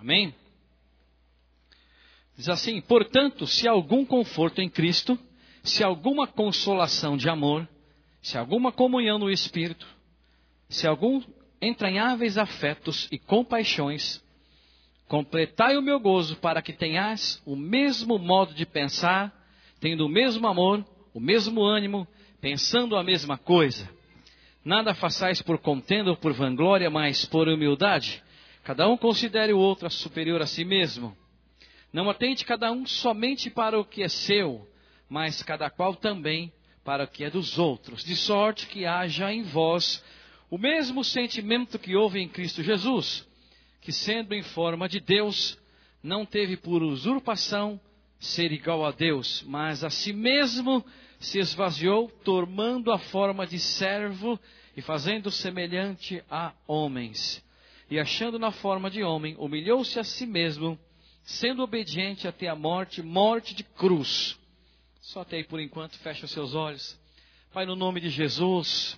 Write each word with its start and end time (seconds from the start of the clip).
Amém? 0.00 0.34
Diz 2.34 2.48
assim: 2.48 2.80
portanto, 2.80 3.46
se 3.46 3.68
algum 3.68 4.02
conforto 4.02 4.62
em 4.62 4.68
Cristo, 4.70 5.18
se 5.62 5.84
alguma 5.84 6.26
consolação 6.26 7.18
de 7.18 7.28
amor, 7.28 7.68
se 8.22 8.38
alguma 8.38 8.72
comunhão 8.72 9.18
no 9.18 9.30
Espírito, 9.30 9.86
se 10.70 10.86
algum 10.86 11.22
entranháveis 11.60 12.38
afetos 12.38 13.08
e 13.12 13.18
compaixões, 13.18 14.24
completai 15.06 15.76
o 15.76 15.82
meu 15.82 16.00
gozo 16.00 16.36
para 16.36 16.62
que 16.62 16.72
tenhais 16.72 17.42
o 17.44 17.54
mesmo 17.54 18.18
modo 18.18 18.54
de 18.54 18.64
pensar, 18.64 19.30
tendo 19.80 20.06
o 20.06 20.08
mesmo 20.08 20.46
amor, 20.48 20.82
o 21.12 21.20
mesmo 21.20 21.62
ânimo, 21.62 22.08
pensando 22.40 22.96
a 22.96 23.04
mesma 23.04 23.36
coisa. 23.36 23.86
Nada 24.64 24.94
façais 24.94 25.42
por 25.42 25.58
contenda 25.58 26.08
ou 26.08 26.16
por 26.16 26.32
vanglória, 26.32 26.88
mas 26.88 27.26
por 27.26 27.48
humildade. 27.48 28.22
Cada 28.62 28.88
um 28.88 28.96
considere 28.96 29.52
o 29.52 29.58
outro 29.58 29.88
superior 29.90 30.42
a 30.42 30.46
si 30.46 30.64
mesmo. 30.64 31.16
Não 31.92 32.08
atente 32.08 32.44
cada 32.44 32.70
um 32.70 32.86
somente 32.86 33.50
para 33.50 33.78
o 33.78 33.84
que 33.84 34.02
é 34.02 34.08
seu, 34.08 34.68
mas 35.08 35.42
cada 35.42 35.68
qual 35.70 35.94
também 35.94 36.52
para 36.84 37.04
o 37.04 37.08
que 37.08 37.24
é 37.24 37.30
dos 37.30 37.58
outros, 37.58 38.04
de 38.04 38.16
sorte 38.16 38.66
que 38.66 38.86
haja 38.86 39.32
em 39.32 39.42
vós 39.42 40.02
o 40.50 40.58
mesmo 40.58 41.04
sentimento 41.04 41.78
que 41.78 41.94
houve 41.94 42.20
em 42.20 42.28
Cristo 42.28 42.62
Jesus, 42.62 43.26
que 43.80 43.92
sendo 43.92 44.34
em 44.34 44.42
forma 44.42 44.88
de 44.88 45.00
Deus, 45.00 45.58
não 46.02 46.26
teve 46.26 46.56
por 46.56 46.82
usurpação 46.82 47.80
ser 48.18 48.52
igual 48.52 48.84
a 48.84 48.90
Deus, 48.90 49.42
mas 49.46 49.82
a 49.84 49.90
si 49.90 50.12
mesmo 50.12 50.84
se 51.18 51.38
esvaziou, 51.38 52.08
tomando 52.24 52.92
a 52.92 52.98
forma 52.98 53.46
de 53.46 53.58
servo 53.58 54.38
e 54.76 54.82
fazendo 54.82 55.30
semelhante 55.30 56.22
a 56.30 56.52
homens. 56.66 57.44
E 57.90 57.98
achando 57.98 58.38
na 58.38 58.52
forma 58.52 58.88
de 58.88 59.02
homem, 59.02 59.34
humilhou-se 59.36 59.98
a 59.98 60.04
si 60.04 60.24
mesmo 60.24 60.78
sendo 61.24 61.62
obediente 61.62 62.26
até 62.26 62.48
a 62.48 62.54
morte, 62.54 63.02
morte 63.02 63.54
de 63.54 63.64
cruz. 63.64 64.38
Só 65.00 65.22
até 65.22 65.36
aí 65.36 65.44
por 65.44 65.60
enquanto, 65.60 65.98
fecha 65.98 66.24
os 66.24 66.30
seus 66.30 66.54
olhos. 66.54 66.98
Pai, 67.52 67.66
no 67.66 67.74
nome 67.74 68.00
de 68.00 68.08
Jesus, 68.08 68.96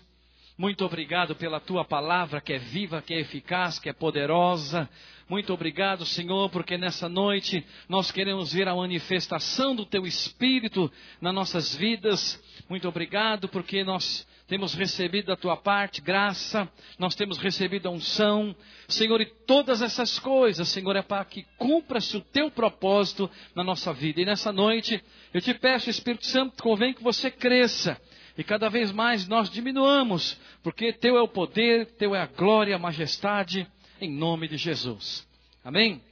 muito 0.59 0.85
obrigado 0.85 1.35
pela 1.35 1.59
tua 1.59 1.85
palavra 1.85 2.41
que 2.41 2.53
é 2.53 2.59
viva, 2.59 3.01
que 3.01 3.15
é 3.15 3.21
eficaz, 3.21 3.79
que 3.79 3.89
é 3.89 3.93
poderosa. 3.93 4.89
Muito 5.27 5.55
obrigado, 5.55 6.05
Senhor, 6.05 6.51
porque 6.51 6.77
nessa 6.77 7.09
noite 7.09 7.65
nós 7.89 8.11
queremos 8.11 8.53
ver 8.53 8.69
a 8.69 8.77
manifestação 8.77 9.75
do 9.75 9.87
teu 9.87 10.07
Espírito 10.07 10.93
nas 11.21 11.35
nossas 11.35 11.75
vidas. 11.75 12.39
Muito 12.69 12.87
obrigado 12.87 13.49
porque 13.49 13.83
nós 13.83 14.27
temos 14.53 14.75
recebido 14.75 15.29
da 15.29 15.37
tua 15.37 15.57
parte 15.57 16.03
graça, 16.03 16.71
nós 16.99 17.15
temos 17.15 17.39
recebido 17.39 17.89
a 17.89 17.91
unção, 17.91 18.55
Senhor, 18.87 19.19
e 19.23 19.25
todas 19.25 19.81
essas 19.81 20.19
coisas, 20.19 20.69
Senhor, 20.69 20.95
é 20.95 21.01
para 21.01 21.25
que 21.25 21.47
cumpra-se 21.57 22.19
o 22.19 22.21
teu 22.21 22.51
propósito 22.51 23.31
na 23.55 23.65
nossa 23.65 23.95
vida. 23.95 24.21
E 24.21 24.27
nessa 24.27 24.53
noite, 24.53 25.03
eu 25.33 25.41
te 25.41 25.55
peço, 25.55 25.89
Espírito 25.89 26.27
Santo, 26.27 26.63
convém 26.63 26.93
que 26.93 27.03
você 27.03 27.31
cresça 27.31 27.99
e 28.37 28.45
cada 28.45 28.69
vez 28.69 28.93
mais 28.93 29.27
nós 29.27 29.49
diminuamos, 29.49 30.39
porque 30.63 30.93
teu 30.93 31.17
é 31.17 31.23
o 31.23 31.29
poder, 31.29 31.87
teu 31.93 32.15
é 32.15 32.21
a 32.21 32.27
glória, 32.27 32.77
a 32.77 32.79
majestade, 32.79 33.67
em 34.03 34.13
nome 34.13 34.49
de 34.49 34.59
Jesus. 34.59 35.27
Amém? 35.65 36.03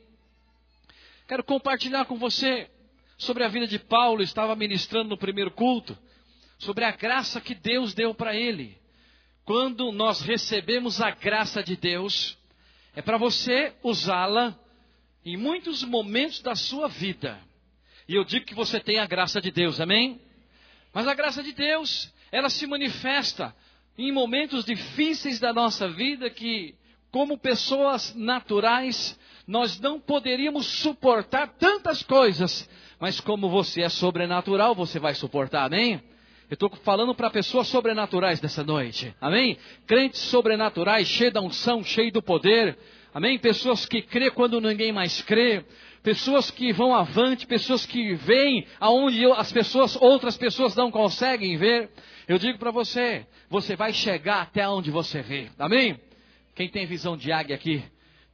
Quero 1.29 1.45
compartilhar 1.45 2.07
com 2.07 2.17
você 2.17 2.71
sobre 3.19 3.45
a 3.45 3.49
vida 3.49 3.67
de 3.67 3.79
Paulo, 3.79 4.23
estava 4.23 4.57
ministrando 4.57 5.11
no 5.11 5.19
primeiro 5.19 5.51
culto 5.51 5.95
sobre 6.61 6.85
a 6.85 6.93
graça 6.93 7.41
que 7.41 7.55
Deus 7.55 7.95
deu 7.95 8.15
para 8.15 8.37
ele. 8.37 8.79
Quando 9.45 9.91
nós 9.91 10.21
recebemos 10.21 11.01
a 11.01 11.11
graça 11.11 11.63
de 11.63 11.75
Deus, 11.75 12.39
é 12.95 13.03
para 13.03 13.17
você 13.17 13.73
usá-la 13.83 14.57
em 15.25 15.37
muitos 15.37 15.83
momentos 15.83 16.41
da 16.41 16.55
sua 16.55 16.87
vida. 16.87 17.41
E 18.07 18.15
eu 18.15 18.25
digo 18.25 18.45
que 18.45 18.55
você 18.55 18.79
tem 18.79 18.99
a 18.99 19.07
graça 19.07 19.41
de 19.41 19.51
Deus, 19.51 19.81
amém? 19.81 20.21
Mas 20.93 21.09
a 21.09 21.15
graça 21.15 21.43
de 21.43 21.53
Deus, 21.53 22.13
ela 22.31 22.51
se 22.51 22.67
manifesta 22.67 23.55
em 23.97 24.13
momentos 24.13 24.65
difíceis 24.65 25.41
da 25.41 25.53
nossa 25.53 25.89
vida 25.89 26.29
que, 26.29 26.75
como 27.11 27.39
pessoas 27.39 28.15
naturais, 28.15 29.19
nós 29.47 29.81
não 29.81 29.99
poderíamos 29.99 30.67
suportar 30.67 31.49
tantas 31.59 32.03
coisas, 32.03 32.69
mas 32.99 33.19
como 33.19 33.49
você 33.49 33.83
é 33.83 33.89
sobrenatural, 33.89 34.75
você 34.75 34.99
vai 34.99 35.15
suportar, 35.15 35.65
amém? 35.65 36.10
Eu 36.51 36.55
estou 36.55 36.69
falando 36.83 37.15
para 37.15 37.31
pessoas 37.31 37.69
sobrenaturais 37.69 38.43
nessa 38.43 38.65
noite. 38.65 39.15
Amém? 39.21 39.57
Crentes 39.87 40.21
sobrenaturais, 40.23 41.07
cheios 41.07 41.33
da 41.33 41.41
unção, 41.41 41.85
cheios 41.85 42.13
do 42.13 42.21
poder. 42.21 42.77
Amém? 43.15 43.39
Pessoas 43.39 43.87
que 43.87 44.03
crê 44.03 44.33
quando 44.33 44.61
ninguém 44.61 44.91
mais 44.91 45.23
crê. 45.23 45.65
Pessoas 46.03 46.51
que 46.51 46.73
vão 46.73 46.93
avante, 46.93 47.47
pessoas 47.47 47.87
que 47.87 48.15
veem 48.15 48.67
aonde 48.81 49.25
as 49.27 49.53
pessoas, 49.53 49.95
outras 49.95 50.37
pessoas 50.37 50.75
não 50.75 50.91
conseguem 50.91 51.57
ver. 51.57 51.89
Eu 52.27 52.37
digo 52.37 52.59
para 52.59 52.73
você, 52.73 53.25
você 53.49 53.77
vai 53.77 53.93
chegar 53.93 54.43
até 54.43 54.69
onde 54.69 54.91
você 54.91 55.23
vê. 55.23 55.49
Amém? 55.57 56.01
Quem 56.57 56.69
tem 56.69 56.85
visão 56.85 57.17
de 57.17 57.31
águia 57.31 57.55
aqui? 57.55 57.81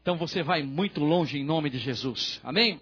Então 0.01 0.17
você 0.17 0.43
vai 0.43 0.63
muito 0.63 1.05
longe 1.05 1.39
em 1.39 1.45
nome 1.45 1.69
de 1.69 1.77
Jesus. 1.77 2.41
Amém? 2.43 2.81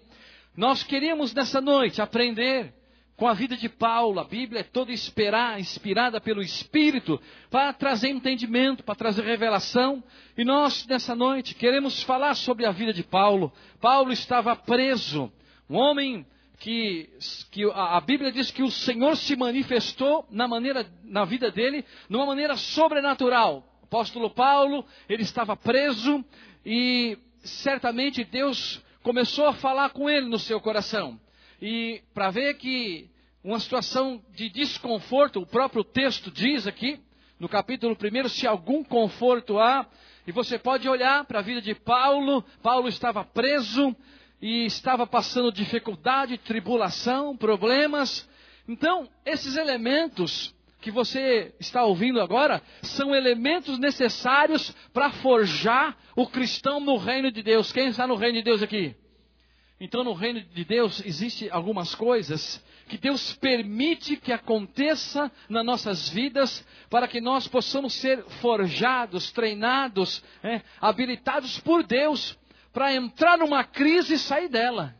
Nós 0.55 0.81
queríamos 0.81 1.33
nessa 1.33 1.59
noite 1.59 2.01
aprender 2.01 2.73
com 3.15 3.27
a 3.27 3.33
vida 3.33 3.55
de 3.55 3.69
Paulo. 3.69 4.19
A 4.19 4.23
Bíblia 4.23 4.61
é 4.61 4.63
toda 4.63 4.91
inspirada, 4.91 5.59
inspirada 5.59 6.19
pelo 6.19 6.41
Espírito 6.41 7.19
para 7.49 7.73
trazer 7.73 8.09
entendimento, 8.09 8.83
para 8.83 8.95
trazer 8.95 9.23
revelação. 9.23 10.03
E 10.37 10.43
nós, 10.43 10.85
nessa 10.87 11.15
noite, 11.15 11.55
queremos 11.55 12.03
falar 12.03 12.35
sobre 12.35 12.65
a 12.65 12.71
vida 12.71 12.93
de 12.93 13.03
Paulo. 13.03 13.51
Paulo 13.79 14.11
estava 14.11 14.55
preso, 14.55 15.31
um 15.69 15.77
homem 15.77 16.25
que, 16.59 17.09
que 17.51 17.63
a, 17.71 17.97
a 17.97 18.01
Bíblia 18.01 18.31
diz 18.31 18.51
que 18.51 18.63
o 18.63 18.71
Senhor 18.71 19.15
se 19.15 19.35
manifestou 19.35 20.25
na, 20.29 20.47
maneira, 20.47 20.85
na 21.03 21.25
vida 21.25 21.51
dele 21.51 21.85
de 22.09 22.15
uma 22.15 22.25
maneira 22.25 22.57
sobrenatural. 22.57 23.79
O 23.81 23.85
apóstolo 23.85 24.29
Paulo, 24.29 24.85
ele 25.07 25.23
estava 25.23 25.55
preso 25.55 26.23
e 26.65 27.17
certamente 27.43 28.23
Deus 28.23 28.83
começou 29.03 29.45
a 29.45 29.53
falar 29.53 29.91
com 29.91 30.09
ele 30.09 30.27
no 30.27 30.39
seu 30.39 30.59
coração. 30.59 31.19
E 31.67 32.03
para 32.13 32.29
ver 32.29 32.57
que 32.57 33.09
uma 33.43 33.59
situação 33.59 34.21
de 34.35 34.49
desconforto, 34.49 35.41
o 35.41 35.47
próprio 35.47 35.83
texto 35.83 36.29
diz 36.29 36.67
aqui, 36.67 36.99
no 37.39 37.49
capítulo 37.49 37.97
1, 37.99 38.29
se 38.29 38.45
algum 38.45 38.83
conforto 38.83 39.57
há, 39.57 39.87
e 40.27 40.31
você 40.31 40.59
pode 40.59 40.87
olhar 40.87 41.25
para 41.25 41.39
a 41.39 41.41
vida 41.41 41.59
de 41.59 41.73
Paulo, 41.73 42.45
Paulo 42.61 42.87
estava 42.87 43.23
preso 43.23 43.95
e 44.39 44.67
estava 44.67 45.07
passando 45.07 45.51
dificuldade, 45.51 46.37
tribulação, 46.37 47.35
problemas. 47.35 48.29
Então, 48.67 49.09
esses 49.25 49.55
elementos 49.55 50.53
que 50.79 50.91
você 50.91 51.51
está 51.59 51.83
ouvindo 51.83 52.21
agora 52.21 52.61
são 52.83 53.15
elementos 53.15 53.79
necessários 53.79 54.69
para 54.93 55.09
forjar 55.09 55.97
o 56.15 56.27
cristão 56.27 56.79
no 56.79 56.95
reino 56.95 57.31
de 57.31 57.41
Deus. 57.41 57.71
Quem 57.71 57.87
está 57.87 58.05
no 58.05 58.13
reino 58.13 58.37
de 58.37 58.43
Deus 58.43 58.61
aqui? 58.61 58.95
Então, 59.79 60.03
no 60.03 60.13
reino 60.13 60.41
de 60.41 60.63
Deus, 60.63 61.03
existem 61.05 61.49
algumas 61.49 61.93
coisas 61.93 62.63
que 62.87 62.97
Deus 62.97 63.33
permite 63.33 64.15
que 64.15 64.31
aconteça 64.31 65.29
nas 65.49 65.65
nossas 65.65 66.07
vidas 66.07 66.65
para 66.89 67.07
que 67.07 67.19
nós 67.19 67.47
possamos 67.47 67.93
ser 67.93 68.23
forjados, 68.41 69.31
treinados, 69.31 70.23
é, 70.41 70.61
habilitados 70.79 71.59
por 71.59 71.83
Deus 71.83 72.37
para 72.71 72.93
entrar 72.93 73.37
numa 73.37 73.63
crise 73.63 74.13
e 74.13 74.19
sair 74.19 74.47
dela. 74.47 74.95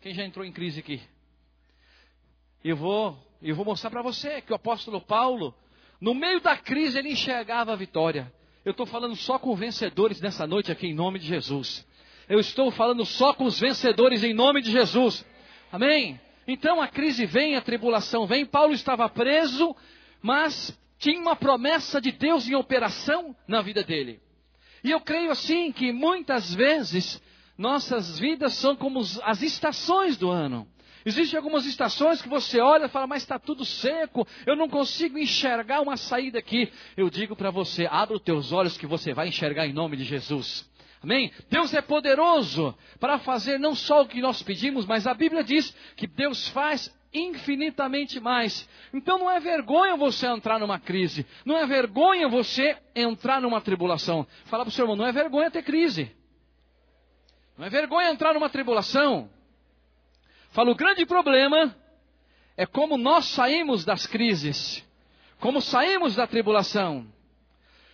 Quem 0.00 0.14
já 0.14 0.24
entrou 0.24 0.44
em 0.44 0.52
crise 0.52 0.80
aqui? 0.80 1.02
Eu 2.62 2.76
vou, 2.76 3.18
eu 3.42 3.54
vou 3.54 3.64
mostrar 3.64 3.90
para 3.90 4.02
você 4.02 4.40
que 4.40 4.52
o 4.52 4.56
apóstolo 4.56 5.02
Paulo, 5.02 5.54
no 6.00 6.14
meio 6.14 6.40
da 6.40 6.56
crise, 6.56 6.98
ele 6.98 7.10
enxergava 7.10 7.72
a 7.72 7.76
vitória. 7.76 8.32
Eu 8.64 8.70
estou 8.70 8.86
falando 8.86 9.16
só 9.16 9.38
com 9.38 9.54
vencedores 9.54 10.20
nessa 10.20 10.46
noite 10.46 10.72
aqui 10.72 10.86
em 10.86 10.94
nome 10.94 11.18
de 11.18 11.26
Jesus. 11.26 11.86
Eu 12.28 12.40
estou 12.40 12.70
falando 12.70 13.04
só 13.04 13.34
com 13.34 13.44
os 13.44 13.60
vencedores 13.60 14.24
em 14.24 14.32
nome 14.32 14.62
de 14.62 14.70
Jesus. 14.70 15.24
Amém? 15.70 16.20
Então 16.46 16.80
a 16.80 16.88
crise 16.88 17.26
vem, 17.26 17.56
a 17.56 17.60
tribulação 17.60 18.26
vem. 18.26 18.46
Paulo 18.46 18.72
estava 18.72 19.08
preso, 19.08 19.74
mas 20.22 20.78
tinha 20.98 21.20
uma 21.20 21.36
promessa 21.36 22.00
de 22.00 22.12
Deus 22.12 22.48
em 22.48 22.54
operação 22.54 23.36
na 23.46 23.60
vida 23.60 23.82
dele. 23.82 24.20
E 24.82 24.90
eu 24.90 25.00
creio 25.00 25.30
assim 25.30 25.72
que 25.72 25.92
muitas 25.92 26.54
vezes 26.54 27.22
nossas 27.56 28.18
vidas 28.18 28.54
são 28.54 28.76
como 28.76 29.00
as 29.00 29.42
estações 29.42 30.16
do 30.16 30.30
ano. 30.30 30.68
Existem 31.06 31.36
algumas 31.36 31.66
estações 31.66 32.22
que 32.22 32.28
você 32.28 32.60
olha 32.60 32.86
e 32.86 32.88
fala, 32.88 33.06
mas 33.06 33.22
está 33.22 33.38
tudo 33.38 33.64
seco, 33.64 34.26
eu 34.46 34.56
não 34.56 34.68
consigo 34.68 35.18
enxergar 35.18 35.82
uma 35.82 35.98
saída 35.98 36.38
aqui. 36.38 36.72
Eu 36.96 37.10
digo 37.10 37.36
para 37.36 37.50
você, 37.50 37.86
abra 37.90 38.16
os 38.16 38.22
teus 38.22 38.52
olhos 38.52 38.78
que 38.78 38.86
você 38.86 39.12
vai 39.12 39.28
enxergar 39.28 39.66
em 39.66 39.72
nome 39.72 39.98
de 39.98 40.04
Jesus. 40.04 40.66
Amém? 41.04 41.30
Deus 41.50 41.74
é 41.74 41.82
poderoso 41.82 42.74
para 42.98 43.18
fazer 43.18 43.58
não 43.58 43.74
só 43.74 44.00
o 44.00 44.08
que 44.08 44.22
nós 44.22 44.42
pedimos, 44.42 44.86
mas 44.86 45.06
a 45.06 45.12
Bíblia 45.12 45.44
diz 45.44 45.70
que 45.96 46.06
Deus 46.06 46.48
faz 46.48 46.90
infinitamente 47.12 48.18
mais. 48.18 48.66
Então 48.90 49.18
não 49.18 49.30
é 49.30 49.38
vergonha 49.38 49.98
você 49.98 50.26
entrar 50.26 50.58
numa 50.58 50.80
crise, 50.80 51.26
não 51.44 51.58
é 51.58 51.66
vergonha 51.66 52.26
você 52.26 52.78
entrar 52.94 53.42
numa 53.42 53.60
tribulação. 53.60 54.26
Fala 54.46 54.64
para 54.64 54.70
o 54.70 54.72
seu 54.72 54.84
irmão, 54.84 54.96
não 54.96 55.06
é 55.06 55.12
vergonha 55.12 55.50
ter 55.50 55.62
crise. 55.62 56.10
Não 57.58 57.66
é 57.66 57.68
vergonha 57.68 58.08
entrar 58.08 58.32
numa 58.32 58.48
tribulação. 58.48 59.28
Falo, 60.52 60.72
o 60.72 60.74
grande 60.74 61.04
problema 61.04 61.76
é 62.56 62.64
como 62.64 62.96
nós 62.96 63.26
saímos 63.26 63.84
das 63.84 64.06
crises, 64.06 64.82
como 65.38 65.60
saímos 65.60 66.16
da 66.16 66.26
tribulação. 66.26 67.06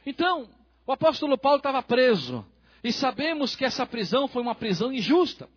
Então, 0.07 0.49
o 0.87 0.93
apóstolo 0.93 1.37
Paulo 1.37 1.59
estava 1.59 1.83
preso, 1.83 2.47
e 2.83 2.93
sabemos 2.93 3.55
que 3.55 3.65
essa 3.65 3.87
prisão 3.87 4.29
foi 4.29 4.43
uma 4.43 4.55
prisão 4.55 4.93
injusta. 4.93 5.49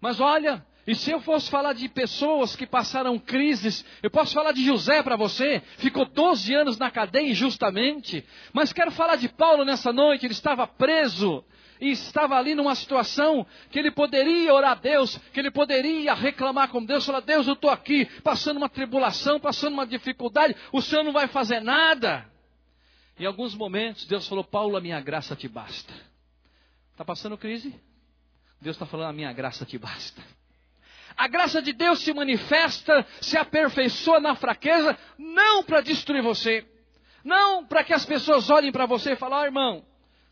Mas 0.00 0.20
olha, 0.20 0.64
e 0.86 0.94
se 0.94 1.10
eu 1.10 1.20
fosse 1.20 1.50
falar 1.50 1.74
de 1.74 1.88
pessoas 1.88 2.56
que 2.56 2.66
passaram 2.66 3.18
crises, 3.18 3.84
eu 4.02 4.10
posso 4.10 4.34
falar 4.34 4.52
de 4.52 4.64
José 4.64 5.02
para 5.02 5.16
você, 5.16 5.62
ficou 5.76 6.04
12 6.04 6.54
anos 6.54 6.78
na 6.78 6.90
cadeia 6.90 7.30
injustamente. 7.30 8.24
Mas 8.52 8.72
quero 8.72 8.90
falar 8.90 9.16
de 9.16 9.28
Paulo 9.28 9.64
nessa 9.64 9.92
noite, 9.92 10.26
ele 10.26 10.32
estava 10.32 10.66
preso 10.66 11.44
e 11.80 11.90
estava 11.90 12.36
ali 12.36 12.54
numa 12.54 12.74
situação 12.74 13.46
que 13.70 13.78
ele 13.78 13.90
poderia 13.90 14.52
orar 14.52 14.72
a 14.72 14.74
Deus, 14.74 15.18
que 15.32 15.40
ele 15.40 15.50
poderia 15.50 16.14
reclamar 16.14 16.68
com 16.68 16.84
Deus, 16.84 17.06
falar: 17.06 17.20
Deus, 17.20 17.46
eu 17.46 17.54
estou 17.54 17.70
aqui 17.70 18.06
passando 18.22 18.56
uma 18.56 18.68
tribulação, 18.68 19.38
passando 19.38 19.74
uma 19.74 19.86
dificuldade, 19.86 20.56
o 20.72 20.82
Senhor 20.82 21.04
não 21.04 21.12
vai 21.12 21.28
fazer 21.28 21.60
nada. 21.60 22.26
Em 23.18 23.26
alguns 23.26 23.54
momentos, 23.54 24.06
Deus 24.06 24.26
falou: 24.26 24.44
Paulo, 24.44 24.76
a 24.76 24.80
minha 24.80 25.00
graça 25.00 25.36
te 25.36 25.46
basta. 25.46 26.09
Está 27.00 27.04
passando 27.06 27.38
crise? 27.38 27.74
Deus 28.60 28.76
está 28.76 28.84
falando: 28.84 29.08
a 29.08 29.12
minha 29.14 29.32
graça 29.32 29.64
te 29.64 29.78
basta. 29.78 30.22
A 31.16 31.26
graça 31.28 31.62
de 31.62 31.72
Deus 31.72 32.00
se 32.00 32.12
manifesta, 32.12 33.06
se 33.22 33.38
aperfeiçoa 33.38 34.20
na 34.20 34.34
fraqueza, 34.34 34.94
não 35.16 35.64
para 35.64 35.80
destruir 35.80 36.22
você, 36.22 36.62
não 37.24 37.64
para 37.64 37.82
que 37.84 37.94
as 37.94 38.04
pessoas 38.04 38.50
olhem 38.50 38.70
para 38.70 38.84
você 38.84 39.12
e 39.12 39.16
falem: 39.16 39.38
oh, 39.38 39.44
irmão, 39.46 39.84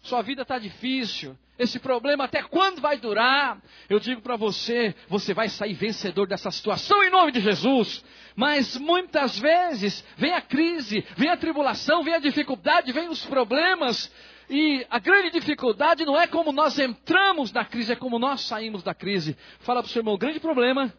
sua 0.02 0.20
vida 0.20 0.42
está 0.42 0.58
difícil, 0.58 1.38
esse 1.58 1.78
problema 1.78 2.24
até 2.24 2.42
quando 2.42 2.82
vai 2.82 2.98
durar? 2.98 3.62
Eu 3.88 3.98
digo 3.98 4.20
para 4.20 4.36
você, 4.36 4.94
você 5.08 5.32
vai 5.32 5.48
sair 5.48 5.72
vencedor 5.72 6.26
dessa 6.26 6.50
situação 6.50 7.02
em 7.02 7.08
nome 7.08 7.32
de 7.32 7.40
Jesus. 7.40 8.04
Mas 8.36 8.76
muitas 8.76 9.38
vezes 9.38 10.04
vem 10.18 10.34
a 10.34 10.42
crise, 10.42 11.02
vem 11.16 11.30
a 11.30 11.36
tribulação, 11.38 12.04
vem 12.04 12.12
a 12.12 12.18
dificuldade, 12.18 12.92
vem 12.92 13.08
os 13.08 13.24
problemas. 13.24 14.12
E 14.50 14.86
a 14.88 14.98
grande 14.98 15.30
dificuldade 15.30 16.06
não 16.06 16.18
é 16.18 16.26
como 16.26 16.52
nós 16.52 16.78
entramos 16.78 17.52
na 17.52 17.64
crise, 17.64 17.92
é 17.92 17.96
como 17.96 18.18
nós 18.18 18.40
saímos 18.42 18.82
da 18.82 18.94
crise. 18.94 19.36
Fala 19.60 19.82
para 19.82 19.88
o 19.88 19.92
seu 19.92 20.00
irmão, 20.00 20.14
o 20.14 20.18
grande 20.18 20.40
problema 20.40 20.92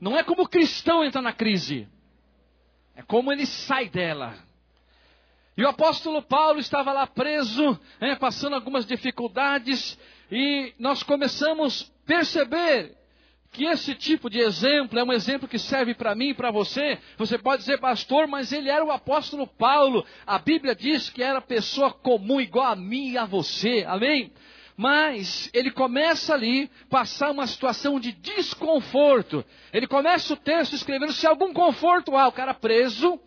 não 0.00 0.16
é 0.16 0.22
como 0.22 0.42
o 0.42 0.48
cristão 0.48 1.02
entra 1.04 1.22
na 1.22 1.32
crise, 1.32 1.88
é 2.94 3.02
como 3.02 3.32
ele 3.32 3.46
sai 3.46 3.88
dela. 3.88 4.34
E 5.56 5.64
o 5.64 5.68
apóstolo 5.68 6.22
Paulo 6.22 6.60
estava 6.60 6.92
lá 6.92 7.06
preso, 7.06 7.80
passando 8.20 8.54
algumas 8.54 8.86
dificuldades, 8.86 9.98
e 10.30 10.74
nós 10.78 11.02
começamos 11.02 11.90
a 11.90 12.06
perceber 12.06 12.97
que 13.50 13.64
esse 13.64 13.94
tipo 13.94 14.28
de 14.28 14.38
exemplo 14.38 14.98
é 14.98 15.04
um 15.04 15.12
exemplo 15.12 15.48
que 15.48 15.58
serve 15.58 15.94
para 15.94 16.14
mim 16.14 16.30
e 16.30 16.34
para 16.34 16.50
você. 16.50 16.98
Você 17.16 17.38
pode 17.38 17.62
dizer, 17.62 17.78
pastor, 17.78 18.26
mas 18.26 18.52
ele 18.52 18.68
era 18.68 18.84
o 18.84 18.90
apóstolo 18.90 19.46
Paulo. 19.46 20.04
A 20.26 20.38
Bíblia 20.38 20.74
diz 20.74 21.10
que 21.10 21.22
era 21.22 21.40
pessoa 21.40 21.90
comum, 21.90 22.40
igual 22.40 22.72
a 22.72 22.76
mim 22.76 23.12
e 23.12 23.18
a 23.18 23.24
você. 23.24 23.84
Amém? 23.88 24.32
Mas 24.76 25.50
ele 25.52 25.72
começa 25.72 26.34
ali 26.34 26.70
passar 26.88 27.32
uma 27.32 27.46
situação 27.46 27.98
de 27.98 28.12
desconforto. 28.12 29.44
Ele 29.72 29.88
começa 29.88 30.34
o 30.34 30.36
texto 30.36 30.74
escrevendo 30.74 31.12
se 31.12 31.26
algum 31.26 31.52
conforto 31.52 32.16
há, 32.16 32.28
o 32.28 32.32
cara 32.32 32.54
preso, 32.54 33.18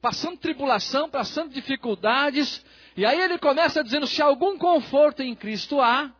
passando 0.00 0.36
tribulação, 0.36 1.10
passando 1.10 1.52
dificuldades. 1.52 2.64
E 2.96 3.04
aí 3.04 3.20
ele 3.20 3.38
começa 3.38 3.82
dizendo 3.82 4.06
se 4.06 4.22
algum 4.22 4.56
conforto 4.56 5.22
em 5.22 5.34
Cristo 5.34 5.80
há, 5.80 6.12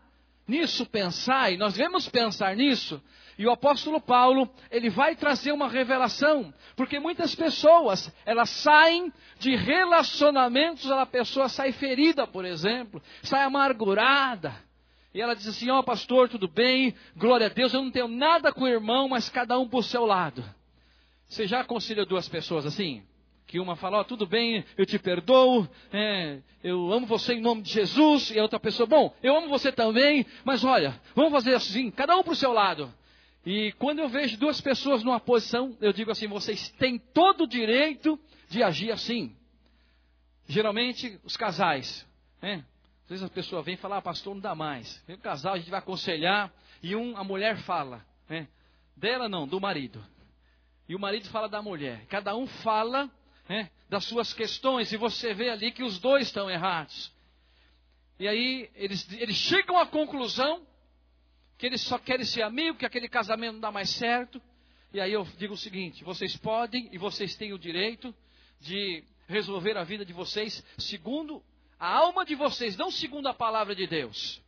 nisso 0.48 0.84
pensar, 0.86 1.52
e 1.52 1.56
nós 1.56 1.74
devemos 1.74 2.08
pensar 2.08 2.56
nisso. 2.56 3.00
E 3.38 3.46
o 3.46 3.50
apóstolo 3.50 4.00
Paulo, 4.00 4.48
ele 4.70 4.90
vai 4.90 5.16
trazer 5.16 5.52
uma 5.52 5.68
revelação, 5.68 6.52
porque 6.76 6.98
muitas 6.98 7.34
pessoas, 7.34 8.14
elas 8.26 8.50
saem 8.50 9.12
de 9.38 9.56
relacionamentos, 9.56 10.90
a 10.90 11.06
pessoa 11.06 11.48
sai 11.48 11.72
ferida, 11.72 12.26
por 12.26 12.44
exemplo, 12.44 13.02
sai 13.22 13.42
amargurada. 13.42 14.54
E 15.14 15.20
ela 15.20 15.34
diz 15.34 15.46
assim: 15.46 15.70
Ó 15.70 15.78
oh, 15.78 15.82
pastor, 15.82 16.28
tudo 16.28 16.48
bem, 16.48 16.94
glória 17.16 17.46
a 17.46 17.50
Deus, 17.50 17.72
eu 17.72 17.82
não 17.82 17.90
tenho 17.90 18.08
nada 18.08 18.52
com 18.52 18.64
o 18.64 18.68
irmão, 18.68 19.08
mas 19.08 19.28
cada 19.28 19.58
um 19.58 19.68
por 19.68 19.84
seu 19.84 20.04
lado. 20.04 20.44
Você 21.32 21.46
já 21.46 21.60
aconselha 21.60 22.04
duas 22.04 22.28
pessoas 22.28 22.66
assim? 22.66 23.02
Que 23.46 23.58
uma 23.58 23.74
fala, 23.74 24.00
oh, 24.00 24.04
tudo 24.04 24.26
bem, 24.26 24.64
eu 24.76 24.84
te 24.84 24.98
perdoo, 24.98 25.66
é, 25.90 26.40
eu 26.62 26.92
amo 26.92 27.06
você 27.06 27.34
em 27.34 27.40
nome 27.40 27.62
de 27.62 27.72
Jesus, 27.72 28.30
e 28.30 28.38
a 28.38 28.42
outra 28.42 28.60
pessoa, 28.60 28.86
bom, 28.86 29.14
eu 29.22 29.36
amo 29.36 29.48
você 29.48 29.72
também, 29.72 30.26
mas 30.44 30.62
olha, 30.62 31.00
vamos 31.14 31.32
fazer 31.32 31.54
assim, 31.54 31.90
cada 31.90 32.16
um 32.16 32.22
por 32.22 32.36
seu 32.36 32.52
lado. 32.52 32.92
E 33.44 33.72
quando 33.72 33.98
eu 33.98 34.08
vejo 34.08 34.38
duas 34.38 34.60
pessoas 34.60 35.02
numa 35.02 35.18
posição, 35.18 35.76
eu 35.80 35.92
digo 35.92 36.10
assim: 36.10 36.28
vocês 36.28 36.68
têm 36.70 36.98
todo 36.98 37.44
o 37.44 37.48
direito 37.48 38.18
de 38.48 38.62
agir 38.62 38.92
assim. 38.92 39.36
Geralmente, 40.46 41.18
os 41.24 41.36
casais, 41.36 42.06
né? 42.40 42.64
Às 43.04 43.08
vezes 43.08 43.24
a 43.24 43.28
pessoa 43.28 43.62
vem 43.62 43.76
falar, 43.76 43.98
ah, 43.98 44.02
pastor, 44.02 44.34
não 44.34 44.40
dá 44.40 44.54
mais. 44.54 45.02
Vem 45.06 45.16
o 45.16 45.18
casal, 45.18 45.54
a 45.54 45.58
gente 45.58 45.70
vai 45.70 45.80
aconselhar, 45.80 46.52
e 46.82 46.94
um, 46.94 47.16
a 47.16 47.24
mulher 47.24 47.58
fala, 47.58 48.04
né? 48.28 48.48
Dela 48.96 49.28
não, 49.28 49.46
do 49.46 49.60
marido. 49.60 50.04
E 50.88 50.94
o 50.94 50.98
marido 50.98 51.28
fala 51.28 51.48
da 51.48 51.60
mulher. 51.60 52.06
Cada 52.06 52.36
um 52.36 52.46
fala 52.46 53.10
né, 53.48 53.70
das 53.88 54.04
suas 54.04 54.32
questões, 54.32 54.92
e 54.92 54.96
você 54.96 55.34
vê 55.34 55.50
ali 55.50 55.72
que 55.72 55.82
os 55.82 55.98
dois 55.98 56.28
estão 56.28 56.50
errados. 56.50 57.12
E 58.18 58.28
aí 58.28 58.70
eles, 58.74 59.10
eles 59.12 59.36
chegam 59.36 59.78
à 59.78 59.86
conclusão 59.86 60.64
que 61.62 61.66
eles 61.66 61.82
só 61.82 61.96
querem 61.96 62.26
ser 62.26 62.42
amigos, 62.42 62.76
que 62.76 62.84
aquele 62.84 63.08
casamento 63.08 63.52
não 63.52 63.60
dá 63.60 63.70
mais 63.70 63.88
certo. 63.90 64.42
E 64.92 65.00
aí 65.00 65.12
eu 65.12 65.22
digo 65.38 65.54
o 65.54 65.56
seguinte: 65.56 66.02
vocês 66.02 66.36
podem 66.36 66.88
e 66.90 66.98
vocês 66.98 67.36
têm 67.36 67.52
o 67.52 67.58
direito 67.58 68.12
de 68.60 69.04
resolver 69.28 69.76
a 69.76 69.84
vida 69.84 70.04
de 70.04 70.12
vocês 70.12 70.64
segundo 70.76 71.40
a 71.78 71.86
alma 71.86 72.24
de 72.24 72.34
vocês, 72.34 72.76
não 72.76 72.90
segundo 72.90 73.28
a 73.28 73.32
palavra 73.32 73.76
de 73.76 73.86
Deus. 73.86 74.42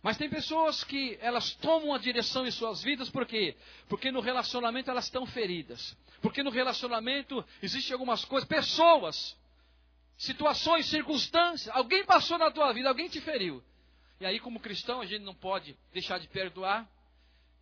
Mas 0.00 0.16
tem 0.16 0.30
pessoas 0.30 0.84
que 0.84 1.18
elas 1.20 1.56
tomam 1.56 1.92
a 1.92 1.98
direção 1.98 2.46
em 2.46 2.52
suas 2.52 2.84
vidas, 2.84 3.10
por 3.10 3.26
quê? 3.26 3.56
Porque 3.88 4.12
no 4.12 4.20
relacionamento 4.20 4.92
elas 4.92 5.06
estão 5.06 5.26
feridas. 5.26 5.96
Porque 6.22 6.40
no 6.40 6.50
relacionamento 6.50 7.44
existem 7.60 7.94
algumas 7.94 8.24
coisas, 8.24 8.48
pessoas, 8.48 9.36
situações, 10.16 10.86
circunstâncias. 10.86 11.74
Alguém 11.74 12.04
passou 12.04 12.38
na 12.38 12.48
tua 12.48 12.72
vida, 12.72 12.88
alguém 12.88 13.08
te 13.08 13.20
feriu. 13.20 13.60
E 14.20 14.26
aí, 14.26 14.38
como 14.38 14.60
cristão, 14.60 15.00
a 15.00 15.06
gente 15.06 15.22
não 15.22 15.34
pode 15.34 15.76
deixar 15.92 16.18
de 16.18 16.28
perdoar. 16.28 16.86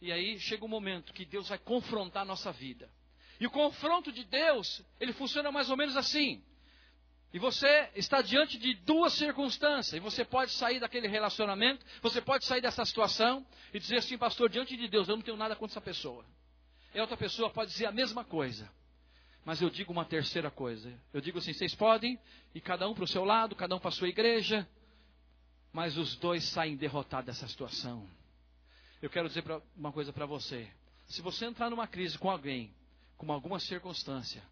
E 0.00 0.12
aí 0.12 0.38
chega 0.40 0.64
um 0.64 0.68
momento 0.68 1.12
que 1.12 1.24
Deus 1.24 1.48
vai 1.48 1.58
confrontar 1.58 2.22
a 2.22 2.26
nossa 2.26 2.50
vida. 2.52 2.90
E 3.40 3.46
o 3.46 3.50
confronto 3.50 4.10
de 4.10 4.24
Deus, 4.24 4.82
ele 4.98 5.12
funciona 5.12 5.52
mais 5.52 5.70
ou 5.70 5.76
menos 5.76 5.96
assim. 5.96 6.42
E 7.32 7.38
você 7.38 7.90
está 7.94 8.22
diante 8.22 8.58
de 8.58 8.74
duas 8.74 9.12
circunstâncias. 9.12 9.94
E 9.94 10.00
você 10.00 10.24
pode 10.24 10.50
sair 10.52 10.80
daquele 10.80 11.06
relacionamento, 11.06 11.84
você 12.02 12.20
pode 12.20 12.44
sair 12.44 12.60
dessa 12.60 12.84
situação 12.84 13.46
e 13.72 13.78
dizer 13.78 13.98
assim, 13.98 14.18
pastor, 14.18 14.48
diante 14.48 14.76
de 14.76 14.88
Deus, 14.88 15.08
eu 15.08 15.14
não 15.14 15.22
tenho 15.22 15.36
nada 15.36 15.54
contra 15.54 15.74
essa 15.74 15.80
pessoa. 15.80 16.24
E 16.92 17.00
outra 17.00 17.16
pessoa 17.16 17.50
pode 17.50 17.70
dizer 17.70 17.86
a 17.86 17.92
mesma 17.92 18.24
coisa. 18.24 18.68
Mas 19.44 19.62
eu 19.62 19.70
digo 19.70 19.92
uma 19.92 20.04
terceira 20.04 20.50
coisa. 20.50 20.92
Eu 21.12 21.20
digo 21.20 21.38
assim, 21.38 21.52
vocês 21.52 21.74
podem 21.74 22.18
ir 22.54 22.60
cada 22.60 22.88
um 22.88 22.94
para 22.94 23.04
o 23.04 23.08
seu 23.08 23.24
lado, 23.24 23.54
cada 23.54 23.76
um 23.76 23.78
para 23.78 23.90
a 23.90 23.92
sua 23.92 24.08
igreja, 24.08 24.68
mas 25.72 25.96
os 25.96 26.16
dois 26.16 26.44
saem 26.44 26.76
derrotados 26.76 27.26
dessa 27.26 27.46
situação. 27.46 28.06
Eu 29.00 29.10
quero 29.10 29.28
dizer 29.28 29.42
pra, 29.42 29.60
uma 29.76 29.92
coisa 29.92 30.12
para 30.12 30.26
você. 30.26 30.68
Se 31.06 31.22
você 31.22 31.46
entrar 31.46 31.70
numa 31.70 31.86
crise 31.86 32.18
com 32.18 32.30
alguém, 32.30 32.72
com 33.16 33.32
alguma 33.32 33.58
circunstância, 33.58 34.42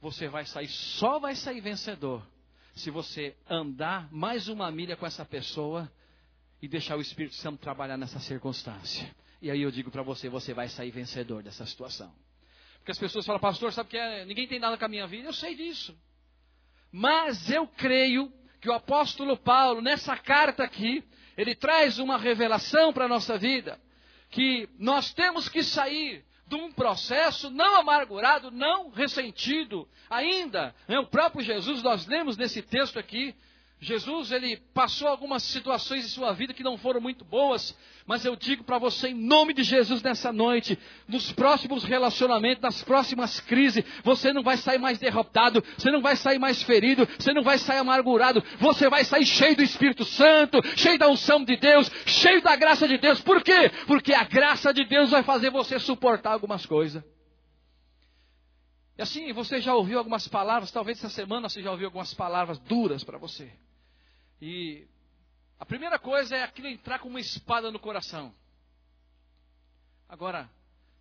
você 0.00 0.28
vai 0.28 0.46
sair, 0.46 0.68
só 0.68 1.18
vai 1.18 1.34
sair 1.34 1.60
vencedor 1.60 2.26
se 2.74 2.90
você 2.90 3.36
andar 3.48 4.10
mais 4.12 4.48
uma 4.48 4.70
milha 4.70 4.96
com 4.96 5.06
essa 5.06 5.24
pessoa 5.24 5.90
e 6.62 6.68
deixar 6.68 6.96
o 6.96 7.00
Espírito 7.00 7.34
Santo 7.36 7.58
trabalhar 7.58 7.96
nessa 7.96 8.18
circunstância. 8.20 9.14
E 9.42 9.50
aí 9.50 9.62
eu 9.62 9.70
digo 9.70 9.90
para 9.90 10.02
você, 10.02 10.28
você 10.28 10.52
vai 10.54 10.68
sair 10.68 10.90
vencedor 10.90 11.42
dessa 11.42 11.66
situação. 11.66 12.12
Porque 12.78 12.92
as 12.92 12.98
pessoas 12.98 13.26
falam, 13.26 13.40
pastor, 13.40 13.72
sabe 13.72 13.90
que 13.90 13.96
é, 13.96 14.24
ninguém 14.24 14.46
tem 14.46 14.58
nada 14.58 14.76
com 14.76 14.84
a 14.84 14.88
minha 14.88 15.06
vida? 15.06 15.28
Eu 15.28 15.32
sei 15.32 15.54
disso. 15.54 15.96
Mas 16.92 17.50
eu 17.50 17.66
creio 17.66 18.32
que 18.60 18.68
o 18.68 18.74
apóstolo 18.74 19.36
Paulo, 19.36 19.80
nessa 19.80 20.16
carta 20.16 20.64
aqui, 20.64 21.02
ele 21.36 21.54
traz 21.54 21.98
uma 21.98 22.18
revelação 22.18 22.92
para 22.92 23.06
a 23.06 23.08
nossa 23.08 23.38
vida, 23.38 23.80
que 24.30 24.68
nós 24.78 25.12
temos 25.12 25.48
que 25.48 25.62
sair 25.62 26.24
de 26.46 26.56
um 26.56 26.70
processo 26.72 27.48
não 27.48 27.76
amargurado, 27.76 28.50
não 28.50 28.90
ressentido. 28.90 29.88
Ainda, 30.10 30.74
né, 30.88 30.98
o 30.98 31.06
próprio 31.06 31.44
Jesus, 31.44 31.82
nós 31.82 32.06
lemos 32.06 32.36
nesse 32.36 32.60
texto 32.60 32.98
aqui, 32.98 33.34
Jesus, 33.82 34.30
ele 34.30 34.58
passou 34.74 35.08
algumas 35.08 35.42
situações 35.42 36.04
em 36.04 36.08
sua 36.08 36.34
vida 36.34 36.52
que 36.52 36.62
não 36.62 36.76
foram 36.76 37.00
muito 37.00 37.24
boas, 37.24 37.74
mas 38.06 38.26
eu 38.26 38.36
digo 38.36 38.62
para 38.62 38.76
você, 38.76 39.08
em 39.08 39.14
nome 39.14 39.54
de 39.54 39.62
Jesus, 39.62 40.02
nessa 40.02 40.30
noite, 40.30 40.78
nos 41.08 41.32
próximos 41.32 41.82
relacionamentos, 41.82 42.62
nas 42.62 42.82
próximas 42.82 43.40
crises, 43.40 43.82
você 44.04 44.34
não 44.34 44.42
vai 44.42 44.58
sair 44.58 44.78
mais 44.78 44.98
derrotado, 44.98 45.64
você 45.78 45.90
não 45.90 46.02
vai 46.02 46.14
sair 46.14 46.38
mais 46.38 46.62
ferido, 46.62 47.08
você 47.18 47.32
não 47.32 47.42
vai 47.42 47.56
sair 47.56 47.78
amargurado, 47.78 48.44
você 48.58 48.86
vai 48.90 49.02
sair 49.02 49.24
cheio 49.24 49.56
do 49.56 49.62
Espírito 49.62 50.04
Santo, 50.04 50.60
cheio 50.76 50.98
da 50.98 51.08
unção 51.08 51.42
de 51.42 51.56
Deus, 51.56 51.90
cheio 52.04 52.42
da 52.42 52.54
graça 52.56 52.86
de 52.86 52.98
Deus. 52.98 53.22
Por 53.22 53.42
quê? 53.42 53.70
Porque 53.86 54.12
a 54.12 54.24
graça 54.24 54.74
de 54.74 54.84
Deus 54.84 55.10
vai 55.10 55.22
fazer 55.22 55.48
você 55.48 55.78
suportar 55.78 56.32
algumas 56.32 56.66
coisas. 56.66 57.02
E 58.98 59.00
assim, 59.00 59.32
você 59.32 59.58
já 59.58 59.74
ouviu 59.74 59.96
algumas 59.96 60.28
palavras, 60.28 60.70
talvez 60.70 60.98
essa 60.98 61.08
semana 61.08 61.48
você 61.48 61.62
já 61.62 61.70
ouviu 61.70 61.86
algumas 61.86 62.12
palavras 62.12 62.58
duras 62.58 63.02
para 63.02 63.16
você. 63.16 63.50
E 64.40 64.86
a 65.58 65.66
primeira 65.66 65.98
coisa 65.98 66.36
é 66.36 66.42
aquilo 66.42 66.68
entrar 66.68 66.98
com 66.98 67.08
uma 67.08 67.20
espada 67.20 67.70
no 67.70 67.78
coração. 67.78 68.34
Agora, 70.08 70.48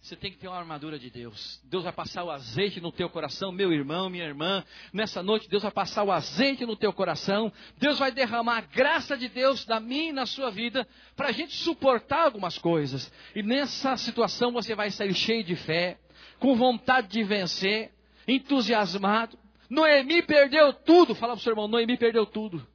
você 0.02 0.16
tem 0.16 0.32
que 0.32 0.38
ter 0.38 0.48
uma 0.48 0.58
armadura 0.58 0.98
de 0.98 1.10
Deus. 1.10 1.62
Deus 1.64 1.84
vai 1.84 1.92
passar 1.92 2.24
o 2.24 2.32
azeite 2.32 2.80
no 2.80 2.92
teu 2.92 3.10
coração, 3.10 3.52
meu 3.52 3.72
irmão, 3.74 4.10
minha 4.10 4.26
irmã. 4.26 4.64
Nessa 4.94 5.22
noite, 5.22 5.50
Deus 5.50 5.64
vai 5.64 5.72
passar 5.72 6.04
o 6.04 6.12
azeite 6.12 6.66
no 6.66 6.76
teu 6.76 6.94
coração. 6.94 7.52
Deus 7.78 8.00
vai 8.00 8.12
derramar 8.12 8.58
a 8.58 8.62
graça 8.62 9.18
de 9.18 9.28
Deus 9.28 9.66
na 9.66 9.80
minha 9.80 10.10
e 10.10 10.14
na 10.14 10.26
sua 10.26 10.50
vida 10.52 10.88
para 11.16 11.30
a 11.30 11.32
gente 11.32 11.54
suportar 11.56 12.26
algumas 12.26 12.58
coisas. 12.58 13.12
E 13.36 13.44
nessa 13.44 13.98
situação 13.98 14.52
você 14.52 14.74
vai 14.74 14.90
sair 14.90 15.14
cheio 15.14 15.44
de 15.44 15.56
fé, 15.56 16.00
com 16.40 16.56
vontade 16.56 17.08
de 17.08 17.24
vencer, 17.24 17.92
entusiasmado. 18.28 19.38
Noemi 19.70 20.22
perdeu 20.22 20.74
tudo. 20.74 21.14
Fala 21.14 21.34
para 21.34 21.40
o 21.40 21.44
seu 21.44 21.52
irmão, 21.52 21.68
Noemi 21.68 21.98
perdeu 21.98 22.26
tudo. 22.26 22.66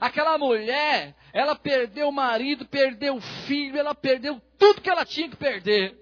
Aquela 0.00 0.36
mulher, 0.36 1.14
ela 1.32 1.54
perdeu 1.54 2.08
o 2.08 2.12
marido, 2.12 2.66
perdeu 2.66 3.16
o 3.16 3.20
filho, 3.20 3.78
ela 3.78 3.94
perdeu 3.94 4.40
tudo 4.58 4.80
que 4.80 4.90
ela 4.90 5.04
tinha 5.04 5.28
que 5.28 5.36
perder. 5.36 5.96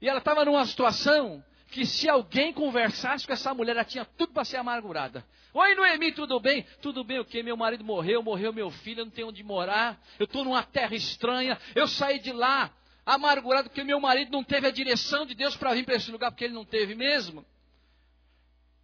E 0.00 0.08
ela 0.08 0.18
estava 0.18 0.44
numa 0.44 0.66
situação 0.66 1.42
que 1.68 1.86
se 1.86 2.08
alguém 2.08 2.52
conversasse 2.52 3.26
com 3.26 3.32
essa 3.32 3.54
mulher, 3.54 3.72
ela 3.72 3.84
tinha 3.84 4.04
tudo 4.04 4.32
para 4.32 4.44
ser 4.44 4.58
amargurada. 4.58 5.24
Oi, 5.54 5.74
Noemi, 5.74 6.12
tudo 6.12 6.38
bem? 6.38 6.64
Tudo 6.80 7.02
bem 7.02 7.18
o 7.18 7.24
quê? 7.24 7.42
Meu 7.42 7.56
marido 7.56 7.84
morreu, 7.84 8.22
morreu 8.22 8.52
meu 8.52 8.70
filho, 8.70 9.00
eu 9.00 9.04
não 9.06 9.12
tenho 9.12 9.28
onde 9.28 9.42
morar, 9.42 10.00
eu 10.18 10.24
estou 10.24 10.44
numa 10.44 10.62
terra 10.62 10.94
estranha, 10.94 11.58
eu 11.74 11.86
saí 11.88 12.18
de 12.18 12.32
lá 12.32 12.70
amargurado 13.04 13.68
porque 13.68 13.82
meu 13.82 14.00
marido 14.00 14.30
não 14.30 14.44
teve 14.44 14.66
a 14.66 14.70
direção 14.70 15.26
de 15.26 15.34
Deus 15.34 15.56
para 15.56 15.74
vir 15.74 15.84
para 15.84 15.94
esse 15.94 16.10
lugar, 16.10 16.30
porque 16.30 16.44
ele 16.44 16.54
não 16.54 16.64
teve 16.64 16.94
mesmo. 16.94 17.44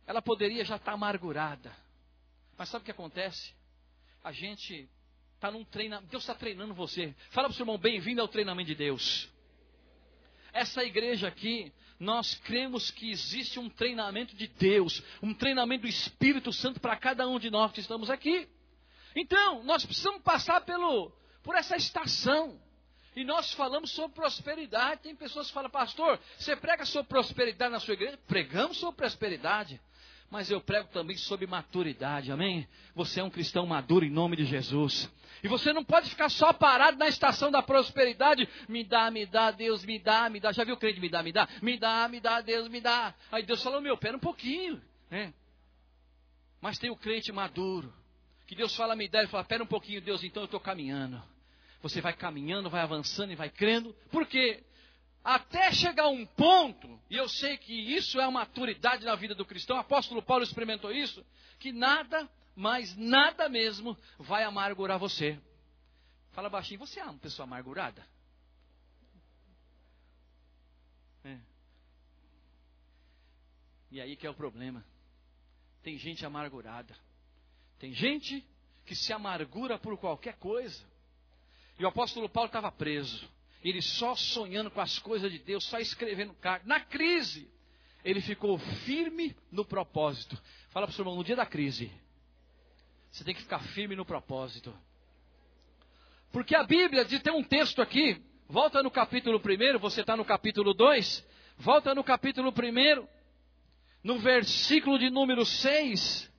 Ela 0.06 0.22
poderia 0.22 0.64
já 0.64 0.76
estar 0.76 0.92
tá 0.92 0.92
amargurada. 0.92 1.70
Mas 2.56 2.68
sabe 2.68 2.82
o 2.82 2.84
que 2.84 2.90
acontece? 2.90 3.54
A 4.28 4.32
gente 4.32 4.86
está 5.36 5.50
num 5.50 5.64
treinamento. 5.64 6.10
Deus 6.10 6.22
está 6.22 6.34
treinando 6.34 6.74
você. 6.74 7.14
Fala 7.30 7.48
para 7.48 7.54
o 7.54 7.56
seu 7.56 7.62
irmão, 7.62 7.78
bem-vindo 7.78 8.20
ao 8.20 8.28
treinamento 8.28 8.68
de 8.68 8.74
Deus. 8.74 9.26
Essa 10.52 10.84
igreja 10.84 11.28
aqui, 11.28 11.72
nós 11.98 12.34
cremos 12.34 12.90
que 12.90 13.10
existe 13.10 13.58
um 13.58 13.70
treinamento 13.70 14.36
de 14.36 14.46
Deus, 14.46 15.02
um 15.22 15.32
treinamento 15.32 15.82
do 15.82 15.88
Espírito 15.88 16.52
Santo 16.52 16.78
para 16.78 16.94
cada 16.96 17.26
um 17.26 17.38
de 17.38 17.48
nós 17.48 17.72
que 17.72 17.80
estamos 17.80 18.10
aqui. 18.10 18.46
Então, 19.16 19.62
nós 19.64 19.86
precisamos 19.86 20.20
passar 20.20 20.60
pelo, 20.60 21.10
por 21.42 21.54
essa 21.54 21.74
estação. 21.76 22.60
E 23.16 23.24
nós 23.24 23.54
falamos 23.54 23.90
sobre 23.92 24.14
prosperidade. 24.14 25.04
Tem 25.04 25.16
pessoas 25.16 25.46
que 25.46 25.54
falam, 25.54 25.70
pastor, 25.70 26.20
você 26.38 26.54
prega 26.54 26.84
sobre 26.84 27.08
prosperidade 27.08 27.72
na 27.72 27.80
sua 27.80 27.94
igreja? 27.94 28.18
Pregamos 28.26 28.76
sobre 28.76 28.96
prosperidade 28.96 29.80
mas 30.30 30.50
eu 30.50 30.60
prego 30.60 30.88
também 30.88 31.16
sobre 31.16 31.46
maturidade, 31.46 32.30
amém? 32.30 32.68
Você 32.94 33.20
é 33.20 33.24
um 33.24 33.30
cristão 33.30 33.66
maduro 33.66 34.04
em 34.04 34.10
nome 34.10 34.36
de 34.36 34.44
Jesus. 34.44 35.10
E 35.42 35.48
você 35.48 35.72
não 35.72 35.84
pode 35.84 36.10
ficar 36.10 36.28
só 36.28 36.52
parado 36.52 36.98
na 36.98 37.08
estação 37.08 37.50
da 37.50 37.62
prosperidade. 37.62 38.48
Me 38.68 38.84
dá, 38.84 39.10
me 39.10 39.24
dá, 39.24 39.50
Deus 39.50 39.84
me 39.84 39.98
dá, 39.98 40.28
me 40.28 40.40
dá. 40.40 40.52
Já 40.52 40.64
viu 40.64 40.74
o 40.74 40.78
crente 40.78 41.00
me 41.00 41.08
dá, 41.08 41.22
me 41.22 41.32
dá? 41.32 41.48
Me 41.62 41.78
dá, 41.78 42.08
me 42.08 42.20
dá, 42.20 42.40
Deus 42.40 42.68
me 42.68 42.80
dá. 42.80 43.14
Aí 43.30 43.42
Deus 43.42 43.62
falou, 43.62 43.80
meu, 43.80 43.96
pera 43.96 44.16
um 44.16 44.20
pouquinho. 44.20 44.82
Né? 45.10 45.32
Mas 46.60 46.78
tem 46.78 46.90
o 46.90 46.96
crente 46.96 47.32
maduro. 47.32 47.92
Que 48.46 48.54
Deus 48.54 48.74
fala, 48.74 48.96
me 48.96 49.08
dá, 49.08 49.20
ele 49.20 49.28
fala, 49.28 49.44
pera 49.44 49.62
um 49.62 49.66
pouquinho, 49.66 50.00
Deus, 50.00 50.24
então 50.24 50.42
eu 50.42 50.46
estou 50.46 50.60
caminhando. 50.60 51.22
Você 51.82 52.00
vai 52.00 52.12
caminhando, 52.12 52.68
vai 52.68 52.80
avançando 52.80 53.30
e 53.32 53.36
vai 53.36 53.48
crendo. 53.48 53.94
Por 54.10 54.26
quê? 54.26 54.64
Até 55.34 55.70
chegar 55.72 56.08
um 56.08 56.24
ponto, 56.24 56.98
e 57.10 57.16
eu 57.16 57.28
sei 57.28 57.58
que 57.58 57.74
isso 57.74 58.18
é 58.18 58.26
uma 58.26 58.40
maturidade 58.40 59.04
na 59.04 59.14
vida 59.14 59.34
do 59.34 59.44
cristão, 59.44 59.76
o 59.76 59.80
apóstolo 59.80 60.22
Paulo 60.22 60.42
experimentou 60.42 60.90
isso, 60.90 61.22
que 61.58 61.70
nada, 61.70 62.26
mais 62.56 62.96
nada 62.96 63.46
mesmo, 63.46 63.94
vai 64.18 64.42
amargurar 64.42 64.98
você. 64.98 65.38
Fala 66.30 66.48
baixinho, 66.48 66.80
você 66.80 66.98
é 66.98 67.04
uma 67.04 67.18
pessoa 67.18 67.44
amargurada? 67.44 68.06
É. 71.24 71.38
E 73.90 74.00
aí 74.00 74.16
que 74.16 74.26
é 74.26 74.30
o 74.30 74.34
problema. 74.34 74.82
Tem 75.82 75.98
gente 75.98 76.24
amargurada. 76.24 76.96
Tem 77.78 77.92
gente 77.92 78.42
que 78.86 78.94
se 78.94 79.12
amargura 79.12 79.78
por 79.78 79.98
qualquer 79.98 80.38
coisa. 80.38 80.82
E 81.78 81.84
o 81.84 81.88
apóstolo 81.88 82.30
Paulo 82.30 82.46
estava 82.46 82.72
preso 82.72 83.28
ele 83.68 83.82
só 83.82 84.14
sonhando 84.14 84.70
com 84.70 84.80
as 84.80 84.98
coisas 84.98 85.30
de 85.30 85.38
Deus, 85.38 85.64
só 85.64 85.78
escrevendo 85.78 86.32
carta. 86.34 86.66
Na 86.66 86.80
crise, 86.80 87.50
ele 88.04 88.20
ficou 88.20 88.58
firme 88.58 89.36
no 89.50 89.64
propósito. 89.64 90.40
Fala 90.70 90.86
para 90.86 90.92
o 90.92 90.96
seu 90.96 91.02
irmão, 91.02 91.16
no 91.16 91.24
dia 91.24 91.36
da 91.36 91.46
crise, 91.46 91.90
você 93.10 93.24
tem 93.24 93.34
que 93.34 93.42
ficar 93.42 93.60
firme 93.60 93.96
no 93.96 94.04
propósito. 94.04 94.76
Porque 96.30 96.54
a 96.54 96.62
Bíblia 96.62 97.04
diz, 97.04 97.22
tem 97.22 97.32
um 97.32 97.42
texto 97.42 97.80
aqui, 97.80 98.22
volta 98.48 98.82
no 98.82 98.90
capítulo 98.90 99.38
1, 99.38 99.78
você 99.78 100.02
está 100.02 100.16
no 100.16 100.24
capítulo 100.24 100.74
2, 100.74 101.26
volta 101.56 101.94
no 101.94 102.04
capítulo 102.04 102.50
1, 102.50 103.08
no 104.04 104.18
versículo 104.18 104.98
de 104.98 105.10
número 105.10 105.44
6, 105.44 106.30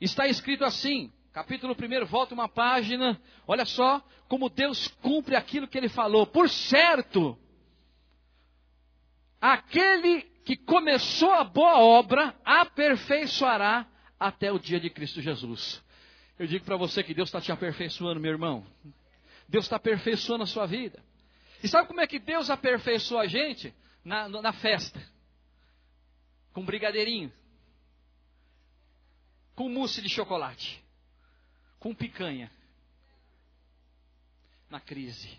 está 0.00 0.26
escrito 0.26 0.64
assim: 0.64 1.12
Capítulo 1.34 1.74
1, 1.74 2.06
volta 2.06 2.32
uma 2.32 2.48
página. 2.48 3.20
Olha 3.44 3.64
só 3.64 4.00
como 4.28 4.48
Deus 4.48 4.86
cumpre 5.02 5.34
aquilo 5.34 5.66
que 5.66 5.76
ele 5.76 5.88
falou. 5.88 6.28
Por 6.28 6.48
certo, 6.48 7.36
aquele 9.40 10.22
que 10.44 10.56
começou 10.56 11.32
a 11.32 11.42
boa 11.42 11.80
obra 11.80 12.36
aperfeiçoará 12.44 13.84
até 14.18 14.52
o 14.52 14.60
dia 14.60 14.78
de 14.78 14.88
Cristo 14.88 15.20
Jesus. 15.20 15.82
Eu 16.38 16.46
digo 16.46 16.64
para 16.64 16.76
você 16.76 17.02
que 17.02 17.12
Deus 17.12 17.30
está 17.30 17.40
te 17.40 17.50
aperfeiçoando, 17.50 18.20
meu 18.20 18.30
irmão. 18.30 18.64
Deus 19.48 19.64
está 19.64 19.74
aperfeiçoando 19.74 20.44
a 20.44 20.46
sua 20.46 20.66
vida. 20.66 21.02
E 21.64 21.66
sabe 21.66 21.88
como 21.88 22.00
é 22.00 22.06
que 22.06 22.20
Deus 22.20 22.48
aperfeiçoa 22.48 23.22
a 23.22 23.26
gente? 23.26 23.74
Na, 24.04 24.28
na 24.28 24.52
festa. 24.52 25.02
Com 26.52 26.64
brigadeirinho. 26.64 27.32
Com 29.56 29.68
mousse 29.68 30.00
de 30.00 30.08
chocolate 30.08 30.83
com 31.84 31.94
picanha. 31.94 32.50
Na 34.70 34.80
crise. 34.80 35.38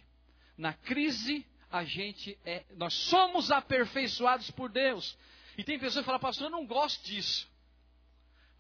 Na 0.56 0.74
crise, 0.74 1.44
a 1.72 1.84
gente 1.84 2.38
é. 2.46 2.64
Nós 2.78 2.94
somos 2.94 3.50
aperfeiçoados 3.50 4.52
por 4.52 4.70
Deus. 4.70 5.18
E 5.58 5.64
tem 5.64 5.80
pessoas 5.80 6.04
que 6.04 6.06
falam, 6.06 6.22
pastor, 6.22 6.46
eu 6.46 6.52
não 6.52 6.68
gosto 6.68 7.04
disso. 7.04 7.50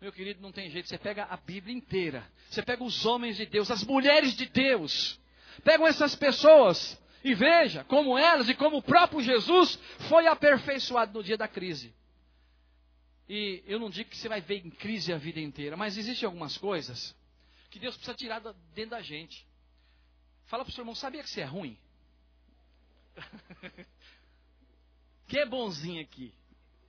Meu 0.01 0.11
querido, 0.11 0.41
não 0.41 0.51
tem 0.51 0.67
jeito. 0.71 0.89
Você 0.89 0.97
pega 0.97 1.25
a 1.25 1.37
Bíblia 1.37 1.75
inteira. 1.75 2.27
Você 2.49 2.63
pega 2.63 2.83
os 2.83 3.05
homens 3.05 3.37
de 3.37 3.45
Deus, 3.45 3.69
as 3.69 3.83
mulheres 3.83 4.35
de 4.35 4.47
Deus. 4.47 5.19
Pegam 5.63 5.85
essas 5.85 6.15
pessoas 6.15 6.99
e 7.23 7.35
veja 7.35 7.83
como 7.83 8.17
elas 8.17 8.49
e 8.49 8.55
como 8.55 8.77
o 8.77 8.83
próprio 8.83 9.21
Jesus 9.21 9.75
foi 10.09 10.25
aperfeiçoado 10.25 11.13
no 11.13 11.23
dia 11.23 11.37
da 11.37 11.47
crise. 11.47 11.93
E 13.29 13.63
eu 13.67 13.79
não 13.79 13.91
digo 13.91 14.09
que 14.09 14.17
você 14.17 14.27
vai 14.27 14.41
ver 14.41 14.65
em 14.65 14.71
crise 14.71 15.13
a 15.13 15.17
vida 15.17 15.39
inteira, 15.39 15.77
mas 15.77 15.97
existem 15.97 16.25
algumas 16.25 16.57
coisas 16.57 17.15
que 17.75 17.79
Deus 17.79 17.97
precisa 17.97 18.15
tirar 18.15 18.39
dentro 18.73 18.91
da 18.91 19.01
gente. 19.01 19.45
Fala 20.45 20.63
para 20.63 20.71
o 20.71 20.73
seu 20.73 20.83
irmão, 20.83 20.95
sabia 20.95 21.21
que 21.21 21.29
você 21.29 21.41
é 21.41 21.45
ruim? 21.45 21.77
que 25.27 25.37
é 25.37 25.45
bonzinho 25.45 26.01
aqui? 26.01 26.33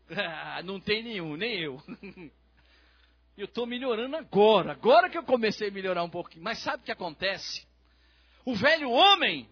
não 0.65 0.79
tem 0.79 1.03
nenhum, 1.03 1.37
nem 1.37 1.59
eu. 1.59 1.83
eu 3.37 3.47
estou 3.47 3.67
melhorando 3.67 4.15
agora, 4.15 4.71
agora 4.71 5.11
que 5.11 5.19
eu 5.19 5.25
comecei 5.25 5.71
a 5.71 5.73
melhorar 5.73 6.05
um 6.05 6.09
pouquinho. 6.09 6.45
Mas 6.45 6.61
sabe 6.61 6.85
o 6.85 6.87
que 6.87 6.93
acontece? 6.93 7.67
O 8.45 8.55
velho 8.55 8.89
homem, 8.89 9.49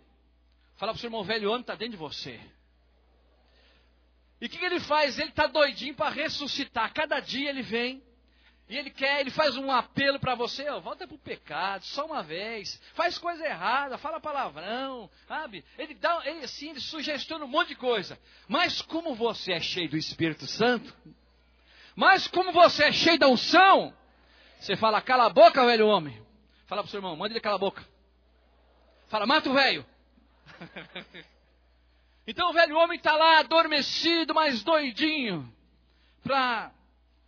fala 0.76 0.92
para 0.92 0.98
o 0.98 1.00
seu 1.00 1.08
irmão, 1.08 1.22
o 1.22 1.24
velho 1.24 1.48
homem 1.48 1.62
está 1.62 1.74
dentro 1.74 1.94
de 1.94 1.98
você. 1.98 2.40
E 4.40 4.46
o 4.46 4.48
que, 4.48 4.56
que 4.56 4.64
ele 4.64 4.78
faz? 4.78 5.18
Ele 5.18 5.30
está 5.30 5.48
doidinho 5.48 5.96
para 5.96 6.14
ressuscitar. 6.14 6.94
Cada 6.94 7.18
dia 7.18 7.50
ele 7.50 7.62
vem 7.62 8.00
e 8.66 8.78
ele 8.78 8.90
quer, 8.90 9.20
ele 9.20 9.30
faz 9.30 9.56
um 9.56 9.70
apelo 9.70 10.18
para 10.18 10.34
você, 10.34 10.68
ó, 10.70 10.80
volta 10.80 11.06
para 11.06 11.14
o 11.14 11.18
pecado, 11.18 11.84
só 11.84 12.06
uma 12.06 12.22
vez, 12.22 12.80
faz 12.94 13.18
coisa 13.18 13.44
errada, 13.44 13.98
fala 13.98 14.18
palavrão, 14.18 15.10
sabe? 15.28 15.62
Ele 15.76 15.94
dá, 15.94 16.22
ele, 16.24 16.44
assim, 16.44 16.70
ele 16.70 16.80
sugestiona 16.80 17.44
um 17.44 17.48
monte 17.48 17.68
de 17.68 17.76
coisa. 17.76 18.18
Mas 18.48 18.80
como 18.80 19.14
você 19.14 19.52
é 19.52 19.60
cheio 19.60 19.90
do 19.90 19.98
Espírito 19.98 20.46
Santo, 20.46 20.96
mas 21.94 22.26
como 22.26 22.52
você 22.52 22.84
é 22.84 22.92
cheio 22.92 23.18
da 23.18 23.28
unção, 23.28 23.94
Você 24.58 24.76
fala, 24.76 25.02
cala 25.02 25.26
a 25.26 25.30
boca, 25.30 25.66
velho 25.66 25.86
homem. 25.86 26.24
Fala 26.66 26.82
pro 26.82 26.90
seu 26.90 26.96
irmão, 26.98 27.14
manda 27.14 27.34
ele 27.34 27.40
calar 27.40 27.56
a 27.56 27.60
boca. 27.60 27.86
Fala, 29.08 29.26
mata 29.26 29.50
o 29.50 29.52
velho. 29.52 29.84
então 32.26 32.48
o 32.48 32.52
velho 32.54 32.78
homem 32.78 32.96
está 32.96 33.14
lá 33.14 33.40
adormecido, 33.40 34.34
mas 34.34 34.62
doidinho, 34.62 35.54
para 36.22 36.72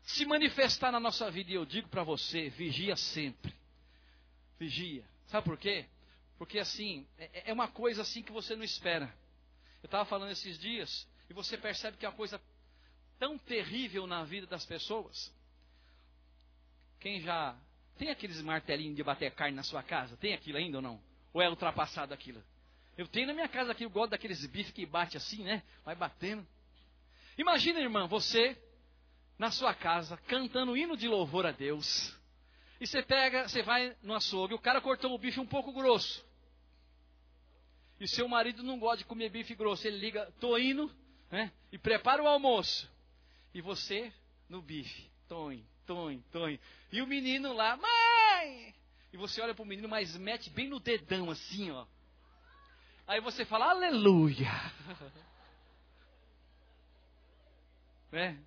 se 0.06 0.24
manifestar 0.24 0.92
na 0.92 1.00
nossa 1.00 1.30
vida. 1.30 1.50
E 1.50 1.54
eu 1.54 1.66
digo 1.66 1.88
para 1.88 2.04
você, 2.04 2.48
vigia 2.48 2.96
sempre. 2.96 3.52
Vigia. 4.58 5.04
Sabe 5.26 5.44
por 5.44 5.58
quê? 5.58 5.84
Porque 6.38 6.58
assim, 6.58 7.06
é, 7.18 7.50
é 7.50 7.52
uma 7.52 7.68
coisa 7.68 8.02
assim 8.02 8.22
que 8.22 8.32
você 8.32 8.54
não 8.54 8.62
espera. 8.62 9.12
Eu 9.82 9.88
estava 9.88 10.04
falando 10.04 10.30
esses 10.30 10.58
dias, 10.58 11.06
e 11.28 11.34
você 11.34 11.58
percebe 11.58 11.96
que 11.96 12.06
é 12.06 12.08
uma 12.08 12.14
coisa 12.14 12.40
tão 13.18 13.36
terrível 13.36 14.06
na 14.06 14.24
vida 14.24 14.46
das 14.46 14.64
pessoas. 14.64 15.34
Quem 17.00 17.20
já 17.20 17.56
tem 17.98 18.10
aqueles 18.10 18.40
martelinhos 18.40 18.96
de 18.96 19.02
bater 19.02 19.32
carne 19.32 19.56
na 19.56 19.62
sua 19.62 19.82
casa? 19.82 20.16
Tem 20.16 20.34
aquilo 20.34 20.58
ainda 20.58 20.78
ou 20.78 20.82
não? 20.82 21.02
Ou 21.32 21.42
é 21.42 21.50
ultrapassado 21.50 22.14
aquilo? 22.14 22.42
Eu 22.96 23.08
tenho 23.08 23.26
na 23.26 23.34
minha 23.34 23.48
casa 23.48 23.72
aqui, 23.72 23.84
eu 23.84 23.90
gosto 23.90 24.12
daqueles 24.12 24.44
bifes 24.46 24.72
que 24.72 24.86
bate 24.86 25.16
assim, 25.16 25.42
né? 25.42 25.62
Vai 25.84 25.94
batendo. 25.94 26.46
Imagina, 27.36 27.80
irmã, 27.80 28.06
você 28.06 28.56
na 29.38 29.50
sua 29.50 29.74
casa 29.74 30.16
cantando 30.28 30.76
hino 30.76 30.96
de 30.96 31.08
louvor 31.08 31.46
a 31.46 31.52
Deus. 31.52 32.14
E 32.80 32.86
você 32.86 33.02
pega, 33.02 33.48
você 33.48 33.62
vai 33.62 33.96
no 34.02 34.14
açougue, 34.14 34.54
o 34.54 34.58
cara 34.58 34.80
cortou 34.80 35.14
o 35.14 35.18
bife 35.18 35.40
um 35.40 35.46
pouco 35.46 35.72
grosso. 35.72 36.24
E 37.98 38.06
seu 38.06 38.28
marido 38.28 38.62
não 38.62 38.78
gosta 38.78 38.98
de 38.98 39.04
comer 39.04 39.30
bife 39.30 39.54
grosso, 39.54 39.86
ele 39.86 39.98
liga, 39.98 40.30
tô 40.38 40.58
indo, 40.58 40.90
né? 41.30 41.50
E 41.72 41.78
prepara 41.78 42.22
o 42.22 42.26
almoço. 42.26 42.90
E 43.54 43.60
você 43.62 44.12
no 44.48 44.60
bife, 44.60 45.10
tonho, 45.26 45.66
tonho, 45.86 46.22
tonho. 46.30 46.60
E 46.92 47.00
o 47.00 47.06
menino 47.06 47.54
lá, 47.54 47.76
mãe! 47.76 48.74
E 49.12 49.16
você 49.16 49.40
olha 49.40 49.54
para 49.54 49.62
o 49.62 49.66
menino, 49.66 49.88
mas 49.88 50.14
mete 50.16 50.50
bem 50.50 50.68
no 50.68 50.78
dedão 50.78 51.30
assim, 51.30 51.70
ó. 51.70 51.86
Aí 53.06 53.20
você 53.20 53.46
fala, 53.46 53.70
aleluia. 53.70 54.50
né? 58.12 58.38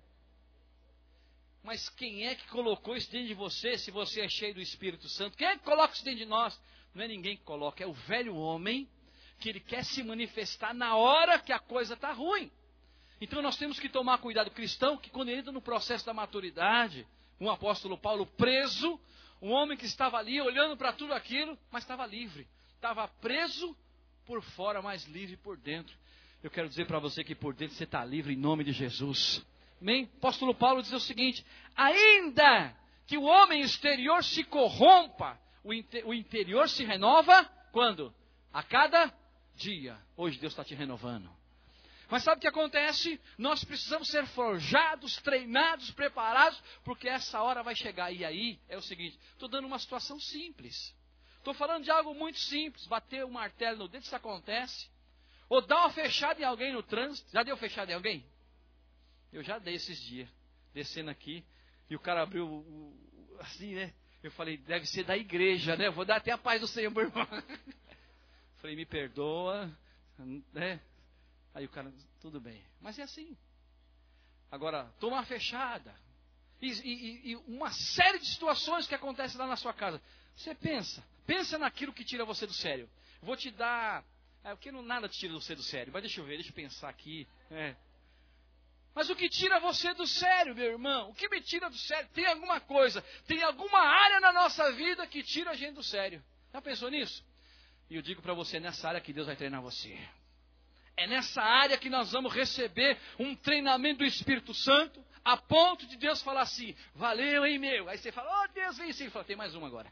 Mas 1.62 1.88
quem 1.90 2.26
é 2.26 2.34
que 2.34 2.48
colocou 2.48 2.96
isso 2.96 3.10
dentro 3.10 3.28
de 3.28 3.34
você 3.34 3.76
se 3.76 3.90
você 3.90 4.22
é 4.22 4.28
cheio 4.28 4.54
do 4.54 4.60
Espírito 4.60 5.08
Santo? 5.08 5.36
Quem 5.36 5.46
é 5.46 5.56
que 5.56 5.64
coloca 5.64 5.94
isso 5.94 6.04
dentro 6.04 6.20
de 6.20 6.26
nós? 6.26 6.58
Não 6.94 7.04
é 7.04 7.08
ninguém 7.08 7.36
que 7.36 7.44
coloca, 7.44 7.84
é 7.84 7.86
o 7.86 7.92
velho 7.92 8.34
homem 8.34 8.88
que 9.38 9.48
ele 9.48 9.60
quer 9.60 9.84
se 9.84 10.02
manifestar 10.02 10.74
na 10.74 10.96
hora 10.96 11.38
que 11.38 11.52
a 11.52 11.58
coisa 11.58 11.94
está 11.94 12.12
ruim. 12.12 12.50
Então 13.20 13.42
nós 13.42 13.56
temos 13.56 13.78
que 13.78 13.88
tomar 13.88 14.18
cuidado 14.18 14.50
cristão 14.50 14.96
que 14.96 15.10
quando 15.10 15.28
ele 15.28 15.40
entra 15.40 15.52
no 15.52 15.60
processo 15.60 16.06
da 16.06 16.14
maturidade, 16.14 17.06
um 17.38 17.50
apóstolo 17.50 17.96
Paulo 17.96 18.26
preso, 18.26 18.98
um 19.40 19.50
homem 19.50 19.76
que 19.76 19.86
estava 19.86 20.18
ali 20.18 20.40
olhando 20.40 20.76
para 20.76 20.92
tudo 20.92 21.12
aquilo, 21.12 21.58
mas 21.70 21.84
estava 21.84 22.06
livre. 22.06 22.46
Estava 22.74 23.06
preso 23.08 23.76
por 24.24 24.42
fora, 24.42 24.80
mas 24.80 25.04
livre 25.06 25.36
por 25.36 25.56
dentro. 25.56 25.94
Eu 26.42 26.50
quero 26.50 26.68
dizer 26.68 26.86
para 26.86 26.98
você 26.98 27.22
que 27.22 27.34
por 27.34 27.54
dentro 27.54 27.76
você 27.76 27.84
está 27.84 28.04
livre 28.04 28.32
em 28.32 28.36
nome 28.36 28.64
de 28.64 28.72
Jesus. 28.72 29.44
Amém? 29.80 30.04
O 30.14 30.16
apóstolo 30.18 30.54
Paulo 30.54 30.82
diz 30.82 30.92
o 30.92 31.00
seguinte: 31.00 31.44
ainda 31.74 32.76
que 33.06 33.16
o 33.16 33.24
homem 33.24 33.62
exterior 33.62 34.22
se 34.22 34.44
corrompa, 34.44 35.40
o, 35.64 35.72
inter, 35.72 36.06
o 36.06 36.14
interior 36.14 36.68
se 36.68 36.84
renova 36.84 37.44
quando? 37.72 38.14
A 38.52 38.62
cada 38.62 39.12
dia. 39.54 39.96
Hoje 40.16 40.38
Deus 40.38 40.52
está 40.52 40.64
te 40.64 40.74
renovando. 40.74 41.30
Mas 42.10 42.24
sabe 42.24 42.38
o 42.38 42.40
que 42.40 42.48
acontece? 42.48 43.20
Nós 43.38 43.62
precisamos 43.62 44.08
ser 44.08 44.26
forjados, 44.26 45.16
treinados, 45.18 45.92
preparados, 45.92 46.60
porque 46.82 47.08
essa 47.08 47.40
hora 47.40 47.62
vai 47.62 47.76
chegar. 47.76 48.10
E 48.12 48.24
aí 48.24 48.60
é 48.68 48.76
o 48.76 48.82
seguinte: 48.82 49.18
estou 49.32 49.48
dando 49.48 49.66
uma 49.66 49.78
situação 49.78 50.18
simples. 50.18 50.94
Estou 51.38 51.54
falando 51.54 51.84
de 51.84 51.90
algo 51.90 52.12
muito 52.14 52.38
simples. 52.38 52.86
Bater 52.86 53.24
um 53.24 53.30
martelo 53.30 53.78
no 53.78 53.88
dedo, 53.88 54.02
isso 54.02 54.14
acontece. 54.14 54.90
Ou 55.48 55.62
dar 55.62 55.78
uma 55.78 55.90
fechada 55.90 56.40
em 56.40 56.44
alguém 56.44 56.72
no 56.72 56.82
trânsito. 56.82 57.30
Já 57.32 57.42
deu 57.42 57.56
fechada 57.56 57.92
em 57.92 57.94
alguém? 57.94 58.24
Eu 59.32 59.42
já 59.42 59.58
dei 59.58 59.74
esses 59.74 60.00
dias. 60.00 60.28
Descendo 60.72 61.10
aqui. 61.10 61.44
E 61.88 61.96
o 61.96 62.00
cara 62.00 62.22
abriu 62.22 62.64
assim, 63.40 63.74
né? 63.74 63.92
Eu 64.22 64.30
falei, 64.32 64.58
deve 64.58 64.86
ser 64.86 65.04
da 65.04 65.16
igreja, 65.16 65.76
né? 65.76 65.86
Eu 65.86 65.92
vou 65.92 66.04
dar 66.04 66.16
até 66.16 66.30
a 66.30 66.38
paz 66.38 66.60
do 66.60 66.68
Senhor, 66.68 66.90
meu 66.90 67.04
irmão. 67.04 67.26
Falei, 68.56 68.76
me 68.76 68.84
perdoa, 68.84 69.74
né? 70.52 70.80
Aí 71.54 71.64
o 71.64 71.68
cara, 71.68 71.92
tudo 72.20 72.38
bem. 72.38 72.62
Mas 72.80 72.98
é 72.98 73.02
assim. 73.02 73.36
Agora, 74.50 74.84
tomar 75.00 75.24
fechada. 75.24 75.94
E, 76.60 76.70
e, 76.70 77.30
e, 77.30 77.36
uma 77.46 77.70
série 77.72 78.18
de 78.18 78.26
situações 78.26 78.86
que 78.86 78.94
acontecem 78.94 79.38
lá 79.38 79.46
na 79.46 79.56
sua 79.56 79.72
casa. 79.72 80.00
Você 80.36 80.54
pensa, 80.54 81.02
pensa 81.26 81.56
naquilo 81.56 81.92
que 81.92 82.04
tira 82.04 82.24
você 82.24 82.46
do 82.46 82.52
sério. 82.52 82.88
Vou 83.22 83.36
te 83.36 83.50
dar. 83.50 84.04
É, 84.44 84.50
porque 84.50 84.70
não 84.70 84.82
nada 84.82 85.08
te 85.08 85.18
tira 85.18 85.32
você 85.32 85.54
do 85.54 85.62
sério. 85.62 85.92
Mas 85.92 86.02
deixa 86.02 86.20
eu 86.20 86.24
ver, 86.24 86.34
deixa 86.34 86.50
eu 86.50 86.54
pensar 86.54 86.90
aqui. 86.90 87.26
É. 87.50 87.74
Mas 88.94 89.08
o 89.08 89.16
que 89.16 89.28
tira 89.28 89.60
você 89.60 89.94
do 89.94 90.06
sério, 90.06 90.54
meu 90.54 90.72
irmão? 90.72 91.10
O 91.10 91.14
que 91.14 91.28
me 91.28 91.40
tira 91.40 91.70
do 91.70 91.78
sério? 91.78 92.08
Tem 92.12 92.26
alguma 92.26 92.60
coisa, 92.60 93.02
tem 93.26 93.42
alguma 93.42 93.78
área 93.78 94.20
na 94.20 94.32
nossa 94.32 94.72
vida 94.72 95.06
que 95.06 95.22
tira 95.22 95.52
a 95.52 95.54
gente 95.54 95.74
do 95.74 95.82
sério. 95.82 96.22
Já 96.52 96.60
pensou 96.60 96.90
nisso? 96.90 97.24
E 97.88 97.96
eu 97.96 98.02
digo 98.02 98.20
para 98.20 98.34
você, 98.34 98.56
é 98.56 98.60
nessa 98.60 98.88
área 98.88 99.00
que 99.00 99.12
Deus 99.12 99.26
vai 99.26 99.36
treinar 99.36 99.62
você. 99.62 99.96
É 100.96 101.06
nessa 101.06 101.40
área 101.40 101.78
que 101.78 101.88
nós 101.88 102.12
vamos 102.12 102.32
receber 102.32 102.98
um 103.18 103.34
treinamento 103.34 103.98
do 103.98 104.04
Espírito 104.04 104.52
Santo, 104.52 105.04
a 105.24 105.36
ponto 105.36 105.86
de 105.86 105.96
Deus 105.96 106.20
falar 106.22 106.42
assim: 106.42 106.74
valeu, 106.94 107.46
hein, 107.46 107.58
meu? 107.58 107.88
Aí 107.88 107.96
você 107.96 108.12
fala: 108.12 108.44
oh, 108.44 108.52
Deus, 108.52 108.76
vem 108.76 108.92
sim. 108.92 109.08
Fala, 109.08 109.24
tem 109.24 109.36
mais 109.36 109.54
uma 109.54 109.66
agora. 109.66 109.90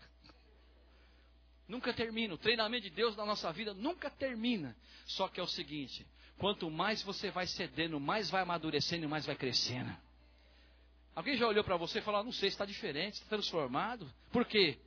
Nunca 1.66 1.92
termina. 1.92 2.34
O 2.34 2.38
treinamento 2.38 2.84
de 2.84 2.90
Deus 2.90 3.16
na 3.16 3.24
nossa 3.24 3.52
vida 3.52 3.74
nunca 3.74 4.10
termina. 4.10 4.76
Só 5.06 5.28
que 5.28 5.40
é 5.40 5.42
o 5.42 5.46
seguinte: 5.46 6.06
quanto 6.38 6.70
mais 6.70 7.02
você 7.02 7.30
vai 7.30 7.46
cedendo, 7.46 8.00
mais 8.00 8.30
vai 8.30 8.42
amadurecendo 8.42 9.04
e 9.04 9.08
mais 9.08 9.26
vai 9.26 9.36
crescendo. 9.36 9.94
Alguém 11.14 11.36
já 11.36 11.46
olhou 11.46 11.64
para 11.64 11.76
você 11.76 11.98
e 11.98 12.02
falou: 12.02 12.20
ah, 12.20 12.24
não 12.24 12.32
sei, 12.32 12.48
está 12.48 12.64
diferente, 12.64 13.14
está 13.14 13.28
transformado. 13.28 14.08
Por 14.30 14.44
quê? 14.44 14.78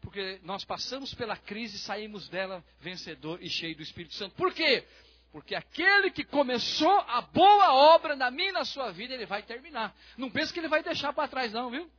Porque 0.00 0.40
nós 0.44 0.64
passamos 0.64 1.12
pela 1.12 1.36
crise 1.36 1.76
e 1.76 1.80
saímos 1.80 2.28
dela 2.28 2.64
vencedor 2.80 3.42
e 3.42 3.50
cheio 3.50 3.76
do 3.76 3.82
Espírito 3.82 4.14
Santo. 4.14 4.34
Por 4.36 4.54
quê? 4.54 4.86
Porque 5.32 5.54
aquele 5.54 6.10
que 6.10 6.24
começou 6.24 7.00
a 7.00 7.20
boa 7.20 7.74
obra 7.94 8.16
na 8.16 8.30
minha 8.30 8.48
e 8.48 8.52
na 8.52 8.64
sua 8.64 8.90
vida, 8.90 9.14
ele 9.14 9.26
vai 9.26 9.42
terminar. 9.42 9.94
Não 10.16 10.30
pense 10.30 10.52
que 10.52 10.58
ele 10.58 10.68
vai 10.68 10.82
deixar 10.82 11.12
para 11.12 11.28
trás, 11.28 11.52
não, 11.52 11.70
viu? 11.70 11.90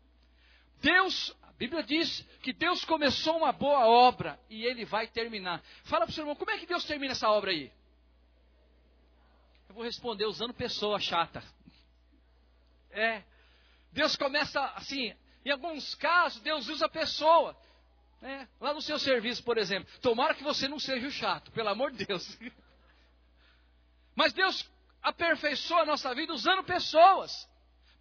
Deus, 0.81 1.35
a 1.43 1.51
Bíblia 1.53 1.83
diz 1.83 2.27
que 2.41 2.51
Deus 2.51 2.83
começou 2.83 3.37
uma 3.37 3.51
boa 3.51 3.85
obra 3.85 4.39
e 4.49 4.65
ele 4.65 4.83
vai 4.83 5.07
terminar. 5.07 5.61
Fala 5.83 6.05
para 6.05 6.11
o 6.11 6.13
seu 6.13 6.23
irmão, 6.23 6.35
como 6.35 6.51
é 6.51 6.57
que 6.57 6.65
Deus 6.65 6.83
termina 6.85 7.11
essa 7.11 7.29
obra 7.29 7.51
aí? 7.51 7.71
Eu 9.71 9.75
vou 9.75 9.85
responder 9.85 10.25
usando 10.25 10.53
pessoa 10.53 10.99
chata. 10.99 11.41
É. 12.89 13.23
Deus 13.93 14.17
começa 14.17 14.61
assim, 14.75 15.15
em 15.45 15.49
alguns 15.49 15.95
casos, 15.95 16.41
Deus 16.41 16.67
usa 16.67 16.89
pessoa. 16.89 17.55
É, 18.21 18.45
lá 18.59 18.73
no 18.73 18.81
seu 18.81 18.99
serviço, 18.99 19.41
por 19.45 19.57
exemplo. 19.57 19.89
Tomara 20.01 20.35
que 20.35 20.43
você 20.43 20.67
não 20.67 20.77
seja 20.77 21.07
o 21.07 21.11
chato, 21.11 21.51
pelo 21.51 21.69
amor 21.69 21.89
de 21.91 22.05
Deus. 22.05 22.37
Mas 24.13 24.33
Deus 24.33 24.69
aperfeiçoa 25.01 25.83
a 25.83 25.85
nossa 25.85 26.13
vida 26.13 26.33
usando 26.33 26.65
pessoas. 26.65 27.49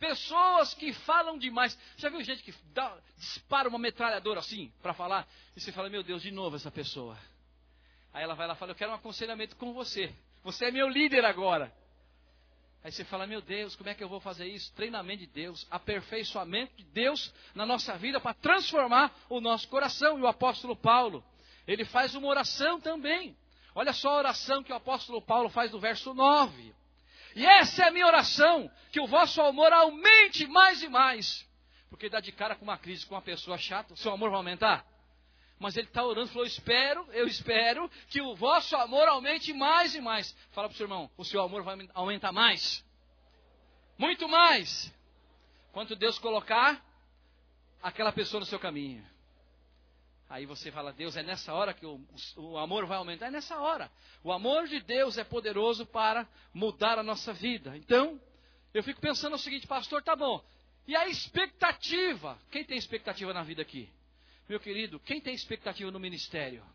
Pessoas 0.01 0.75
que 0.75 0.93
falam 0.93 1.39
demais. 1.39 1.79
Já 1.97 2.09
viu 2.09 2.21
gente 2.25 2.43
que 2.43 2.53
dá, 2.75 2.99
dispara 3.17 3.69
uma 3.69 3.79
metralhadora 3.79 4.41
assim 4.41 4.73
para 4.83 4.93
falar? 4.93 5.25
E 5.55 5.61
você 5.61 5.71
fala, 5.71 5.89
meu 5.89 6.03
Deus, 6.03 6.21
de 6.21 6.33
novo 6.33 6.57
essa 6.57 6.73
pessoa. 6.73 7.17
Aí 8.13 8.25
ela 8.25 8.35
vai 8.35 8.49
lá 8.49 8.55
e 8.55 8.57
fala, 8.57 8.73
eu 8.73 8.77
quero 8.77 8.91
um 8.91 8.97
aconselhamento 8.97 9.55
com 9.55 9.73
você. 9.73 10.13
Você 10.43 10.67
é 10.67 10.71
meu 10.71 10.89
líder 10.89 11.25
agora. 11.25 11.73
Aí 12.83 12.91
você 12.91 13.05
fala, 13.05 13.27
meu 13.27 13.43
Deus, 13.43 13.77
como 13.77 13.91
é 13.91 13.95
que 13.95 14.03
eu 14.03 14.09
vou 14.09 14.21
fazer 14.21 14.47
isso? 14.47 14.73
Treinamento 14.75 15.19
de 15.19 15.27
Deus, 15.27 15.67
aperfeiçoamento 15.71 16.75
de 16.77 16.85
Deus 16.85 17.33
na 17.55 17.67
nossa 17.67 17.97
vida 17.99 18.19
para 18.19 18.33
transformar 18.33 19.15
o 19.29 19.39
nosso 19.39 19.69
coração. 19.69 20.19
E 20.19 20.23
o 20.23 20.27
apóstolo 20.27 20.75
Paulo, 20.75 21.23
ele 21.67 21.85
faz 21.85 22.15
uma 22.15 22.29
oração 22.29 22.81
também. 22.81 23.37
Olha 23.75 23.93
só 23.93 24.11
a 24.11 24.19
oração 24.19 24.63
que 24.63 24.73
o 24.73 24.77
apóstolo 24.77 25.21
Paulo 25.21 25.51
faz 25.51 25.73
no 25.73 25.79
verso 25.79 26.15
9. 26.15 26.75
E 27.37 27.47
essa 27.47 27.85
é 27.85 27.89
a 27.89 27.91
minha 27.91 28.07
oração: 28.07 28.71
que 28.91 29.01
o 29.01 29.07
vosso 29.07 29.43
amor 29.43 29.73
aumente 29.73 30.47
mais 30.47 30.83
e 30.83 30.89
mais. 30.89 31.47
Porque 31.91 32.09
dá 32.09 32.19
de 32.19 32.33
cara 32.33 32.57
com 32.57 32.65
uma 32.65 32.79
crise 32.79 33.05
com 33.05 33.15
uma 33.15 33.23
pessoa 33.23 33.59
chata, 33.59 33.95
seu 33.95 34.13
amor 34.13 34.31
vai 34.31 34.39
aumentar? 34.39 34.87
Mas 35.61 35.77
ele 35.77 35.87
está 35.87 36.03
orando, 36.03 36.29
falou: 36.29 36.47
Espero, 36.47 37.07
eu 37.13 37.27
espero 37.27 37.89
que 38.09 38.23
o 38.23 38.35
vosso 38.35 38.75
amor 38.77 39.07
aumente 39.07 39.53
mais 39.53 39.95
e 39.95 40.01
mais. 40.01 40.35
Fala 40.53 40.69
para 40.69 40.75
o 40.75 40.77
seu 40.77 40.85
irmão: 40.85 41.11
O 41.19 41.25
seu 41.25 41.43
amor 41.43 41.63
vai 41.63 41.77
aumentar 41.93 42.33
mais. 42.33 42.83
Muito 43.99 44.27
mais. 44.27 44.91
Quanto 45.71 45.95
Deus 45.95 46.19
colocar 46.19 46.83
aquela 47.83 48.11
pessoa 48.11 48.41
no 48.41 48.47
seu 48.47 48.59
caminho. 48.59 49.07
Aí 50.31 50.47
você 50.47 50.71
fala, 50.71 50.93
Deus, 50.93 51.17
é 51.17 51.23
nessa 51.23 51.53
hora 51.53 51.75
que 51.75 51.85
o, 51.85 52.01
o, 52.37 52.57
amor 52.57 52.87
vai 52.87 52.97
aumentar? 52.97 53.27
É 53.27 53.31
nessa 53.31 53.59
hora. 53.59 53.91
O 54.25 54.33
amor 54.33 54.67
de 54.67 54.81
Deus 54.81 55.19
é 55.19 55.25
poderoso 55.25 55.85
para 55.85 56.27
mudar 56.55 56.99
a 56.99 57.03
nossa 57.03 57.33
vida. 57.33 57.77
Então, 57.77 58.19
eu 58.73 58.83
fico 58.83 59.01
pensando 59.01 59.35
o 59.35 59.39
seguinte, 59.39 59.67
pastor, 59.67 60.03
tá 60.03 60.17
bom. 60.17 60.43
E 60.87 60.97
a 60.97 61.09
expectativa. 61.09 62.39
Quem 62.51 62.65
tem 62.65 62.79
expectativa 62.79 63.35
na 63.35 63.43
vida 63.43 63.61
aqui? 63.61 63.91
Meu 64.51 64.59
querido, 64.59 64.99
quem 64.99 65.21
tem 65.21 65.33
expectativa 65.33 65.93
no 65.93 66.01
ministério? 66.01 66.67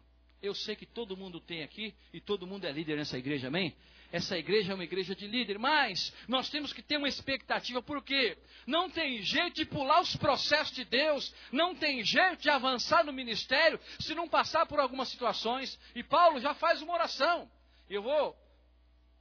Eu 0.41 0.55
sei 0.55 0.77
que 0.77 0.85
todo 0.85 1.17
mundo 1.17 1.41
tem 1.41 1.61
aqui 1.61 1.93
e 2.13 2.21
todo 2.21 2.47
mundo 2.47 2.63
é 2.63 2.71
líder 2.71 2.95
nessa 2.95 3.17
igreja, 3.17 3.49
amém? 3.49 3.75
Essa 4.13 4.37
igreja 4.37 4.71
é 4.71 4.75
uma 4.75 4.85
igreja 4.85 5.13
de 5.13 5.27
líder, 5.27 5.59
mas 5.59 6.13
nós 6.25 6.49
temos 6.49 6.71
que 6.71 6.81
ter 6.81 6.95
uma 6.95 7.09
expectativa, 7.09 7.81
porque 7.81 8.37
não 8.65 8.89
tem 8.89 9.21
jeito 9.21 9.55
de 9.55 9.65
pular 9.65 9.99
os 9.99 10.15
processos 10.15 10.73
de 10.73 10.85
Deus, 10.85 11.35
não 11.51 11.75
tem 11.75 12.01
jeito 12.01 12.43
de 12.43 12.49
avançar 12.49 13.03
no 13.03 13.11
ministério 13.11 13.77
se 13.99 14.15
não 14.15 14.29
passar 14.29 14.65
por 14.67 14.79
algumas 14.79 15.09
situações. 15.09 15.77
E 15.93 16.01
Paulo 16.01 16.39
já 16.39 16.53
faz 16.53 16.81
uma 16.81 16.93
oração. 16.93 17.51
Eu 17.89 18.01
vou 18.03 18.37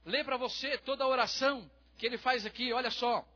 ler 0.05 0.23
para 0.23 0.37
você 0.37 0.77
toda 0.77 1.03
a 1.03 1.09
oração 1.09 1.69
que 1.97 2.05
ele 2.05 2.17
faz 2.17 2.45
aqui, 2.45 2.71
olha 2.71 2.89
só. 2.89 3.27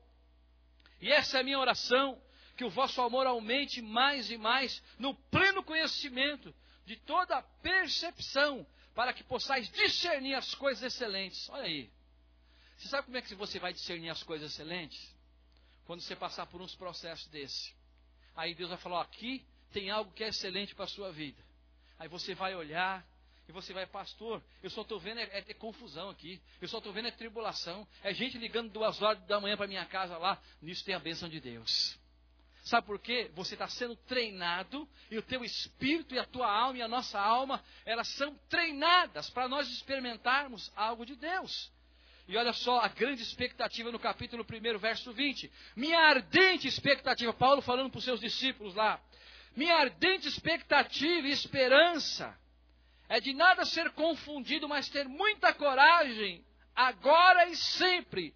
E 1.02 1.12
essa 1.12 1.40
é 1.40 1.42
a 1.42 1.44
minha 1.44 1.60
oração, 1.60 2.18
que 2.60 2.66
o 2.66 2.70
vosso 2.70 3.02
amor 3.02 3.26
aumente 3.26 3.82
mais 3.82 4.30
e 4.30 4.38
mais 4.38 4.84
no 4.98 5.16
pleno 5.16 5.64
conhecimento 5.64 6.54
de 6.86 6.98
toda 6.98 7.38
a 7.38 7.42
percepção, 7.42 8.68
para 8.94 9.14
que 9.14 9.24
possais 9.24 9.70
discernir 9.70 10.34
as 10.34 10.54
coisas 10.56 10.84
excelentes. 10.84 11.50
Olha 11.52 11.64
aí. 11.64 11.90
Você 12.76 12.90
sabe 12.90 13.06
como 13.06 13.16
é 13.16 13.22
que 13.22 13.34
você 13.34 13.60
vai 13.60 13.72
discernir 13.72 14.10
as 14.10 14.24
coisas 14.24 14.52
excelentes? 14.52 15.16
Quando 15.86 16.02
você 16.02 16.18
passar 16.18 16.48
por 16.48 16.62
uns 16.62 16.76
processos 16.76 17.30
desse. 17.30 17.74
Aí 18.36 18.54
Deus 18.54 18.72
vai 18.72 18.78
falar: 18.78 18.98
ó, 18.98 19.02
aqui 19.04 19.46
tem 19.72 19.90
algo 19.90 20.12
que 20.12 20.26
é 20.26 20.28
excelente 20.28 20.76
para 20.76 20.84
a 20.84 20.90
sua 20.90 21.14
vida. 21.14 21.42
Aí 21.98 22.10
você 22.10 22.36
vai 22.36 22.54
olhar, 22.56 23.08
e 23.48 23.54
você 23.54 23.72
vai, 23.72 23.88
pastor, 23.88 24.44
eu 24.62 24.70
só 24.70 24.82
estou 24.82 25.00
vendo 25.00 25.20
é, 25.20 25.24
é, 25.24 25.46
é, 25.48 25.54
confusão 25.54 26.10
aqui. 26.10 26.42
Eu 26.60 26.68
só 26.68 26.80
estou 26.80 26.92
vendo 26.92 27.08
é 27.08 27.12
tribulação. 27.12 27.88
É 28.04 28.14
gente 28.14 28.38
ligando 28.38 28.70
duas 28.70 29.02
horas 29.02 29.26
da 29.28 29.40
manhã 29.40 29.56
para 29.56 29.66
minha 29.66 29.86
casa 29.86 30.18
lá. 30.18 30.38
Nisso 30.62 30.84
tem 30.84 30.94
a 30.94 31.00
bênção 31.00 31.30
de 31.30 31.40
Deus. 31.40 31.98
Sabe 32.64 32.86
por 32.86 33.00
quê? 33.00 33.32
Você 33.34 33.56
está 33.56 33.68
sendo 33.68 33.96
treinado 33.96 34.88
e 35.10 35.18
o 35.18 35.22
teu 35.22 35.44
espírito 35.44 36.14
e 36.14 36.20
a 36.20 36.26
tua 36.26 36.52
alma 36.52 36.78
e 36.78 36.82
a 36.82 36.88
nossa 36.88 37.20
alma, 37.20 37.64
elas 37.86 38.08
são 38.10 38.36
treinadas 38.50 39.30
para 39.30 39.48
nós 39.48 39.70
experimentarmos 39.70 40.72
algo 40.76 41.06
de 41.06 41.16
Deus. 41.16 41.72
E 42.28 42.38
olha 42.38 42.54
só 42.54 42.80
a 42.80 42.88
grande 42.88 43.24
expectativa 43.24 43.92
no 43.92 43.98
capítulo 43.98 44.46
1, 44.46 44.78
verso 44.78 45.12
20. 45.12 45.52
Minha 45.76 46.00
ardente 46.00 46.68
expectativa, 46.68 47.34
Paulo 47.34 47.62
falando 47.62 47.90
para 47.90 47.98
os 47.98 48.04
seus 48.04 48.20
discípulos 48.20 48.76
lá. 48.76 49.02
Minha 49.56 49.76
ardente 49.76 50.28
expectativa 50.28 51.28
e 51.28 51.32
esperança 51.32 52.38
é 53.08 53.20
de 53.20 53.34
nada 53.34 53.66
ser 53.66 53.90
confundido, 53.94 54.70
mas 54.70 54.88
ter 54.90 55.08
muita 55.08 55.52
coragem, 55.54 56.46
agora 56.76 57.48
e 57.50 57.56
sempre. 57.56 58.36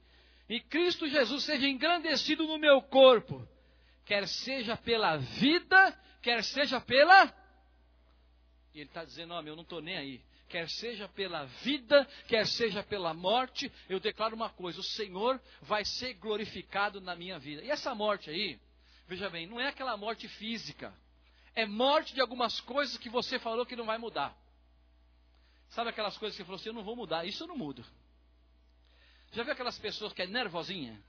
E 0.49 0.59
Cristo 0.59 1.07
Jesus 1.07 1.43
seja 1.43 1.67
engrandecido 1.67 2.47
no 2.47 2.57
meu 2.57 2.81
corpo, 2.81 3.47
quer 4.05 4.27
seja 4.27 4.77
pela 4.77 5.17
vida, 5.17 5.99
quer 6.21 6.43
seja 6.43 6.79
pela. 6.81 7.25
E 8.73 8.79
ele 8.79 8.89
está 8.89 9.03
dizendo: 9.03 9.33
Ó, 9.33 9.41
eu 9.41 9.55
não 9.55 9.63
estou 9.63 9.81
nem 9.81 9.97
aí. 9.97 10.21
Quer 10.49 10.69
seja 10.69 11.07
pela 11.07 11.45
vida, 11.45 12.07
quer 12.27 12.45
seja 12.45 12.83
pela 12.83 13.13
morte, 13.13 13.71
eu 13.89 13.99
declaro 13.99 14.35
uma 14.35 14.49
coisa: 14.49 14.79
o 14.79 14.83
Senhor 14.83 15.41
vai 15.61 15.83
ser 15.83 16.13
glorificado 16.15 17.01
na 17.01 17.15
minha 17.15 17.39
vida. 17.39 17.63
E 17.63 17.71
essa 17.71 17.95
morte 17.95 18.29
aí, 18.29 18.59
veja 19.07 19.29
bem, 19.29 19.47
não 19.47 19.59
é 19.59 19.69
aquela 19.69 19.97
morte 19.97 20.27
física, 20.27 20.93
é 21.55 21.65
morte 21.65 22.13
de 22.13 22.21
algumas 22.21 22.59
coisas 22.61 22.97
que 22.97 23.09
você 23.09 23.39
falou 23.39 23.65
que 23.65 23.75
não 23.75 23.85
vai 23.85 23.97
mudar. 23.97 24.37
Sabe 25.69 25.89
aquelas 25.89 26.17
coisas 26.17 26.37
que 26.37 26.43
você 26.43 26.45
falou 26.45 26.59
assim, 26.59 26.69
eu 26.69 26.73
não 26.73 26.83
vou 26.83 26.95
mudar, 26.95 27.25
isso 27.25 27.43
eu 27.43 27.47
não 27.47 27.57
mudo. 27.57 27.83
Já 29.31 29.41
viu 29.41 29.53
aquelas 29.53 29.79
pessoas 29.79 30.13
que 30.13 30.21
é 30.21 30.27
nervosinha? 30.27 31.01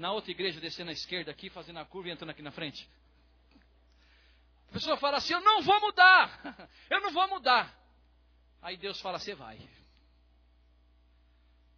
Na 0.00 0.12
outra 0.12 0.30
igreja 0.30 0.58
descendo 0.58 0.88
à 0.88 0.94
esquerda 0.94 1.30
aqui, 1.30 1.50
fazendo 1.50 1.78
a 1.78 1.84
curva 1.84 2.08
e 2.08 2.12
entrando 2.12 2.30
aqui 2.30 2.40
na 2.40 2.50
frente. 2.50 2.88
A 4.70 4.72
pessoa 4.72 4.96
fala 4.96 5.18
assim, 5.18 5.34
eu 5.34 5.42
não 5.42 5.60
vou 5.60 5.78
mudar, 5.78 6.68
eu 6.88 7.02
não 7.02 7.12
vou 7.12 7.28
mudar. 7.28 7.70
Aí 8.62 8.78
Deus 8.78 8.98
fala, 8.98 9.18
você 9.18 9.34
vai. 9.34 9.60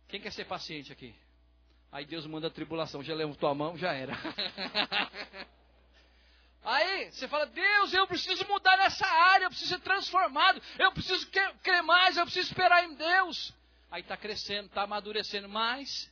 Quem 0.06 0.20
quer 0.20 0.30
ser 0.30 0.44
paciente 0.44 0.92
aqui? 0.92 1.12
Aí 1.90 2.06
Deus 2.06 2.24
manda 2.24 2.46
a 2.46 2.50
tribulação, 2.50 3.02
já 3.02 3.12
levantou 3.12 3.48
a 3.48 3.54
mão, 3.56 3.76
já 3.76 3.92
era. 3.92 4.14
Aí 6.62 7.10
você 7.10 7.26
fala, 7.26 7.46
Deus, 7.46 7.92
eu 7.92 8.06
preciso 8.06 8.46
mudar 8.46 8.76
nessa 8.76 9.04
área, 9.04 9.46
eu 9.46 9.50
preciso 9.50 9.74
ser 9.74 9.80
transformado, 9.80 10.62
eu 10.78 10.92
preciso 10.92 11.28
crer 11.28 11.82
mais, 11.82 12.16
eu 12.16 12.24
preciso 12.24 12.52
esperar 12.52 12.84
em 12.84 12.94
Deus. 12.94 13.52
Aí 13.90 14.00
está 14.00 14.16
crescendo, 14.16 14.66
está 14.66 14.82
amadurecendo 14.82 15.48
mais. 15.48 16.11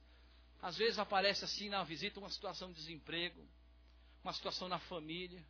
Às 0.62 0.76
vezes 0.76 0.98
aparece 0.98 1.44
assim 1.44 1.68
na 1.68 1.82
visita 1.82 2.20
uma 2.20 2.28
situação 2.28 2.68
de 2.68 2.74
desemprego, 2.74 3.40
uma 4.22 4.32
situação 4.32 4.68
na 4.68 4.78
família. 4.78 5.42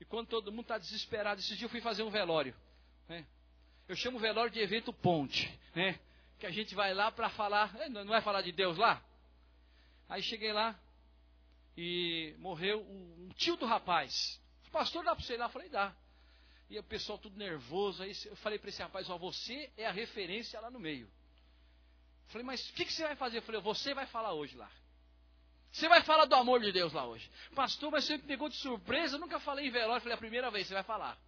E 0.00 0.04
quando 0.04 0.28
todo 0.28 0.50
mundo 0.50 0.62
está 0.62 0.78
desesperado, 0.78 1.40
esses 1.40 1.50
dias 1.50 1.62
eu 1.62 1.68
fui 1.68 1.80
fazer 1.80 2.02
um 2.02 2.10
velório. 2.10 2.54
Né? 3.08 3.26
Eu 3.86 3.94
chamo 3.94 4.18
o 4.18 4.20
velório 4.20 4.50
de 4.50 4.60
evento 4.60 4.92
ponte. 4.92 5.56
Né? 5.74 5.98
Que 6.38 6.46
a 6.46 6.50
gente 6.50 6.74
vai 6.74 6.94
lá 6.94 7.12
para 7.12 7.28
falar, 7.30 7.72
não 7.90 8.06
vai 8.06 8.22
falar 8.22 8.42
de 8.42 8.50
Deus 8.50 8.76
lá? 8.76 9.02
Aí 10.08 10.22
cheguei 10.22 10.52
lá, 10.52 10.78
e 11.76 12.34
morreu 12.38 12.82
um, 12.82 13.28
tio 13.36 13.56
do 13.56 13.64
rapaz. 13.64 14.40
Pastor, 14.70 15.04
dá 15.04 15.14
para 15.14 15.24
você 15.24 15.34
ir 15.34 15.36
lá? 15.38 15.46
Eu 15.46 15.50
falei, 15.50 15.68
dá. 15.68 15.94
E 16.68 16.78
o 16.78 16.82
pessoal 16.82 17.18
tudo 17.18 17.36
nervoso. 17.36 18.02
Aí 18.02 18.12
eu 18.26 18.36
falei 18.36 18.58
para 18.58 18.68
esse 18.68 18.82
rapaz, 18.82 19.08
ó, 19.08 19.16
você 19.16 19.70
é 19.76 19.86
a 19.86 19.90
referência 19.90 20.60
lá 20.60 20.70
no 20.70 20.78
meio. 20.78 21.10
Eu 22.30 22.32
falei, 22.32 22.46
mas 22.46 22.70
o 22.70 22.72
que, 22.74 22.84
que, 22.84 22.92
você 22.92 23.02
vai 23.02 23.16
fazer? 23.16 23.38
Eu 23.38 23.42
falei, 23.42 23.60
você 23.60 23.92
vai 23.92 24.06
falar 24.06 24.32
hoje 24.34 24.56
lá. 24.56 24.70
Você 25.72 25.88
vai 25.88 26.00
falar 26.04 26.26
do 26.26 26.36
amor 26.36 26.60
de 26.60 26.70
Deus 26.70 26.92
lá 26.92 27.04
hoje. 27.04 27.28
Pastor, 27.56 27.90
mas 27.90 28.04
você 28.04 28.18
me 28.18 28.22
pegou 28.22 28.48
de 28.48 28.54
surpresa, 28.54 29.16
eu 29.16 29.20
nunca 29.20 29.40
falei 29.40 29.66
em 29.66 29.70
velório. 29.70 29.96
Eu 29.96 30.00
falei, 30.00 30.14
a 30.14 30.18
primeira 30.18 30.48
vez, 30.48 30.68
você 30.68 30.74
vai 30.74 30.84
falar. 30.84 31.18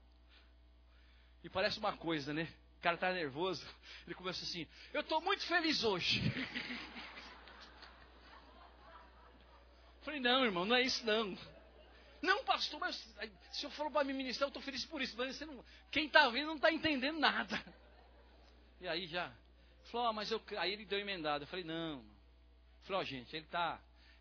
E 1.43 1.49
parece 1.49 1.81
uma 1.81 1.97
coisa, 1.97 2.33
né? 2.33 2.47
O 2.79 2.81
cara 2.81 2.95
está 2.95 3.13
nervoso. 3.13 3.67
Ele 4.07 4.15
começa 4.15 4.45
assim, 4.45 4.65
eu 4.93 5.01
estou 5.01 5.21
muito 5.21 5.45
feliz 5.45 5.83
hoje. 5.83 6.23
Falei, 10.03 10.21
não, 10.21 10.45
irmão, 10.45 10.65
não 10.65 10.77
é 10.77 10.83
isso 10.83 11.05
não. 11.05 11.37
Não, 12.21 12.45
pastor, 12.45 12.79
mas 12.79 12.95
se 12.97 13.61
senhor 13.61 13.73
falou 13.73 13.91
para 13.91 14.05
me 14.05 14.13
ministrar, 14.13 14.47
eu 14.47 14.51
estou 14.51 14.63
feliz 14.63 14.85
por 14.85 15.03
isso. 15.03 15.17
Mas 15.17 15.35
você 15.35 15.47
não, 15.47 15.65
quem 15.91 16.07
está 16.07 16.29
vendo 16.29 16.47
não 16.47 16.57
está 16.57 16.71
entendendo 16.73 17.19
nada. 17.19 17.61
E 18.81 18.87
aí 18.87 19.07
já, 19.09 19.33
falou, 19.93 20.09
ah, 20.09 20.13
mas 20.13 20.31
eu, 20.31 20.43
aí 20.57 20.73
ele 20.73 20.87
deu 20.87 20.99
emendado. 20.99 21.45
Eu 21.45 21.49
falei, 21.49 21.65
não. 21.65 22.03
Falou, 22.85 23.03
oh, 23.03 23.05
gente, 23.05 23.37
ele 23.37 23.45
está, 23.45 23.79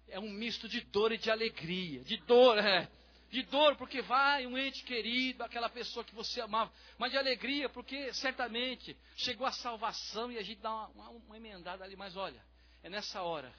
é 0.07 0.19
um 0.19 0.29
misto 0.29 0.67
de 0.67 0.81
dor 0.81 1.11
e 1.11 1.17
de 1.17 1.31
alegria. 1.31 2.03
De 2.03 2.17
dor, 2.17 2.57
é. 2.59 2.89
De 3.29 3.43
dor, 3.43 3.77
porque 3.77 4.01
vai 4.01 4.45
um 4.45 4.57
ente 4.57 4.83
querido, 4.83 5.41
aquela 5.41 5.69
pessoa 5.69 6.03
que 6.03 6.13
você 6.13 6.41
amava. 6.41 6.71
Mas 6.97 7.11
de 7.11 7.17
alegria, 7.17 7.69
porque 7.69 8.13
certamente 8.13 8.95
chegou 9.15 9.47
a 9.47 9.51
salvação 9.53 10.29
e 10.29 10.37
a 10.37 10.43
gente 10.43 10.59
dá 10.59 10.69
uma, 10.69 10.87
uma, 10.89 11.09
uma 11.09 11.37
emendada 11.37 11.83
ali. 11.85 11.95
Mas 11.95 12.17
olha, 12.17 12.43
é 12.83 12.89
nessa 12.89 13.21
hora. 13.21 13.51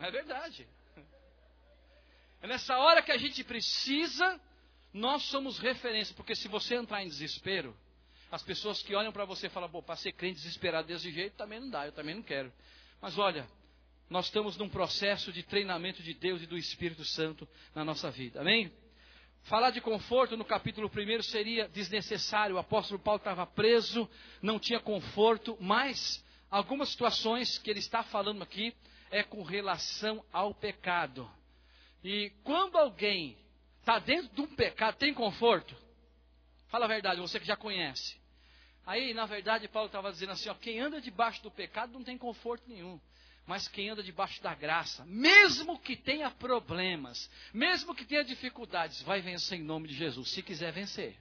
É 0.00 0.10
verdade. 0.10 0.66
É 2.42 2.48
nessa 2.48 2.76
hora 2.76 3.02
que 3.02 3.12
a 3.12 3.18
gente 3.18 3.44
precisa, 3.44 4.40
nós 4.92 5.22
somos 5.24 5.58
referência, 5.58 6.14
porque 6.16 6.34
se 6.34 6.48
você 6.48 6.74
entrar 6.74 7.04
em 7.04 7.08
desespero, 7.08 7.76
as 8.30 8.42
pessoas 8.42 8.82
que 8.82 8.94
olham 8.94 9.12
para 9.12 9.24
você 9.24 9.48
falam, 9.48 9.68
pô, 9.68 9.82
para 9.82 9.96
ser 9.96 10.12
crente 10.12 10.36
desesperado 10.36 10.86
desse 10.86 11.10
jeito 11.10 11.36
também 11.36 11.60
não 11.60 11.70
dá, 11.70 11.86
eu 11.86 11.92
também 11.92 12.14
não 12.14 12.22
quero. 12.22 12.52
Mas 13.00 13.18
olha, 13.18 13.48
nós 14.08 14.26
estamos 14.26 14.56
num 14.56 14.68
processo 14.68 15.32
de 15.32 15.42
treinamento 15.42 16.02
de 16.02 16.14
Deus 16.14 16.42
e 16.42 16.46
do 16.46 16.56
Espírito 16.56 17.04
Santo 17.04 17.48
na 17.74 17.84
nossa 17.84 18.10
vida, 18.10 18.40
amém? 18.40 18.72
Falar 19.44 19.70
de 19.70 19.80
conforto 19.80 20.36
no 20.36 20.44
capítulo 20.44 20.90
1 20.94 21.22
seria 21.22 21.68
desnecessário. 21.68 22.56
O 22.56 22.58
apóstolo 22.58 23.00
Paulo 23.00 23.18
estava 23.18 23.46
preso, 23.46 24.08
não 24.42 24.58
tinha 24.58 24.78
conforto, 24.78 25.56
mas 25.60 26.22
algumas 26.50 26.90
situações 26.90 27.58
que 27.58 27.70
ele 27.70 27.78
está 27.78 28.02
falando 28.02 28.42
aqui 28.42 28.74
é 29.10 29.22
com 29.22 29.42
relação 29.42 30.22
ao 30.32 30.54
pecado. 30.54 31.28
E 32.04 32.30
quando 32.44 32.76
alguém 32.76 33.36
está 33.80 33.98
dentro 33.98 34.34
de 34.34 34.40
um 34.42 34.54
pecado, 34.54 34.96
tem 34.96 35.12
conforto? 35.14 35.74
Fala 36.68 36.84
a 36.84 36.88
verdade, 36.88 37.20
você 37.20 37.40
que 37.40 37.46
já 37.46 37.56
conhece. 37.56 38.19
Aí, 38.86 39.14
na 39.14 39.26
verdade, 39.26 39.68
Paulo 39.68 39.86
estava 39.86 40.10
dizendo 40.10 40.32
assim: 40.32 40.48
ó, 40.48 40.54
quem 40.54 40.80
anda 40.80 41.00
debaixo 41.00 41.42
do 41.42 41.50
pecado 41.50 41.92
não 41.92 42.02
tem 42.02 42.18
conforto 42.18 42.68
nenhum. 42.68 43.00
Mas 43.46 43.66
quem 43.66 43.88
anda 43.88 44.02
debaixo 44.02 44.40
da 44.42 44.54
graça, 44.54 45.04
mesmo 45.06 45.78
que 45.78 45.96
tenha 45.96 46.30
problemas, 46.30 47.30
mesmo 47.52 47.94
que 47.94 48.04
tenha 48.04 48.22
dificuldades, 48.22 49.02
vai 49.02 49.20
vencer 49.20 49.58
em 49.58 49.64
nome 49.64 49.88
de 49.88 49.94
Jesus, 49.94 50.30
se 50.30 50.42
quiser 50.42 50.72
vencer. 50.72 51.16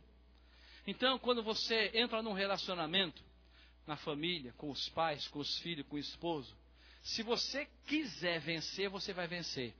Então, 0.86 1.17
quando 1.17 1.41
você 1.41 1.91
entra 1.93 2.22
num 2.22 2.34
relacionamento, 2.34 3.24
na 3.88 3.95
família, 3.95 4.54
com 4.58 4.69
os 4.69 4.88
pais, 4.89 5.28
com 5.28 5.39
os 5.39 5.58
filhos, 5.60 5.86
com 5.88 5.95
o 5.95 6.00
esposo, 6.00 6.56
se 7.02 7.24
você 7.24 7.67
quiser 7.88 8.39
vencer, 8.39 8.89
você 8.89 9.13
vai 9.13 9.28
vencer. 9.28 9.74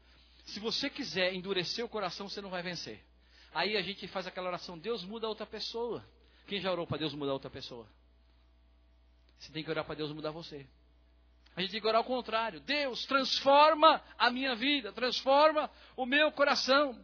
Se 0.45 0.59
você 0.59 0.89
quiser 0.89 1.33
endurecer 1.33 1.85
o 1.85 1.89
coração, 1.89 2.27
você 2.27 2.41
não 2.41 2.49
vai 2.49 2.63
vencer. 2.63 3.03
Aí 3.53 3.77
a 3.77 3.81
gente 3.81 4.07
faz 4.07 4.25
aquela 4.25 4.47
oração: 4.47 4.77
Deus 4.77 5.03
muda 5.03 5.27
a 5.27 5.29
outra 5.29 5.45
pessoa. 5.45 6.03
Quem 6.49 6.59
já 6.59 6.71
orou 6.71 6.88
para 6.88 6.97
Deus 6.97 7.13
mudar 7.13 7.33
outra 7.33 7.51
pessoa? 7.51 7.85
Você 9.38 9.51
tem 9.51 9.63
que 9.63 9.69
orar 9.69 9.85
para 9.85 9.93
Deus 9.93 10.12
mudar 10.12 10.31
você. 10.31 10.65
A 11.55 11.62
gente 11.62 11.69
tem 11.69 11.79
que 11.79 11.88
orar 11.88 11.99
ao 11.99 12.03
contrário. 12.03 12.59
Deus, 12.62 13.05
transforma 13.05 14.01
a 14.17 14.31
minha 14.31 14.55
vida, 14.55 14.91
transforma 14.91 15.69
o 15.95 16.07
meu 16.07 16.31
coração. 16.31 16.99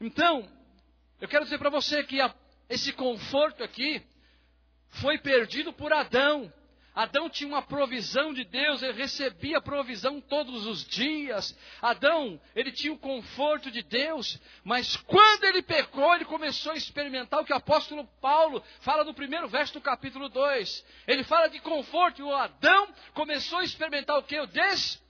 Então, 0.00 0.48
eu 1.20 1.28
quero 1.28 1.44
dizer 1.44 1.58
para 1.58 1.68
você 1.68 2.02
que 2.02 2.22
a, 2.22 2.34
esse 2.70 2.90
conforto 2.94 3.62
aqui 3.62 4.02
foi 4.88 5.18
perdido 5.18 5.74
por 5.74 5.92
Adão. 5.92 6.50
Adão 7.02 7.30
tinha 7.30 7.48
uma 7.48 7.62
provisão 7.62 8.32
de 8.32 8.44
Deus, 8.44 8.82
ele 8.82 8.92
recebia 8.92 9.60
provisão 9.60 10.20
todos 10.20 10.66
os 10.66 10.84
dias. 10.84 11.56
Adão, 11.80 12.40
ele 12.54 12.70
tinha 12.70 12.92
o 12.92 12.98
conforto 12.98 13.70
de 13.70 13.82
Deus, 13.82 14.38
mas 14.62 14.96
quando 14.96 15.44
ele 15.44 15.62
pecou, 15.62 16.14
ele 16.14 16.24
começou 16.24 16.72
a 16.72 16.76
experimentar 16.76 17.40
o 17.40 17.44
que 17.44 17.52
o 17.52 17.56
apóstolo 17.56 18.06
Paulo 18.20 18.62
fala 18.80 19.02
no 19.02 19.14
primeiro 19.14 19.48
verso 19.48 19.74
do 19.74 19.80
capítulo 19.80 20.28
2. 20.28 20.84
Ele 21.06 21.24
fala 21.24 21.48
de 21.48 21.58
conforto, 21.60 22.20
e 22.20 22.22
o 22.22 22.34
Adão 22.34 22.88
começou 23.14 23.60
a 23.60 23.64
experimentar 23.64 24.18
o 24.18 24.22
que? 24.22 24.38
O 24.38 24.46
des 24.46 25.00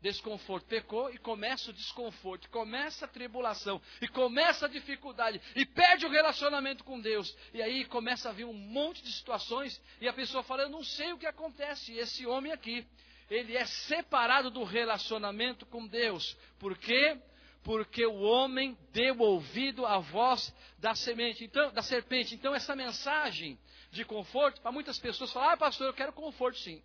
desconforto. 0.00 0.66
Pecou 0.66 1.10
e 1.10 1.18
começa 1.18 1.70
o 1.70 1.74
desconforto, 1.74 2.48
começa 2.50 3.04
a 3.04 3.08
tribulação, 3.08 3.80
e 4.00 4.08
começa 4.08 4.66
a 4.66 4.68
dificuldade, 4.68 5.40
e 5.54 5.64
perde 5.64 6.06
o 6.06 6.10
relacionamento 6.10 6.84
com 6.84 7.00
Deus. 7.00 7.36
E 7.52 7.62
aí 7.62 7.84
começa 7.84 8.28
a 8.28 8.32
vir 8.32 8.44
um 8.44 8.52
monte 8.52 9.02
de 9.02 9.12
situações, 9.12 9.80
e 10.00 10.08
a 10.08 10.12
pessoa 10.12 10.42
fala: 10.42 10.62
Eu 10.62 10.70
não 10.70 10.82
sei 10.82 11.12
o 11.12 11.18
que 11.18 11.26
acontece. 11.26 11.92
E 11.92 11.98
esse 11.98 12.26
homem 12.26 12.52
aqui, 12.52 12.86
ele 13.30 13.56
é 13.56 13.64
separado 13.64 14.50
do 14.50 14.64
relacionamento 14.64 15.66
com 15.66 15.86
Deus. 15.86 16.36
Por 16.58 16.76
quê? 16.76 17.18
Porque 17.62 18.06
o 18.06 18.22
homem 18.22 18.76
deu 18.90 19.18
ouvido 19.20 19.84
à 19.84 19.98
voz 19.98 20.54
da 20.78 20.94
semente, 20.94 21.44
então, 21.44 21.70
da 21.72 21.82
serpente. 21.82 22.34
Então, 22.34 22.54
essa 22.54 22.74
mensagem 22.74 23.58
de 23.90 24.04
conforto, 24.04 24.60
para 24.60 24.72
muitas 24.72 24.98
pessoas 24.98 25.32
falar, 25.32 25.52
ah, 25.52 25.56
pastor, 25.56 25.86
eu 25.88 25.94
quero 25.94 26.12
conforto 26.12 26.58
sim. 26.58 26.82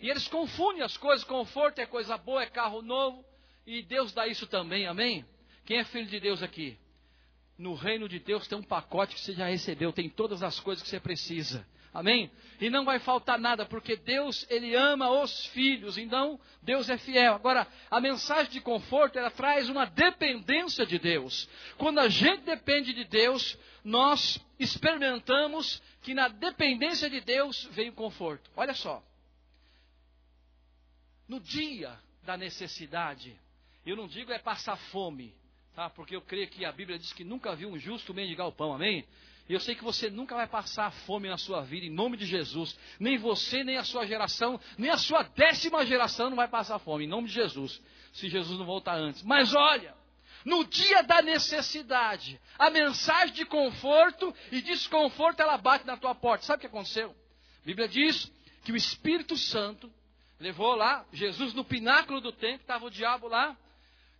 E 0.00 0.10
eles 0.10 0.28
confundem 0.28 0.82
as 0.82 0.96
coisas, 0.96 1.24
conforto 1.24 1.78
é 1.78 1.86
coisa 1.86 2.18
boa, 2.18 2.42
é 2.42 2.46
carro 2.46 2.82
novo, 2.82 3.24
e 3.66 3.82
Deus 3.82 4.12
dá 4.12 4.26
isso 4.26 4.46
também, 4.46 4.86
amém? 4.86 5.24
Quem 5.64 5.78
é 5.78 5.84
filho 5.84 6.06
de 6.06 6.20
Deus 6.20 6.42
aqui? 6.42 6.78
No 7.58 7.74
reino 7.74 8.08
de 8.08 8.18
Deus 8.18 8.46
tem 8.46 8.58
um 8.58 8.62
pacote 8.62 9.14
que 9.14 9.20
você 9.20 9.32
já 9.32 9.46
recebeu, 9.46 9.92
tem 9.92 10.08
todas 10.08 10.42
as 10.42 10.60
coisas 10.60 10.82
que 10.82 10.88
você 10.88 11.00
precisa. 11.00 11.66
Amém? 11.92 12.30
E 12.60 12.68
não 12.68 12.84
vai 12.84 12.98
faltar 12.98 13.38
nada, 13.38 13.64
porque 13.64 13.96
Deus, 13.96 14.46
Ele 14.50 14.74
ama 14.74 15.10
os 15.10 15.46
filhos, 15.46 15.96
então 15.96 16.38
Deus 16.62 16.90
é 16.90 16.98
fiel. 16.98 17.34
Agora, 17.34 17.66
a 17.90 17.98
mensagem 17.98 18.52
de 18.52 18.60
conforto, 18.60 19.18
ela 19.18 19.30
traz 19.30 19.70
uma 19.70 19.86
dependência 19.86 20.84
de 20.84 20.98
Deus. 20.98 21.48
Quando 21.78 21.98
a 21.98 22.08
gente 22.10 22.42
depende 22.42 22.92
de 22.92 23.04
Deus, 23.04 23.58
nós 23.82 24.38
experimentamos 24.58 25.82
que 26.02 26.12
na 26.12 26.28
dependência 26.28 27.08
de 27.08 27.22
Deus 27.22 27.66
vem 27.72 27.88
o 27.88 27.94
conforto. 27.94 28.50
Olha 28.54 28.74
só 28.74 29.02
no 31.28 31.40
dia 31.40 31.98
da 32.22 32.36
necessidade. 32.36 33.38
Eu 33.84 33.96
não 33.96 34.06
digo 34.06 34.32
é 34.32 34.38
passar 34.38 34.76
fome, 34.76 35.34
tá? 35.74 35.88
Porque 35.90 36.16
eu 36.16 36.20
creio 36.20 36.48
que 36.48 36.64
a 36.64 36.72
Bíblia 36.72 36.98
diz 36.98 37.12
que 37.12 37.24
nunca 37.24 37.54
viu 37.54 37.68
um 37.68 37.78
justo 37.78 38.12
mendigar 38.12 38.46
o 38.46 38.52
pão, 38.52 38.72
amém? 38.72 39.06
E 39.48 39.52
eu 39.52 39.60
sei 39.60 39.76
que 39.76 39.84
você 39.84 40.10
nunca 40.10 40.34
vai 40.34 40.48
passar 40.48 40.90
fome 40.90 41.28
na 41.28 41.38
sua 41.38 41.62
vida, 41.62 41.86
em 41.86 41.90
nome 41.90 42.16
de 42.16 42.26
Jesus. 42.26 42.76
Nem 42.98 43.16
você, 43.16 43.62
nem 43.62 43.76
a 43.76 43.84
sua 43.84 44.04
geração, 44.04 44.60
nem 44.76 44.90
a 44.90 44.96
sua 44.96 45.22
décima 45.22 45.86
geração 45.86 46.30
não 46.30 46.36
vai 46.36 46.48
passar 46.48 46.80
fome, 46.80 47.04
em 47.04 47.08
nome 47.08 47.28
de 47.28 47.34
Jesus. 47.34 47.80
Se 48.12 48.28
Jesus 48.28 48.58
não 48.58 48.66
voltar 48.66 48.96
antes. 48.96 49.22
Mas 49.22 49.54
olha, 49.54 49.94
no 50.44 50.64
dia 50.64 51.02
da 51.02 51.22
necessidade, 51.22 52.40
a 52.58 52.70
mensagem 52.70 53.34
de 53.34 53.44
conforto 53.44 54.34
e 54.50 54.60
desconforto 54.60 55.40
ela 55.40 55.56
bate 55.56 55.86
na 55.86 55.96
tua 55.96 56.14
porta. 56.14 56.44
Sabe 56.44 56.58
o 56.58 56.60
que 56.62 56.66
aconteceu? 56.66 57.10
A 57.10 57.66
Bíblia 57.66 57.88
diz 57.88 58.32
que 58.64 58.72
o 58.72 58.76
Espírito 58.76 59.36
Santo 59.36 59.92
Levou 60.38 60.74
lá, 60.74 61.06
Jesus 61.12 61.54
no 61.54 61.64
pináculo 61.64 62.20
do 62.20 62.32
templo, 62.32 62.60
estava 62.60 62.84
o 62.84 62.90
diabo 62.90 63.28
lá. 63.28 63.56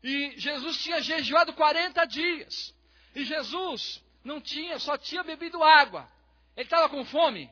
E 0.02 0.38
Jesus 0.38 0.82
tinha 0.82 1.02
jejuado 1.02 1.52
40 1.52 2.04
dias. 2.06 2.74
E 3.14 3.24
Jesus 3.24 4.02
não 4.24 4.40
tinha, 4.40 4.78
só 4.78 4.96
tinha 4.96 5.22
bebido 5.22 5.62
água. 5.62 6.08
Ele 6.56 6.66
estava 6.66 6.88
com 6.88 7.04
fome? 7.04 7.50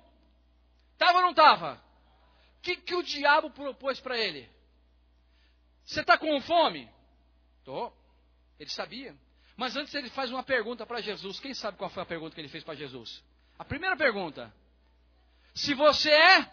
Estava 0.93 1.19
ou 1.19 1.23
não 1.23 1.31
estava? 1.31 1.83
O 2.59 2.63
que, 2.63 2.77
que 2.77 2.95
o 2.95 3.03
diabo 3.03 3.51
propôs 3.51 4.01
para 4.01 4.17
ele? 4.17 4.49
Você 5.85 6.01
está 6.01 6.17
com 6.17 6.41
fome? 6.41 6.89
Estou. 7.59 7.95
Ele 8.59 8.71
sabia. 8.71 9.15
Mas 9.57 9.77
antes 9.77 9.95
ele 9.95 10.09
faz 10.11 10.31
uma 10.31 10.43
pergunta 10.43 10.87
para 10.87 11.01
Jesus. 11.01 11.39
Quem 11.39 11.55
sabe 11.55 11.77
qual 11.77 11.91
foi 11.91 12.03
a 12.03 12.07
pergunta 12.07 12.35
que 12.35 12.41
ele 12.41 12.49
fez 12.49 12.65
para 12.65 12.75
Jesus? 12.75 13.23
A 13.59 13.65
primeira 13.65 13.97
pergunta: 13.97 14.53
Se 15.55 15.75
você 15.75 16.11
é 16.11 16.51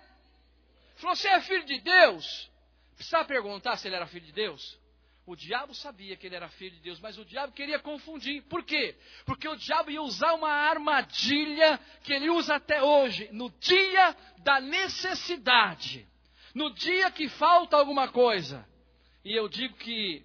Falou, 1.02 1.16
você 1.16 1.28
é 1.30 1.42
filho 1.42 1.66
de 1.66 1.80
Deus? 1.80 2.52
Precisava 2.96 3.26
perguntar 3.26 3.76
se 3.76 3.88
ele 3.88 3.96
era 3.96 4.06
filho 4.06 4.28
de 4.28 4.32
Deus? 4.32 4.80
O 5.26 5.36
diabo 5.36 5.74
sabia 5.74 6.16
que 6.16 6.28
ele 6.28 6.36
era 6.36 6.48
filho 6.50 6.76
de 6.76 6.82
Deus, 6.82 7.00
mas 7.00 7.18
o 7.18 7.26
diabo 7.26 7.54
queria 7.54 7.80
confundir. 7.80 8.44
Por 8.44 8.64
quê? 8.64 8.96
Porque 9.26 9.48
o 9.48 9.56
diabo 9.56 9.90
ia 9.90 10.02
usar 10.02 10.34
uma 10.34 10.52
armadilha 10.52 11.80
que 12.04 12.14
ele 12.14 12.30
usa 12.30 12.56
até 12.56 12.84
hoje, 12.84 13.28
no 13.32 13.50
dia 13.60 14.16
da 14.40 14.62
necessidade, 14.62 16.08
no 16.54 16.72
dia 16.72 17.10
que 17.10 17.28
falta 17.30 17.78
alguma 17.78 18.08
coisa. 18.08 18.68
E 19.26 19.36
eu 19.36 19.50
digo 19.50 19.76
que 19.78 20.24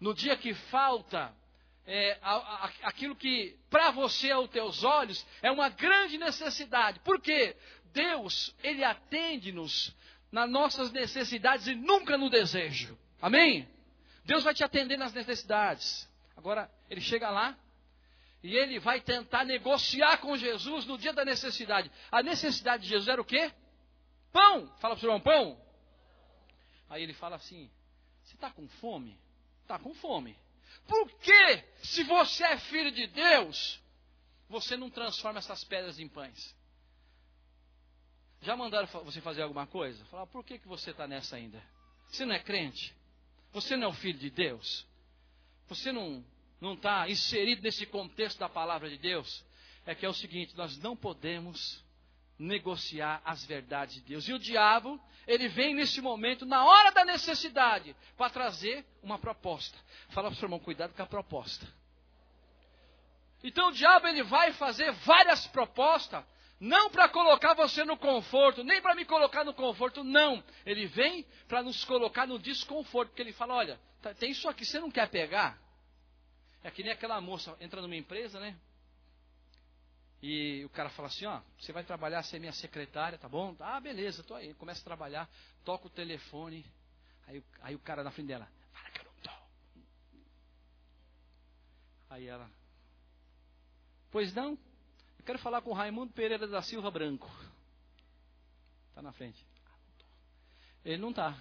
no 0.00 0.14
dia 0.14 0.36
que 0.36 0.54
falta 0.54 1.34
é, 1.86 2.18
a, 2.22 2.34
a, 2.34 2.70
aquilo 2.84 3.14
que 3.14 3.58
para 3.68 3.90
você 3.90 4.30
aos 4.30 4.50
teus 4.50 4.84
olhos 4.84 5.24
é 5.42 5.50
uma 5.50 5.68
grande 5.68 6.18
necessidade. 6.18 7.00
Por 7.00 7.20
quê? 7.20 7.56
Deus, 7.92 8.54
Ele 8.62 8.82
atende-nos 8.82 9.94
nas 10.32 10.50
nossas 10.50 10.90
necessidades 10.90 11.66
e 11.66 11.74
nunca 11.74 12.18
no 12.18 12.28
desejo. 12.28 12.98
Amém? 13.20 13.68
Deus 14.24 14.42
vai 14.42 14.54
te 14.54 14.64
atender 14.64 14.96
nas 14.96 15.12
necessidades. 15.12 16.08
Agora, 16.36 16.70
ele 16.90 17.00
chega 17.00 17.30
lá 17.30 17.56
e 18.42 18.56
ele 18.56 18.78
vai 18.78 19.00
tentar 19.00 19.44
negociar 19.44 20.18
com 20.18 20.36
Jesus 20.36 20.86
no 20.86 20.98
dia 20.98 21.12
da 21.12 21.24
necessidade. 21.24 21.90
A 22.10 22.22
necessidade 22.22 22.82
de 22.82 22.88
Jesus 22.88 23.08
era 23.08 23.20
o 23.20 23.24
quê? 23.24 23.52
Pão. 24.32 24.66
Fala 24.78 24.96
para 24.96 25.04
o 25.04 25.06
irmão, 25.06 25.20
pão. 25.20 25.60
Aí 26.88 27.02
ele 27.02 27.14
fala 27.14 27.36
assim: 27.36 27.70
Você 28.22 28.34
está 28.34 28.50
com 28.50 28.66
fome? 28.68 29.18
Está 29.62 29.78
com 29.78 29.94
fome. 29.94 30.36
Por 30.86 31.10
que, 31.18 31.64
se 31.82 32.02
você 32.04 32.44
é 32.44 32.58
filho 32.58 32.90
de 32.90 33.06
Deus, 33.06 33.80
você 34.48 34.76
não 34.76 34.90
transforma 34.90 35.38
essas 35.38 35.64
pedras 35.64 35.98
em 35.98 36.08
pães? 36.08 36.54
Já 38.42 38.56
mandaram 38.56 38.86
você 39.04 39.20
fazer 39.20 39.42
alguma 39.42 39.66
coisa? 39.66 40.04
Falar, 40.06 40.26
por 40.26 40.44
que, 40.44 40.58
que 40.58 40.68
você 40.68 40.90
está 40.90 41.06
nessa 41.06 41.36
ainda? 41.36 41.62
Você 42.08 42.24
não 42.26 42.34
é 42.34 42.38
crente? 42.38 42.94
Você 43.52 43.76
não 43.76 43.84
é 43.84 43.90
o 43.90 43.94
filho 43.94 44.18
de 44.18 44.30
Deus? 44.30 44.86
Você 45.68 45.92
não 45.92 46.24
não 46.60 46.74
está 46.74 47.08
inserido 47.08 47.62
nesse 47.62 47.84
contexto 47.84 48.38
da 48.38 48.48
palavra 48.48 48.88
de 48.88 48.96
Deus? 48.96 49.44
É 49.84 49.94
que 49.94 50.06
é 50.06 50.08
o 50.08 50.14
seguinte: 50.14 50.56
nós 50.56 50.78
não 50.78 50.96
podemos 50.96 51.83
negociar 52.38 53.22
as 53.24 53.44
verdades 53.44 53.96
de 53.96 54.00
Deus. 54.02 54.28
E 54.28 54.32
o 54.32 54.38
diabo, 54.38 55.00
ele 55.26 55.48
vem 55.48 55.74
nesse 55.74 56.00
momento, 56.00 56.44
na 56.44 56.64
hora 56.64 56.90
da 56.90 57.04
necessidade, 57.04 57.94
para 58.16 58.30
trazer 58.30 58.84
uma 59.02 59.18
proposta. 59.18 59.78
Fala 60.10 60.28
para 60.28 60.36
o 60.36 60.38
seu 60.38 60.46
irmão, 60.46 60.58
cuidado 60.58 60.94
com 60.94 61.02
a 61.02 61.06
proposta. 61.06 61.66
Então 63.42 63.68
o 63.68 63.72
diabo 63.72 64.06
ele 64.06 64.22
vai 64.22 64.52
fazer 64.52 64.90
várias 64.92 65.46
propostas 65.46 66.24
não 66.60 66.88
para 66.88 67.08
colocar 67.08 67.52
você 67.52 67.84
no 67.84 67.96
conforto, 67.96 68.64
nem 68.64 68.80
para 68.80 68.94
me 68.94 69.04
colocar 69.04 69.44
no 69.44 69.52
conforto, 69.52 70.02
não. 70.02 70.42
Ele 70.64 70.86
vem 70.86 71.26
para 71.46 71.62
nos 71.62 71.84
colocar 71.84 72.26
no 72.26 72.38
desconforto, 72.38 73.10
porque 73.10 73.20
ele 73.20 73.32
fala: 73.32 73.54
olha, 73.54 73.80
tá, 74.00 74.14
tem 74.14 74.30
isso 74.30 74.48
aqui, 74.48 74.64
você 74.64 74.78
não 74.80 74.90
quer 74.90 75.08
pegar? 75.10 75.58
É 76.62 76.70
que 76.70 76.82
nem 76.82 76.92
aquela 76.92 77.20
moça 77.20 77.54
entra 77.60 77.82
numa 77.82 77.96
empresa, 77.96 78.40
né? 78.40 78.56
E 80.26 80.64
o 80.64 80.70
cara 80.70 80.88
fala 80.88 81.08
assim: 81.08 81.26
ó, 81.26 81.42
você 81.58 81.70
vai 81.70 81.84
trabalhar, 81.84 82.22
ser 82.22 82.38
minha 82.38 82.52
secretária, 82.52 83.18
tá 83.18 83.28
bom? 83.28 83.54
Ah, 83.60 83.78
beleza, 83.78 84.24
tô 84.24 84.34
aí. 84.34 84.54
Começa 84.54 84.80
a 84.80 84.84
trabalhar, 84.84 85.28
toca 85.62 85.86
o 85.86 85.90
telefone. 85.90 86.64
Aí, 87.26 87.44
aí 87.60 87.74
o 87.74 87.78
cara 87.78 88.02
na 88.02 88.10
frente 88.10 88.28
dela: 88.28 88.48
fala 88.72 88.90
que 88.90 89.00
eu 89.00 89.04
não 89.04 89.12
tô. 89.22 89.30
Aí 92.08 92.26
ela: 92.26 92.50
pois 94.10 94.32
não? 94.32 94.52
Eu 95.18 95.24
quero 95.26 95.38
falar 95.40 95.60
com 95.60 95.68
o 95.68 95.74
Raimundo 95.74 96.14
Pereira 96.14 96.48
da 96.48 96.62
Silva 96.62 96.90
Branco. 96.90 97.30
Está 98.88 99.02
na 99.02 99.12
frente. 99.12 99.46
Ele 100.86 101.02
não 101.02 101.10
está. 101.10 101.38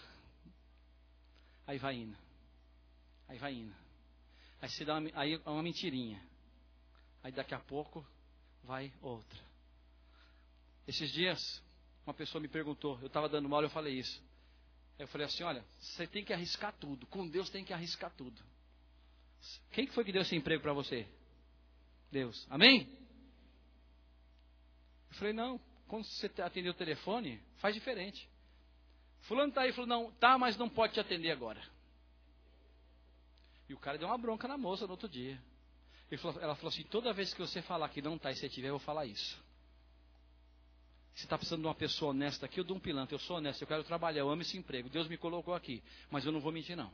Aí 1.66 1.78
vai 1.78 1.96
indo. 1.96 2.18
Aí 3.30 3.38
vai 3.38 3.54
indo. 3.54 3.74
Aí 4.62 4.68
se 4.68 4.84
dá 4.84 4.98
uma, 4.98 5.10
aí 5.14 5.36
é 5.36 5.50
uma 5.50 5.64
mentirinha. 5.64 6.22
Aí 7.24 7.32
daqui 7.32 7.56
a 7.56 7.60
pouco 7.60 8.06
vai 8.64 8.92
outra. 9.02 9.40
Esses 10.88 11.12
dias, 11.12 11.62
uma 12.06 12.14
pessoa 12.14 12.42
me 12.42 12.48
perguntou, 12.48 12.98
eu 13.02 13.08
estava 13.08 13.30
dando 13.30 13.48
mal, 13.48 13.62
eu 13.62 13.70
falei 13.70 13.98
isso. 14.00 14.22
Eu 15.00 15.08
falei 15.08 15.26
assim, 15.26 15.44
olha, 15.44 15.64
você 15.80 16.06
tem 16.06 16.24
que 16.24 16.34
arriscar 16.34 16.74
tudo. 16.80 17.06
Com 17.08 17.28
Deus 17.28 17.50
tem 17.50 17.64
que 17.64 17.74
arriscar 17.74 18.12
tudo. 18.16 18.42
Quem 19.72 19.88
que 19.88 19.94
foi 19.94 20.04
que 20.04 20.12
deu 20.12 20.22
esse 20.22 20.36
emprego 20.36 20.62
para 20.62 20.74
você? 20.74 21.08
Deus. 22.12 22.46
Amém? 22.50 22.88
Eu 25.10 25.18
falei, 25.18 25.34
não, 25.34 25.60
quando 25.88 26.06
você 26.06 26.30
atender 26.42 26.70
o 26.70 26.74
telefone, 26.74 27.42
faz 27.58 27.74
diferente. 27.74 28.30
Fulano 29.22 29.50
está 29.50 29.62
aí, 29.62 29.72
falou, 29.72 29.88
não, 29.88 30.12
tá, 30.14 30.38
mas 30.38 30.58
não 30.58 30.70
pode 30.70 30.94
te 30.94 31.00
atender 31.00 31.32
agora. 31.32 31.62
E 33.68 33.74
o 33.74 33.80
cara 33.80 33.98
deu 33.98 34.08
uma 34.08 34.18
bronca 34.18 34.48
na 34.48 34.58
moça 34.58 34.86
no 34.86 34.92
outro 34.92 35.08
dia. 35.08 35.42
Falou, 36.18 36.42
ela 36.42 36.56
falou 36.56 36.70
assim, 36.70 36.84
toda 36.84 37.14
vez 37.14 37.34
que 37.34 37.40
você 37.40 37.62
falar 37.62 37.90
que 37.90 38.02
não 38.02 38.16
está 38.16 38.32
e 38.32 38.36
você 38.36 38.50
tiver, 38.50 38.70
eu 38.70 38.74
vou 38.74 38.80
falar 38.80 39.06
isso. 39.06 39.42
Você 41.14 41.26
está 41.26 41.38
precisando 41.38 41.62
de 41.62 41.68
uma 41.68 41.76
pessoa 41.76 42.12
honesta 42.12 42.46
aqui 42.46 42.60
ou 42.60 42.66
de 42.66 42.74
um 42.74 42.80
pilantra? 42.80 43.16
Eu 43.16 43.20
sou 43.20 43.38
honesto, 43.38 43.62
eu 43.62 43.68
quero 43.68 43.84
trabalhar, 43.84 44.22
eu 44.22 44.30
amo 44.30 44.42
esse 44.42 44.58
emprego. 44.58 44.90
Deus 44.90 45.08
me 45.08 45.18
colocou 45.18 45.54
aqui, 45.54 45.84
mas 46.10 46.26
eu 46.26 46.32
não 46.32 46.40
vou 46.40 46.52
mentir 46.52 46.76
não. 46.76 46.92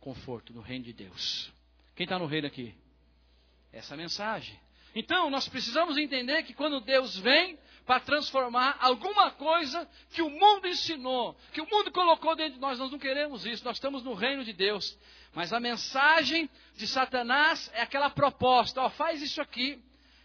Conforto 0.00 0.52
no 0.52 0.60
reino 0.60 0.84
de 0.84 0.92
Deus. 0.92 1.52
Quem 1.94 2.04
está 2.04 2.18
no 2.18 2.26
reino 2.26 2.46
aqui? 2.46 2.74
Essa 3.72 3.96
mensagem. 3.96 4.58
Então, 4.94 5.28
nós 5.28 5.48
precisamos 5.48 5.96
entender 5.96 6.44
que 6.44 6.54
quando 6.54 6.80
Deus 6.80 7.16
vem 7.18 7.58
para 7.84 8.00
transformar 8.00 8.76
alguma 8.80 9.30
coisa 9.32 9.88
que 10.12 10.22
o 10.22 10.30
mundo 10.30 10.66
ensinou, 10.66 11.36
que 11.52 11.60
o 11.60 11.68
mundo 11.68 11.90
colocou 11.90 12.34
dentro 12.34 12.54
de 12.54 12.60
nós, 12.60 12.78
nós 12.78 12.90
não 12.90 12.98
queremos 12.98 13.44
isso, 13.44 13.64
nós 13.64 13.76
estamos 13.76 14.02
no 14.02 14.14
reino 14.14 14.44
de 14.44 14.52
Deus. 14.52 14.96
Mas 15.34 15.52
a 15.52 15.60
mensagem 15.60 16.48
de 16.76 16.86
Satanás 16.86 17.70
é 17.74 17.82
aquela 17.82 18.08
proposta: 18.08 18.80
ó, 18.80 18.88
faz 18.88 19.20
isso 19.20 19.40
aqui. 19.40 19.82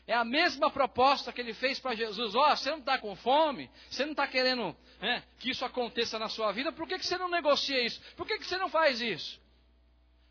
É 0.08 0.14
a 0.14 0.24
mesma 0.24 0.72
proposta 0.72 1.32
que 1.34 1.42
ele 1.42 1.54
fez 1.54 1.80
para 1.80 1.96
Jesus: 1.96 2.36
ó, 2.36 2.56
você 2.56 2.72
não 2.72 2.80
está 2.80 2.98
com 2.98 3.16
fome, 3.16 3.70
você 3.90 4.06
não 4.06 4.12
está 4.12 4.28
querendo 4.28 4.76
né, 5.02 5.24
que 5.40 5.50
isso 5.50 5.66
aconteça 5.66 6.18
na 6.20 6.30
sua 6.30 6.52
vida, 6.52 6.72
por 6.72 6.88
que, 6.88 6.98
que 6.98 7.06
você 7.06 7.18
não 7.18 7.30
negocia 7.30 7.84
isso? 7.84 8.02
Por 8.16 8.26
que, 8.26 8.38
que 8.38 8.46
você 8.46 8.58
não 8.58 8.70
faz 8.70 9.02
isso? 9.02 9.40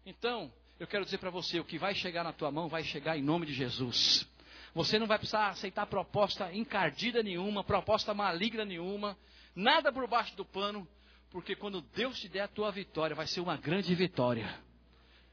Então, 0.06 0.52
eu 0.78 0.86
quero 0.86 1.04
dizer 1.04 1.18
para 1.18 1.30
você: 1.30 1.58
o 1.58 1.64
que 1.64 1.78
vai 1.78 1.94
chegar 1.94 2.24
na 2.24 2.32
tua 2.32 2.50
mão 2.50 2.68
vai 2.68 2.84
chegar 2.84 3.16
em 3.16 3.22
nome 3.22 3.46
de 3.46 3.52
Jesus. 3.52 4.28
Você 4.74 4.98
não 4.98 5.06
vai 5.06 5.18
precisar 5.18 5.48
aceitar 5.48 5.86
proposta 5.86 6.52
encardida 6.52 7.22
nenhuma, 7.22 7.64
proposta 7.64 8.14
maligna 8.14 8.64
nenhuma, 8.64 9.18
nada 9.54 9.92
por 9.92 10.06
baixo 10.06 10.36
do 10.36 10.44
pano, 10.44 10.86
porque 11.30 11.56
quando 11.56 11.80
Deus 11.80 12.20
te 12.20 12.28
der 12.28 12.42
a 12.42 12.48
tua 12.48 12.70
vitória, 12.70 13.16
vai 13.16 13.26
ser 13.26 13.40
uma 13.40 13.56
grande 13.56 13.94
vitória. 13.94 14.48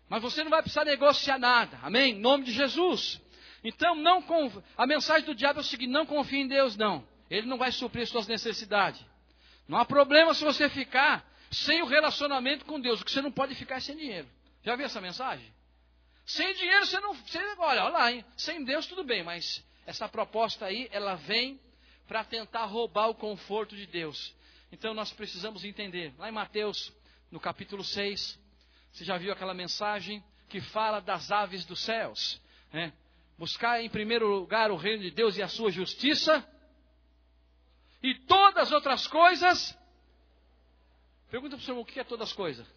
Mas 0.10 0.22
você 0.22 0.44
não 0.44 0.50
vai 0.50 0.62
precisar 0.62 0.86
negociar 0.86 1.38
nada, 1.38 1.80
amém? 1.84 2.14
Em 2.14 2.20
nome 2.20 2.46
de 2.46 2.52
Jesus. 2.52 3.22
Então, 3.64 3.96
não 3.96 4.24
a 4.78 4.86
mensagem 4.86 5.26
do 5.26 5.36
diabo 5.36 5.60
é 5.60 5.62
o 5.62 5.66
seguinte: 5.66 5.90
não 5.92 6.06
confie 6.06 6.42
em 6.42 6.48
Deus, 6.48 6.78
não. 6.78 7.06
Ele 7.30 7.48
não 7.48 7.58
vai 7.58 7.72
suprir 7.72 8.08
suas 8.08 8.28
necessidades. 8.28 9.04
Não 9.68 9.78
há 9.78 9.86
problema 9.86 10.34
se 10.34 10.44
você 10.44 10.70
ficar 10.70 11.26
sem 11.50 11.82
o 11.82 11.86
relacionamento 11.86 12.66
com 12.66 12.80
Deus, 12.80 13.02
o 13.02 13.06
que 13.06 13.12
você 13.12 13.22
não 13.22 13.32
pode 13.32 13.56
ficar 13.56 13.82
sem 13.82 13.96
dinheiro. 13.96 14.28
Já 14.66 14.76
viu 14.76 14.88
essa 14.88 15.00
mensagem? 15.00 15.54
Sem 16.26 16.56
dinheiro 16.56 16.88
você 16.88 17.00
não. 17.00 17.14
Você, 17.14 17.38
olha, 17.60 17.84
olha 17.84 17.90
lá, 17.90 18.12
hein? 18.12 18.26
Sem 18.36 18.64
Deus 18.64 18.88
tudo 18.88 19.04
bem, 19.04 19.24
mas 19.24 19.64
essa 19.86 20.10
proposta 20.10 20.66
aí, 20.66 20.90
ela 20.92 21.14
vem 21.14 21.62
para 22.08 22.24
tentar 22.24 22.66
roubar 22.66 23.08
o 23.08 23.16
conforto 23.16 23.76
de 23.76 23.86
Deus. 23.86 24.36
Então 24.72 24.96
nós 24.96 25.14
precisamos 25.14 25.64
entender. 25.64 26.16
Lá 26.18 26.30
em 26.30 26.32
Mateus, 26.32 26.92
no 27.30 27.40
capítulo 27.40 27.84
6, 27.84 28.40
você 28.92 29.06
já 29.06 29.18
viu 29.18 29.32
aquela 29.32 29.54
mensagem 29.54 30.24
que 30.50 30.60
fala 30.60 31.00
das 31.00 31.32
aves 31.32 31.64
dos 31.64 31.82
céus? 31.82 32.42
Né? 32.74 32.92
Buscar 33.38 33.84
em 33.84 33.90
primeiro 33.90 34.28
lugar 34.28 34.72
o 34.72 34.76
reino 34.76 35.04
de 35.04 35.12
Deus 35.12 35.38
e 35.38 35.44
a 35.44 35.48
sua 35.48 35.70
justiça. 35.70 36.44
E 38.02 38.16
todas 38.16 38.68
as 38.68 38.72
outras 38.72 39.06
coisas. 39.06 39.78
Pergunta 41.30 41.56
para 41.56 41.62
o 41.62 41.66
senhor 41.66 41.80
o 41.80 41.86
que 41.86 42.00
é 42.00 42.04
todas 42.04 42.30
as 42.30 42.34
coisas? 42.34 42.75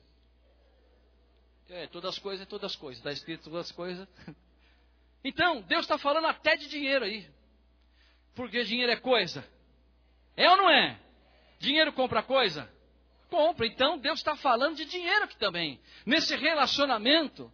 É, 1.71 1.87
todas 1.87 2.15
as 2.15 2.19
coisas 2.19 2.47
é 2.47 2.49
todas 2.49 2.73
as 2.73 2.77
coisas. 2.77 2.99
Está 2.99 3.13
escrito 3.13 3.45
todas 3.45 3.67
as 3.67 3.73
coisas. 3.73 4.09
Então, 5.25 5.61
Deus 5.63 5.81
está 5.81 5.99
falando 5.99 6.27
até 6.27 6.57
de 6.57 6.69
dinheiro 6.69 7.05
aí. 7.05 7.29
Porque 8.37 8.63
dinheiro 8.63 8.93
é 8.93 8.97
coisa. 8.97 9.45
É 10.37 10.49
ou 10.49 10.57
não 10.57 10.71
é? 10.71 10.97
Dinheiro 11.59 11.93
compra 11.93 12.23
coisa? 12.23 12.73
Compra. 13.29 13.67
Então, 13.67 13.99
Deus 13.99 14.21
está 14.21 14.37
falando 14.37 14.77
de 14.77 14.85
dinheiro 14.85 15.25
aqui 15.25 15.37
também. 15.37 15.81
Nesse 16.07 16.37
relacionamento 16.37 17.53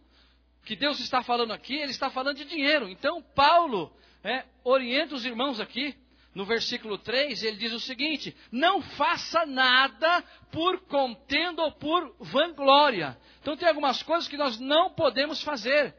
que 0.63 0.75
Deus 0.75 0.99
está 0.99 1.23
falando 1.23 1.53
aqui, 1.53 1.73
Ele 1.73 1.89
está 1.89 2.11
falando 2.11 2.37
de 2.37 2.45
dinheiro. 2.45 2.87
Então, 2.87 3.19
Paulo 3.19 3.91
é, 4.23 4.45
orienta 4.63 5.15
os 5.15 5.25
irmãos 5.25 5.59
aqui 5.59 5.97
no 6.35 6.45
versículo 6.45 6.97
3, 6.97 7.43
ele 7.43 7.55
diz 7.55 7.71
o 7.71 7.79
seguinte: 7.79 8.35
Não 8.51 8.81
faça 8.81 9.45
nada 9.45 10.21
por 10.51 10.81
contenda 10.81 11.63
ou 11.63 11.71
por 11.71 12.13
vanglória. 12.19 13.17
Então, 13.41 13.55
tem 13.55 13.67
algumas 13.67 14.03
coisas 14.03 14.27
que 14.27 14.35
nós 14.35 14.59
não 14.59 14.93
podemos 14.93 15.41
fazer, 15.41 15.95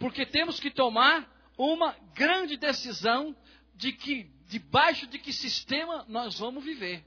porque 0.00 0.26
temos 0.26 0.58
que 0.58 0.72
tomar 0.72 1.32
uma 1.56 1.96
grande 2.12 2.56
decisão 2.56 3.34
de 3.76 3.92
que, 3.92 4.24
debaixo 4.48 5.06
de 5.06 5.20
que 5.20 5.32
sistema 5.32 6.04
nós 6.08 6.40
vamos 6.40 6.64
viver. 6.64 7.04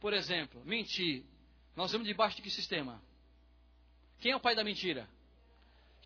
Por 0.00 0.12
exemplo, 0.12 0.60
mentir. 0.64 1.24
Nós 1.76 1.92
vamos 1.92 2.08
debaixo 2.08 2.36
de 2.36 2.42
que 2.42 2.50
sistema? 2.50 3.00
Quem 4.18 4.32
é 4.32 4.36
o 4.36 4.40
pai 4.40 4.56
da 4.56 4.64
mentira? 4.64 5.08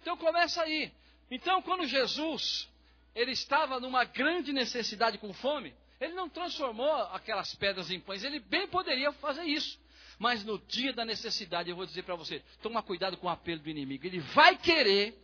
Então 0.02 0.16
começa 0.16 0.62
aí. 0.62 0.92
Então, 1.30 1.62
quando 1.62 1.86
Jesus 1.86 2.68
ele 3.14 3.32
estava 3.32 3.80
numa 3.80 4.04
grande 4.04 4.52
necessidade 4.52 5.18
com 5.18 5.32
fome, 5.32 5.74
ele 6.00 6.14
não 6.14 6.28
transformou 6.28 6.92
aquelas 7.12 7.54
pedras 7.54 7.90
em 7.90 8.00
pães, 8.00 8.24
ele 8.24 8.40
bem 8.40 8.66
poderia 8.68 9.12
fazer 9.12 9.44
isso. 9.44 9.78
Mas 10.18 10.44
no 10.44 10.58
dia 10.58 10.92
da 10.92 11.04
necessidade, 11.04 11.70
eu 11.70 11.76
vou 11.76 11.86
dizer 11.86 12.02
para 12.02 12.14
você: 12.14 12.42
toma 12.62 12.82
cuidado 12.82 13.16
com 13.16 13.26
o 13.26 13.30
apelo 13.30 13.60
do 13.60 13.70
inimigo. 13.70 14.06
Ele 14.06 14.20
vai 14.20 14.56
querer 14.56 15.18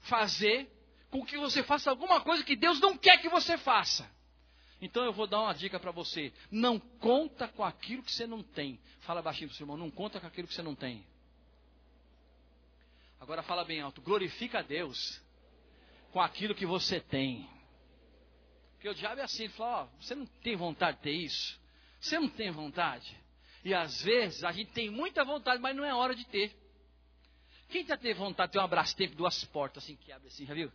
fazer 0.00 0.68
com 1.10 1.24
que 1.24 1.38
você 1.38 1.62
faça 1.62 1.90
alguma 1.90 2.20
coisa 2.20 2.42
que 2.42 2.56
Deus 2.56 2.80
não 2.80 2.96
quer 2.96 3.18
que 3.18 3.28
você 3.28 3.56
faça. 3.56 4.10
Então 4.80 5.04
eu 5.04 5.12
vou 5.12 5.28
dar 5.28 5.40
uma 5.42 5.52
dica 5.52 5.78
para 5.78 5.92
você: 5.92 6.32
não 6.50 6.80
conta 6.80 7.46
com 7.46 7.62
aquilo 7.62 8.02
que 8.02 8.10
você 8.10 8.26
não 8.26 8.42
tem. 8.42 8.80
Fala 9.02 9.22
baixinho 9.22 9.48
para 9.48 9.54
o 9.54 9.56
seu 9.56 9.64
irmão: 9.64 9.76
não 9.76 9.92
conta 9.92 10.18
com 10.18 10.26
aquilo 10.26 10.48
que 10.48 10.54
você 10.54 10.62
não 10.62 10.74
tem. 10.74 11.06
Agora 13.20 13.44
fala 13.44 13.64
bem 13.64 13.80
alto: 13.80 14.02
glorifica 14.02 14.58
a 14.58 14.62
Deus 14.62 15.21
com 16.12 16.20
aquilo 16.20 16.54
que 16.54 16.66
você 16.66 17.00
tem. 17.00 17.48
Porque 18.74 18.88
o 18.88 18.94
diabo 18.94 19.20
é 19.20 19.24
assim, 19.24 19.44
ele 19.44 19.52
fala, 19.52 19.84
ó, 19.84 19.88
você 20.00 20.14
não 20.14 20.26
tem 20.26 20.54
vontade 20.54 20.98
de 20.98 21.02
ter 21.04 21.12
isso? 21.12 21.60
Você 22.00 22.18
não 22.18 22.28
tem 22.28 22.50
vontade? 22.50 23.16
E 23.64 23.72
às 23.72 24.02
vezes 24.02 24.44
a 24.44 24.52
gente 24.52 24.72
tem 24.72 24.90
muita 24.90 25.24
vontade, 25.24 25.60
mas 25.60 25.74
não 25.74 25.84
é 25.84 25.94
hora 25.94 26.14
de 26.14 26.24
ter. 26.26 26.54
Quem 27.68 27.86
já 27.86 27.96
teve 27.96 28.14
vontade 28.14 28.48
de 28.48 28.52
ter 28.52 28.58
um 28.58 28.64
abraço 28.64 28.94
tempo, 28.96 29.14
duas 29.14 29.42
portas 29.44 29.84
assim 29.84 29.96
que 29.96 30.12
abre 30.12 30.28
assim, 30.28 30.44
já 30.44 30.52
viu? 30.52 30.70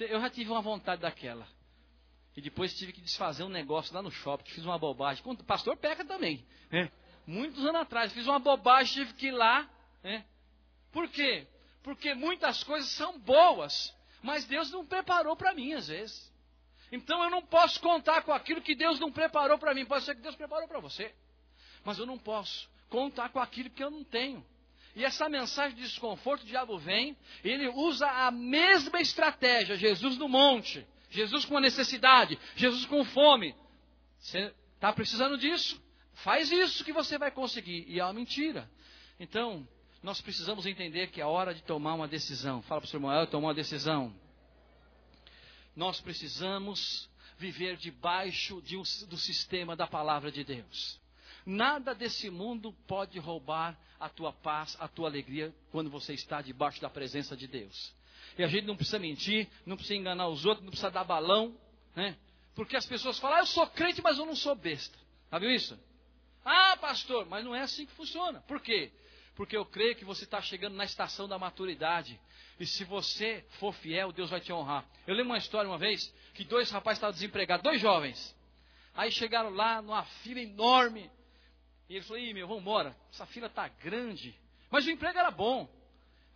Eu 0.00 0.20
já 0.20 0.30
tive 0.30 0.50
uma 0.50 0.60
vontade 0.60 1.02
daquela. 1.02 1.48
E 2.36 2.42
depois 2.42 2.76
tive 2.76 2.92
que 2.92 3.00
desfazer 3.00 3.42
um 3.42 3.48
negócio 3.48 3.94
lá 3.94 4.02
no 4.02 4.10
shopping, 4.10 4.50
fiz 4.50 4.64
uma 4.64 4.78
bobagem. 4.78 5.24
O 5.24 5.44
pastor 5.44 5.76
peca 5.76 6.04
também. 6.04 6.46
Né? 6.70 6.92
Muitos 7.26 7.64
anos 7.64 7.80
atrás, 7.80 8.12
fiz 8.12 8.26
uma 8.26 8.38
bobagem, 8.38 8.92
tive 8.92 9.14
que 9.14 9.28
ir 9.28 9.32
lá. 9.32 9.68
Né? 10.04 10.24
Por 10.92 11.08
quê? 11.08 11.46
Porque 11.86 12.14
muitas 12.14 12.64
coisas 12.64 12.90
são 12.90 13.16
boas, 13.20 13.94
mas 14.20 14.44
Deus 14.44 14.72
não 14.72 14.84
preparou 14.84 15.36
para 15.36 15.54
mim 15.54 15.72
às 15.72 15.86
vezes. 15.86 16.34
Então 16.90 17.22
eu 17.22 17.30
não 17.30 17.40
posso 17.40 17.80
contar 17.80 18.22
com 18.22 18.32
aquilo 18.32 18.60
que 18.60 18.74
Deus 18.74 18.98
não 18.98 19.12
preparou 19.12 19.56
para 19.56 19.72
mim. 19.72 19.86
Pode 19.86 20.04
ser 20.04 20.16
que 20.16 20.20
Deus 20.20 20.34
preparou 20.34 20.66
para 20.66 20.80
você, 20.80 21.14
mas 21.84 21.96
eu 21.96 22.04
não 22.04 22.18
posso 22.18 22.68
contar 22.88 23.28
com 23.28 23.38
aquilo 23.38 23.70
que 23.70 23.84
eu 23.84 23.88
não 23.92 24.02
tenho. 24.02 24.44
E 24.96 25.04
essa 25.04 25.28
mensagem 25.28 25.76
de 25.76 25.82
desconforto, 25.82 26.42
o 26.42 26.46
diabo 26.46 26.76
vem, 26.76 27.16
ele 27.44 27.68
usa 27.68 28.10
a 28.10 28.32
mesma 28.32 29.00
estratégia. 29.00 29.76
Jesus 29.76 30.18
no 30.18 30.28
monte, 30.28 30.84
Jesus 31.08 31.44
com 31.44 31.60
necessidade, 31.60 32.36
Jesus 32.56 32.84
com 32.86 33.04
fome. 33.04 33.54
Você 34.18 34.52
está 34.74 34.92
precisando 34.92 35.38
disso? 35.38 35.80
Faz 36.14 36.50
isso 36.50 36.84
que 36.84 36.92
você 36.92 37.16
vai 37.16 37.30
conseguir. 37.30 37.84
E 37.86 38.00
é 38.00 38.04
uma 38.04 38.12
mentira. 38.12 38.68
Então, 39.20 39.68
nós 40.06 40.20
precisamos 40.20 40.66
entender 40.66 41.08
que 41.08 41.20
é 41.20 41.26
hora 41.26 41.52
de 41.52 41.64
tomar 41.64 41.94
uma 41.94 42.06
decisão. 42.06 42.62
Fala 42.62 42.80
para 42.80 42.86
o 42.86 42.88
seu 42.88 42.98
irmão, 42.98 43.12
eu 43.12 43.26
tomar 43.26 43.48
uma 43.48 43.54
decisão. 43.54 44.14
Nós 45.74 46.00
precisamos 46.00 47.10
viver 47.36 47.76
debaixo 47.76 48.62
de 48.62 48.76
um, 48.76 48.84
do 49.08 49.16
sistema 49.16 49.74
da 49.74 49.84
palavra 49.84 50.30
de 50.30 50.44
Deus. 50.44 51.00
Nada 51.44 51.92
desse 51.92 52.30
mundo 52.30 52.72
pode 52.86 53.18
roubar 53.18 53.76
a 53.98 54.08
tua 54.08 54.32
paz, 54.32 54.76
a 54.78 54.86
tua 54.86 55.08
alegria, 55.08 55.52
quando 55.72 55.90
você 55.90 56.14
está 56.14 56.40
debaixo 56.40 56.80
da 56.80 56.88
presença 56.88 57.36
de 57.36 57.48
Deus. 57.48 57.92
E 58.38 58.44
a 58.44 58.46
gente 58.46 58.64
não 58.64 58.76
precisa 58.76 59.00
mentir, 59.00 59.48
não 59.66 59.74
precisa 59.76 59.98
enganar 59.98 60.28
os 60.28 60.46
outros, 60.46 60.64
não 60.64 60.70
precisa 60.70 60.88
dar 60.92 61.02
balão, 61.02 61.52
né? 61.96 62.16
Porque 62.54 62.76
as 62.76 62.86
pessoas 62.86 63.18
falam, 63.18 63.38
ah, 63.38 63.40
eu 63.40 63.46
sou 63.46 63.66
crente, 63.66 64.00
mas 64.00 64.18
eu 64.18 64.24
não 64.24 64.36
sou 64.36 64.54
besta. 64.54 64.96
Sabe 65.30 65.52
isso? 65.52 65.76
Ah, 66.44 66.76
pastor, 66.80 67.26
mas 67.26 67.44
não 67.44 67.56
é 67.56 67.62
assim 67.62 67.84
que 67.84 67.92
funciona. 67.92 68.40
Por 68.42 68.60
quê? 68.62 68.92
Porque 69.36 69.56
eu 69.56 69.64
creio 69.64 69.94
que 69.94 70.04
você 70.04 70.24
está 70.24 70.40
chegando 70.40 70.74
na 70.74 70.84
estação 70.84 71.28
da 71.28 71.38
maturidade. 71.38 72.18
E 72.58 72.66
se 72.66 72.84
você 72.84 73.44
for 73.60 73.72
fiel, 73.74 74.10
Deus 74.10 74.30
vai 74.30 74.40
te 74.40 74.52
honrar. 74.52 74.84
Eu 75.06 75.14
lembro 75.14 75.32
uma 75.32 75.38
história 75.38 75.70
uma 75.70 75.78
vez 75.78 76.12
que 76.34 76.42
dois 76.44 76.70
rapazes 76.70 76.96
estavam 76.98 77.12
desempregados, 77.12 77.62
dois 77.62 77.80
jovens. 77.80 78.34
Aí 78.94 79.12
chegaram 79.12 79.50
lá 79.50 79.82
numa 79.82 80.04
fila 80.04 80.40
enorme. 80.40 81.10
E 81.88 81.96
ele 81.96 82.04
falou: 82.04 82.18
Ih, 82.18 82.32
meu, 82.32 82.48
vamos 82.48 82.62
embora. 82.62 82.96
Essa 83.12 83.26
fila 83.26 83.46
está 83.46 83.68
grande. 83.68 84.34
Mas 84.70 84.86
o 84.86 84.90
emprego 84.90 85.18
era 85.18 85.30
bom. 85.30 85.68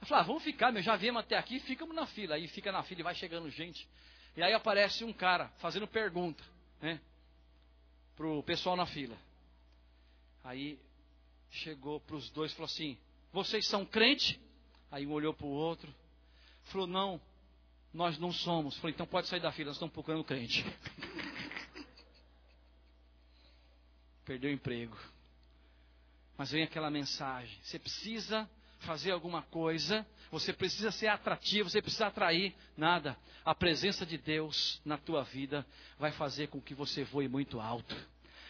Eu 0.01 0.07
falei: 0.07 0.22
ah, 0.22 0.27
vamos 0.27 0.45
ficar, 0.45 0.70
meu, 0.70 0.83
já 0.83 0.95
viemos 0.95 1.20
até 1.20 1.37
aqui, 1.37 1.59
ficamos 1.61 1.97
na 1.97 2.07
fila. 2.07 2.35
Aí 2.35 2.47
fica 2.49 2.70
na 2.70 2.83
fila 2.83 3.01
e 3.01 3.05
vai 3.05 3.14
chegando 3.14 3.51
gente. 3.51 3.89
E 4.37 4.43
aí 4.43 4.53
aparece 4.53 5.05
um 5.05 5.12
cara 5.12 5.49
fazendo 5.59 5.89
pergunta, 5.89 6.45
né? 6.81 7.01
para 8.14 8.27
o 8.27 8.43
pessoal 8.43 8.77
na 8.77 8.85
fila. 8.85 9.16
Aí 10.45 10.79
chegou 11.51 12.01
para 12.01 12.17
os 12.17 12.31
dois 12.31 12.53
e 12.53 12.55
falou 12.55 12.67
assim: 12.67 12.97
Vocês 13.33 13.67
são 13.67 13.85
crente? 13.85 14.41
Aí 14.91 15.07
um 15.07 15.13
olhou 15.13 15.35
para 15.35 15.47
o 15.47 15.51
outro, 15.51 15.93
falou: 16.65 16.87
Não, 16.87 17.21
nós 17.93 18.19
não 18.19 18.33
somos. 18.33 18.77
Falei: 18.79 18.95
Então 18.95 19.07
pode 19.07 19.29
sair 19.29 19.41
da 19.41 19.53
fila, 19.53 19.67
nós 19.69 19.77
estamos 19.77 19.93
procurando 19.93 20.25
crente. 20.25 20.65
Perdeu 24.25 24.51
o 24.51 24.55
emprego. 24.55 24.97
Mas 26.37 26.51
vem 26.51 26.63
aquela 26.63 26.91
mensagem: 26.91 27.59
Você 27.63 27.79
precisa 27.79 28.49
fazer 28.81 29.11
alguma 29.11 29.43
coisa, 29.43 30.07
você 30.31 30.53
precisa 30.53 30.91
ser 30.91 31.09
atrativo, 31.09 31.69
você 31.69 31.83
precisa 31.83 32.07
atrair 32.07 32.55
nada. 32.77 33.17
A 33.45 33.55
presença 33.55 34.07
de 34.07 34.17
Deus 34.17 34.81
na 34.85 34.97
tua 34.97 35.23
vida 35.23 35.67
vai 35.99 36.13
fazer 36.13 36.49
com 36.49 36.61
que 36.61 36.75
você 36.75 37.05
voe 37.05 37.29
muito 37.29 37.61
alto. 37.61 37.95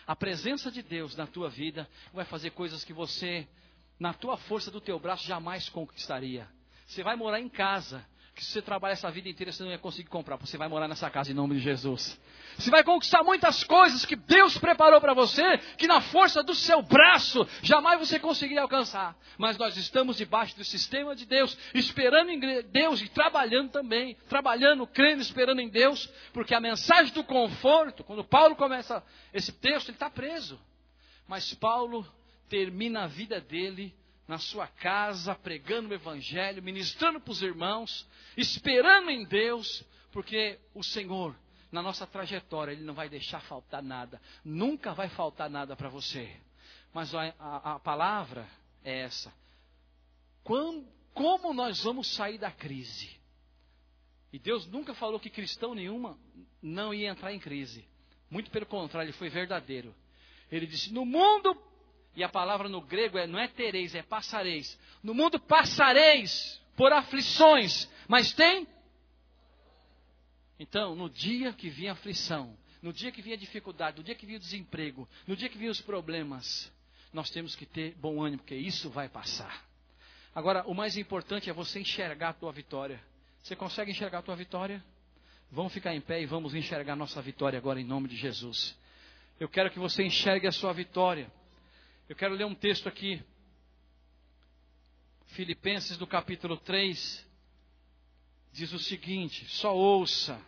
A 0.06 0.16
presença 0.16 0.70
de 0.70 0.82
Deus 0.82 1.16
na 1.16 1.26
tua 1.26 1.48
vida 1.48 1.88
vai 2.12 2.24
fazer 2.24 2.50
coisas 2.50 2.84
que 2.84 2.92
você, 2.92 3.46
na 3.98 4.12
tua 4.12 4.36
força 4.36 4.70
do 4.70 4.80
teu 4.80 4.98
braço, 4.98 5.26
jamais 5.26 5.68
conquistaria. 5.68 6.48
Você 6.86 7.02
vai 7.02 7.16
morar 7.16 7.40
em 7.40 7.48
casa, 7.48 8.04
que 8.40 8.46
se 8.46 8.52
você 8.52 8.62
trabalhar 8.62 8.94
essa 8.94 9.10
vida 9.10 9.28
inteira, 9.28 9.52
você 9.52 9.62
não 9.62 9.70
ia 9.70 9.76
conseguir 9.76 10.08
comprar. 10.08 10.36
Você 10.36 10.56
vai 10.56 10.66
morar 10.66 10.88
nessa 10.88 11.10
casa 11.10 11.30
em 11.30 11.34
nome 11.34 11.56
de 11.56 11.60
Jesus. 11.60 12.18
Você 12.56 12.70
vai 12.70 12.82
conquistar 12.82 13.22
muitas 13.22 13.62
coisas 13.62 14.06
que 14.06 14.16
Deus 14.16 14.56
preparou 14.56 14.98
para 14.98 15.12
você, 15.12 15.58
que 15.76 15.86
na 15.86 16.00
força 16.00 16.42
do 16.42 16.54
seu 16.54 16.80
braço 16.80 17.46
jamais 17.62 17.98
você 18.00 18.18
conseguiria 18.18 18.62
alcançar. 18.62 19.14
Mas 19.36 19.58
nós 19.58 19.76
estamos 19.76 20.16
debaixo 20.16 20.56
do 20.56 20.64
sistema 20.64 21.14
de 21.14 21.26
Deus, 21.26 21.54
esperando 21.74 22.30
em 22.30 22.62
Deus 22.62 23.02
e 23.02 23.10
trabalhando 23.10 23.72
também, 23.72 24.16
trabalhando, 24.26 24.86
crendo, 24.86 25.20
esperando 25.20 25.60
em 25.60 25.68
Deus, 25.68 26.10
porque 26.32 26.54
a 26.54 26.60
mensagem 26.60 27.12
do 27.12 27.22
conforto, 27.22 28.02
quando 28.02 28.24
Paulo 28.24 28.56
começa 28.56 29.04
esse 29.34 29.52
texto, 29.52 29.90
ele 29.90 29.96
está 29.96 30.08
preso. 30.08 30.58
Mas 31.28 31.52
Paulo 31.52 32.10
termina 32.48 33.04
a 33.04 33.06
vida 33.06 33.38
dele 33.38 33.94
na 34.30 34.38
sua 34.38 34.68
casa, 34.68 35.34
pregando 35.34 35.88
o 35.88 35.94
Evangelho, 35.94 36.62
ministrando 36.62 37.20
para 37.20 37.32
os 37.32 37.42
irmãos, 37.42 38.08
esperando 38.36 39.10
em 39.10 39.24
Deus, 39.24 39.84
porque 40.12 40.56
o 40.72 40.84
Senhor 40.84 41.34
na 41.72 41.82
nossa 41.82 42.06
trajetória, 42.06 42.70
Ele 42.70 42.84
não 42.84 42.94
vai 42.94 43.08
deixar 43.08 43.40
faltar 43.40 43.82
nada. 43.82 44.22
Nunca 44.44 44.94
vai 44.94 45.08
faltar 45.08 45.50
nada 45.50 45.74
para 45.74 45.88
você. 45.88 46.30
Mas 46.94 47.12
a, 47.12 47.34
a, 47.40 47.74
a, 47.74 47.80
palavra 47.80 48.48
é 48.84 49.00
essa. 49.00 49.32
Quando, 50.44 50.86
como 51.12 51.52
nós 51.52 51.82
vamos 51.82 52.06
sair 52.14 52.38
da 52.38 52.52
crise? 52.52 53.10
E 54.32 54.38
Deus 54.38 54.64
nunca 54.64 54.94
falou 54.94 55.18
que 55.18 55.28
cristão 55.28 55.74
nenhuma 55.74 56.16
não 56.62 56.94
ia 56.94 57.10
entrar 57.10 57.32
em 57.32 57.40
crise. 57.40 57.84
Muito 58.30 58.48
pelo 58.50 58.66
contrário, 58.66 59.06
ele 59.08 59.18
foi 59.18 59.28
verdadeiro. 59.28 59.92
Ele 60.52 60.68
disse: 60.68 60.92
No 60.92 61.04
mundo, 61.04 61.69
e 62.14 62.24
a 62.24 62.28
palavra 62.28 62.68
no 62.68 62.80
grego 62.80 63.18
é, 63.18 63.26
não 63.26 63.38
é 63.38 63.48
tereis, 63.48 63.94
é 63.94 64.02
passareis. 64.02 64.78
No 65.02 65.14
mundo 65.14 65.38
passareis 65.38 66.60
por 66.76 66.92
aflições, 66.92 67.88
mas 68.08 68.32
tem 68.32 68.66
então, 70.60 70.94
no 70.94 71.08
dia 71.08 71.54
que 71.54 71.70
vinha 71.70 71.92
aflição, 71.92 72.54
no 72.82 72.92
dia 72.92 73.10
que 73.10 73.22
vinha 73.22 73.34
dificuldade, 73.34 73.96
no 73.96 74.04
dia 74.04 74.14
que 74.14 74.26
vinha 74.26 74.36
o 74.36 74.40
desemprego, 74.40 75.08
no 75.26 75.34
dia 75.34 75.48
que 75.48 75.56
vinha 75.56 75.70
os 75.70 75.80
problemas, 75.80 76.70
nós 77.14 77.30
temos 77.30 77.56
que 77.56 77.64
ter 77.64 77.94
bom 77.94 78.22
ânimo, 78.22 78.42
porque 78.42 78.54
isso 78.54 78.90
vai 78.90 79.08
passar. 79.08 79.64
Agora, 80.34 80.62
o 80.66 80.74
mais 80.74 80.98
importante 80.98 81.48
é 81.48 81.52
você 81.52 81.80
enxergar 81.80 82.28
a 82.28 82.32
tua 82.34 82.52
vitória. 82.52 83.02
Você 83.42 83.56
consegue 83.56 83.90
enxergar 83.90 84.18
a 84.18 84.22
tua 84.22 84.36
vitória? 84.36 84.84
Vamos 85.50 85.72
ficar 85.72 85.94
em 85.94 86.00
pé 86.00 86.20
e 86.20 86.26
vamos 86.26 86.54
enxergar 86.54 86.94
nossa 86.94 87.22
vitória 87.22 87.58
agora 87.58 87.80
em 87.80 87.84
nome 87.84 88.06
de 88.06 88.16
Jesus. 88.16 88.78
Eu 89.40 89.48
quero 89.48 89.70
que 89.70 89.78
você 89.78 90.04
enxergue 90.04 90.46
a 90.46 90.52
sua 90.52 90.74
vitória. 90.74 91.32
Eu 92.10 92.16
quero 92.16 92.34
ler 92.34 92.44
um 92.44 92.56
texto 92.56 92.88
aqui. 92.88 93.22
Filipenses 95.26 95.96
do 95.96 96.08
capítulo 96.08 96.56
3 96.56 97.24
diz 98.50 98.72
o 98.72 98.80
seguinte: 98.80 99.44
só 99.44 99.72
ouça. 99.72 100.44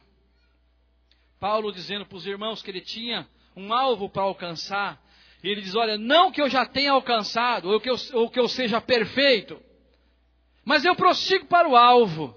Paulo 1.39 1.71
dizendo 1.71 2.05
para 2.05 2.17
os 2.17 2.27
irmãos 2.27 2.65
que 2.65 2.69
ele 2.69 2.81
tinha 2.81 3.29
um 3.55 3.73
alvo 3.73 4.09
para 4.09 4.23
alcançar. 4.23 5.01
E 5.41 5.49
ele 5.49 5.61
diz: 5.61 5.77
Olha, 5.77 5.97
não 5.97 6.33
que 6.33 6.43
eu 6.43 6.51
já 6.51 6.67
tenha 6.67 6.91
alcançado, 6.91 7.71
ou 7.71 7.81
que 7.81 7.89
eu, 7.89 7.97
ou 8.15 8.29
que 8.29 8.41
eu 8.41 8.49
seja 8.49 8.81
perfeito, 8.81 9.63
mas 10.65 10.85
eu 10.85 10.97
prossigo 10.97 11.47
para 11.47 11.69
o 11.69 11.77
alvo, 11.77 12.37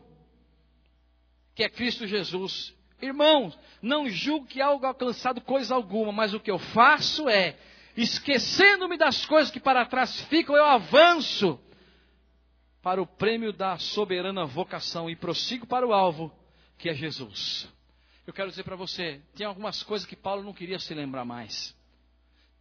que 1.55 1.63
é 1.63 1.69
Cristo 1.69 2.05
Jesus. 2.05 2.75
Irmãos, 3.01 3.57
não 3.81 4.07
julgo 4.07 4.45
que 4.45 4.61
algo 4.61 4.85
alcançado 4.85 5.41
coisa 5.41 5.73
alguma, 5.73 6.11
mas 6.11 6.31
o 6.35 6.39
que 6.39 6.51
eu 6.51 6.59
faço 6.59 7.27
é, 7.27 7.57
esquecendo-me 7.95 8.97
das 8.97 9.25
coisas 9.25 9.51
que 9.51 9.59
para 9.59 9.85
trás 9.85 10.19
ficam, 10.21 10.55
eu 10.55 10.65
avanço 10.65 11.59
para 12.81 13.01
o 13.01 13.07
prêmio 13.07 13.51
da 13.51 13.77
soberana 13.77 14.45
vocação 14.45 15.09
e 15.09 15.15
prossigo 15.15 15.65
para 15.65 15.87
o 15.87 15.93
alvo, 15.93 16.31
que 16.77 16.89
é 16.89 16.93
Jesus. 16.93 17.67
Eu 18.27 18.33
quero 18.33 18.49
dizer 18.49 18.63
para 18.63 18.75
você, 18.75 19.21
tem 19.35 19.45
algumas 19.45 19.81
coisas 19.83 20.07
que 20.07 20.15
Paulo 20.15 20.43
não 20.43 20.53
queria 20.53 20.79
se 20.79 20.93
lembrar 20.93 21.25
mais. 21.25 21.75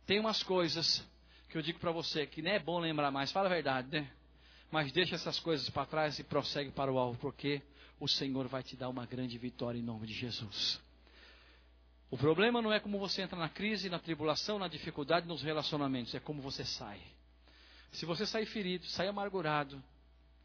Tem 0.06 0.20
umas 0.20 0.42
coisas 0.42 1.06
que 1.48 1.56
eu 1.56 1.62
digo 1.62 1.78
para 1.78 1.90
você 1.90 2.26
que 2.26 2.42
não 2.42 2.50
é 2.50 2.58
bom 2.58 2.78
lembrar 2.78 3.10
mais, 3.10 3.32
fala 3.32 3.46
a 3.46 3.52
verdade, 3.52 3.88
né? 3.90 4.10
Mas 4.70 4.92
deixa 4.92 5.14
essas 5.14 5.38
coisas 5.38 5.68
para 5.70 5.86
trás 5.86 6.18
e 6.18 6.24
prossegue 6.24 6.70
para 6.70 6.92
o 6.92 6.98
alvo, 6.98 7.18
porque 7.18 7.62
o 7.98 8.08
Senhor 8.08 8.48
vai 8.48 8.62
te 8.62 8.76
dar 8.76 8.88
uma 8.88 9.06
grande 9.06 9.38
vitória 9.38 9.78
em 9.78 9.82
nome 9.82 10.06
de 10.06 10.12
Jesus. 10.12 10.80
O 12.14 12.16
problema 12.16 12.62
não 12.62 12.72
é 12.72 12.78
como 12.78 12.96
você 12.96 13.22
entra 13.22 13.36
na 13.36 13.48
crise, 13.48 13.90
na 13.90 13.98
tribulação, 13.98 14.56
na 14.56 14.68
dificuldade, 14.68 15.26
nos 15.26 15.42
relacionamentos, 15.42 16.14
é 16.14 16.20
como 16.20 16.40
você 16.40 16.64
sai. 16.64 17.02
Se 17.90 18.06
você 18.06 18.24
sair 18.24 18.46
ferido, 18.46 18.86
sair 18.86 19.08
amargurado, 19.08 19.82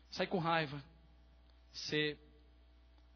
sair 0.10 0.26
com 0.26 0.40
raiva, 0.40 0.84
você 1.72 2.18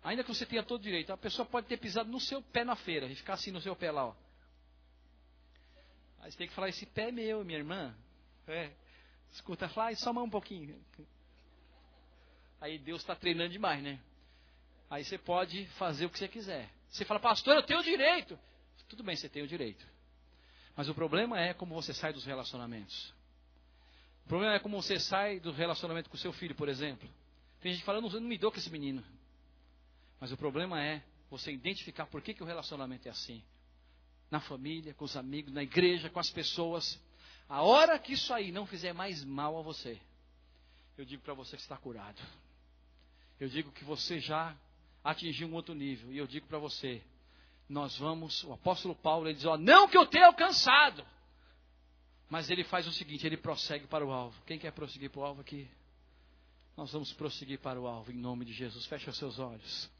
Ainda 0.04 0.24
que 0.24 0.30
você 0.30 0.45
tenha 0.45 0.62
todo 0.62 0.84
direito, 0.84 1.12
a 1.12 1.18
pessoa 1.18 1.47
pode 1.47 1.66
ter 1.66 1.78
pisado 1.78 2.12
no 2.12 2.20
seu 2.20 2.43
pé 2.43 2.64
na 2.64 2.76
feira 2.76 3.08
e 3.08 3.16
ficar 3.16 3.34
assim 3.34 3.49
no 3.49 3.60
seu 3.60 3.76
pé 3.76 3.89
lá, 3.89 4.06
ó. 4.06 4.16
Aí 6.20 6.32
você 6.32 6.38
tem 6.38 6.47
que 6.47 6.54
falar, 6.54 6.70
esse 6.70 6.86
pé 6.86 7.10
é 7.10 7.12
meu, 7.12 7.43
minha 7.43 7.58
irmã. 7.58 7.95
É. 8.47 8.72
Escuta, 9.32 9.68
fala, 9.68 9.89
ah, 9.89 9.95
só 9.95 10.14
mão 10.14 10.26
um 10.26 10.30
pouquinho. 10.30 10.80
Aí 12.62 12.78
Deus 12.78 13.01
está 13.01 13.16
treinando 13.16 13.49
demais, 13.49 13.82
né? 13.82 13.99
Aí 14.91 15.04
você 15.04 15.18
pode 15.18 15.66
fazer 15.70 16.06
o 16.06 16.10
que 16.12 16.20
você 16.20 16.28
quiser. 16.28 16.70
Você 16.94 17.04
fala, 17.06 17.20
pastor, 17.20 17.56
eu 17.56 17.64
tenho 17.64 17.80
o 17.80 17.84
direito. 17.84 18.38
Tudo 18.88 19.02
bem, 19.02 19.16
você 19.16 19.28
tem 19.28 19.41
o 19.41 19.48
direito. 19.48 19.84
Mas 20.76 20.88
o 20.88 20.94
problema 20.94 21.41
é 21.41 21.52
como 21.52 21.74
você 21.74 21.91
sai 21.91 22.14
dos 22.14 22.24
relacionamentos. 22.24 23.12
O 24.24 24.30
problema 24.30 24.54
é 24.54 24.60
como 24.60 24.80
você 24.80 25.00
sai 25.00 25.39
do 25.39 25.52
relacionamento 25.52 26.08
com 26.08 26.16
seu 26.18 26.32
filho, 26.32 26.54
por 26.54 26.70
exemplo. 26.70 27.10
Tem 27.62 27.74
gente 27.74 27.84
falando, 27.84 28.08
eu 28.14 28.22
não 28.22 28.28
me 28.28 28.38
dou 28.38 28.52
com 28.52 28.60
esse 28.60 28.70
menino. 28.70 29.04
Mas 30.20 30.32
o 30.32 30.38
problema 30.38 30.84
é 30.84 31.04
você 31.32 31.52
identificar 31.52 32.06
por 32.06 32.22
que, 32.22 32.32
que 32.32 32.44
o 32.44 32.46
relacionamento 32.46 33.08
é 33.08 33.12
assim. 33.12 33.44
Na 34.30 34.39
família, 34.39 34.94
com 34.94 35.06
os 35.06 35.18
amigos, 35.18 35.52
na 35.52 35.64
igreja, 35.64 36.12
com 36.12 36.20
as 36.20 36.30
pessoas. 36.30 37.02
A 37.50 37.64
hora 37.64 37.98
que 37.98 38.14
isso 38.14 38.32
aí 38.32 38.52
não 38.52 38.68
fizer 38.68 38.94
mais 38.94 39.24
mal 39.24 39.58
a 39.58 39.64
você, 39.64 40.00
eu 40.96 41.06
digo 41.06 41.24
para 41.24 41.34
você 41.34 41.56
que 41.56 41.64
está 41.64 41.76
curado. 41.76 42.22
Eu 43.39 43.50
digo 43.50 43.72
que 43.72 43.84
você 43.84 44.20
já 44.20 44.56
atingiu 45.04 45.47
um 45.47 45.54
outro 45.54 45.76
nível. 45.76 46.12
E 46.12 46.18
eu 46.18 46.26
digo 46.26 46.47
para 46.47 46.58
você, 46.58 47.01
nós 47.68 47.97
vamos, 47.97 48.43
o 48.43 48.54
apóstolo 48.54 48.95
Paulo, 48.95 49.28
ele 49.28 49.36
diz, 49.36 49.45
ó, 49.45 49.58
não 49.58 49.88
que 49.88 49.97
eu 49.97 50.06
tenha 50.06 50.28
alcançado. 50.28 51.06
Mas 52.30 52.49
ele 52.49 52.64
faz 52.64 52.88
o 52.88 52.91
seguinte, 52.91 53.26
ele 53.26 53.38
prossegue 53.38 53.86
para 53.88 54.06
o 54.06 54.12
alvo. 54.12 54.41
Quem 54.45 54.58
quer 54.58 54.72
prosseguir 54.72 55.10
para 55.10 55.22
o 55.22 55.26
alvo 55.26 55.41
aqui? 55.41 55.68
Nós 56.76 56.91
vamos 56.91 57.14
prosseguir 57.14 57.60
para 57.60 57.80
o 57.80 57.86
alvo 57.86 58.12
em 58.12 58.16
nome 58.16 58.45
de 58.45 58.54
Jesus. 58.54 58.86
Feche 58.86 59.10
os 59.10 59.18
seus 59.18 59.38
olhos. 59.38 59.91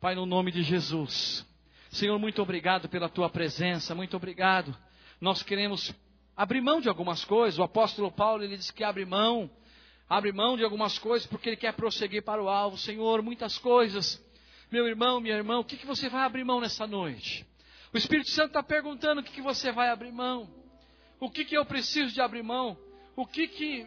Pai, 0.00 0.14
no 0.14 0.26
nome 0.26 0.50
de 0.50 0.62
Jesus. 0.62 1.46
Senhor, 1.90 2.18
muito 2.18 2.42
obrigado 2.42 2.88
pela 2.88 3.08
tua 3.08 3.30
presença, 3.30 3.94
muito 3.94 4.16
obrigado. 4.16 4.76
Nós 5.20 5.42
queremos 5.42 5.94
abrir 6.36 6.60
mão 6.60 6.80
de 6.80 6.88
algumas 6.88 7.24
coisas. 7.24 7.58
O 7.58 7.62
apóstolo 7.62 8.10
Paulo, 8.10 8.42
ele 8.42 8.56
diz 8.56 8.70
que 8.70 8.84
abre 8.84 9.04
mão, 9.04 9.50
abre 10.08 10.32
mão 10.32 10.56
de 10.56 10.64
algumas 10.64 10.98
coisas 10.98 11.26
porque 11.26 11.50
ele 11.50 11.56
quer 11.56 11.74
prosseguir 11.74 12.22
para 12.22 12.42
o 12.42 12.48
alvo. 12.48 12.76
Senhor, 12.76 13.22
muitas 13.22 13.56
coisas. 13.58 14.22
Meu 14.70 14.86
irmão, 14.86 15.18
minha 15.18 15.34
irmã, 15.34 15.58
o 15.58 15.64
que, 15.64 15.78
que 15.78 15.86
você 15.86 16.10
vai 16.10 16.24
abrir 16.24 16.44
mão 16.44 16.60
nessa 16.60 16.86
noite? 16.86 17.46
O 17.92 17.96
Espírito 17.96 18.28
Santo 18.28 18.48
está 18.48 18.62
perguntando 18.62 19.22
o 19.22 19.24
que, 19.24 19.32
que 19.32 19.40
você 19.40 19.72
vai 19.72 19.88
abrir 19.88 20.12
mão. 20.12 20.46
O 21.18 21.30
que, 21.30 21.42
que 21.44 21.56
eu 21.56 21.64
preciso 21.64 22.12
de 22.12 22.20
abrir 22.20 22.42
mão? 22.42 22.76
O 23.16 23.26
que 23.26 23.48
que, 23.48 23.86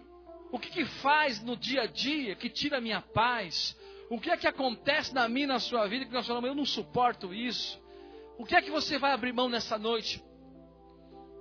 o 0.52 0.58
que, 0.58 0.72
que 0.72 0.86
faz 0.86 1.40
no 1.44 1.56
dia 1.56 1.84
a 1.84 1.86
dia 1.86 2.36
que 2.36 2.50
tira 2.50 2.80
a 2.80 2.82
minha 2.82 3.00
paz? 3.00 3.78
O 4.10 4.20
que 4.20 4.32
é 4.32 4.36
que 4.36 4.48
acontece 4.48 5.14
na 5.14 5.30
minha, 5.30 5.48
na 5.48 5.60
sua 5.60 5.88
vida, 5.88 6.06
que 6.06 6.12
nós 6.12 6.26
falamos, 6.26 6.50
eu 6.50 6.56
não 6.56 6.66
suporto 6.66 7.32
isso. 7.32 7.80
O 8.40 8.44
que 8.44 8.56
é 8.56 8.62
que 8.62 8.72
você 8.72 8.98
vai 8.98 9.12
abrir 9.12 9.34
mão 9.34 9.48
nessa 9.50 9.78
noite 9.78 10.22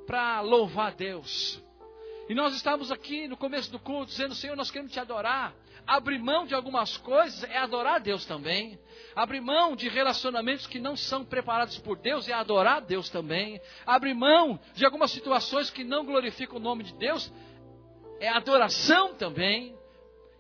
para 0.07 0.43
louvar 0.43 0.95
Deus? 0.95 1.61
E 2.29 2.35
nós 2.35 2.55
estamos 2.55 2.93
aqui 2.93 3.27
no 3.27 3.39
começo 3.39 3.73
do 3.73 3.79
culto 3.79 4.11
dizendo, 4.11 4.35
Senhor, 4.35 4.55
nós 4.55 4.71
queremos 4.71 4.93
te 4.93 5.01
adorar. 5.01 5.55
Abrir 5.91 6.21
mão 6.21 6.47
de 6.47 6.55
algumas 6.55 6.97
coisas 6.99 7.43
é 7.51 7.59
adorar 7.59 7.97
a 7.97 7.99
Deus 7.99 8.25
também. 8.25 8.79
Abrir 9.15 9.41
mão 9.41 9.75
de 9.75 9.89
relacionamentos 9.89 10.69
que 10.69 10.79
não 10.79 10.97
são 10.97 11.25
preparados 11.25 11.79
por 11.79 11.99
Deus 11.99 12.29
é 12.29 12.33
adorar 12.33 12.77
a 12.77 12.81
Deus 12.81 13.11
também. 13.11 13.61
Abrir 13.85 14.15
mão 14.15 14.61
de 14.73 14.85
algumas 14.85 15.11
situações 15.11 15.69
que 15.69 15.83
não 15.83 16.07
glorificam 16.07 16.59
o 16.59 16.61
nome 16.61 16.85
de 16.85 16.95
Deus 16.95 17.33
é 18.21 18.29
adoração 18.29 19.15
também. 19.15 19.77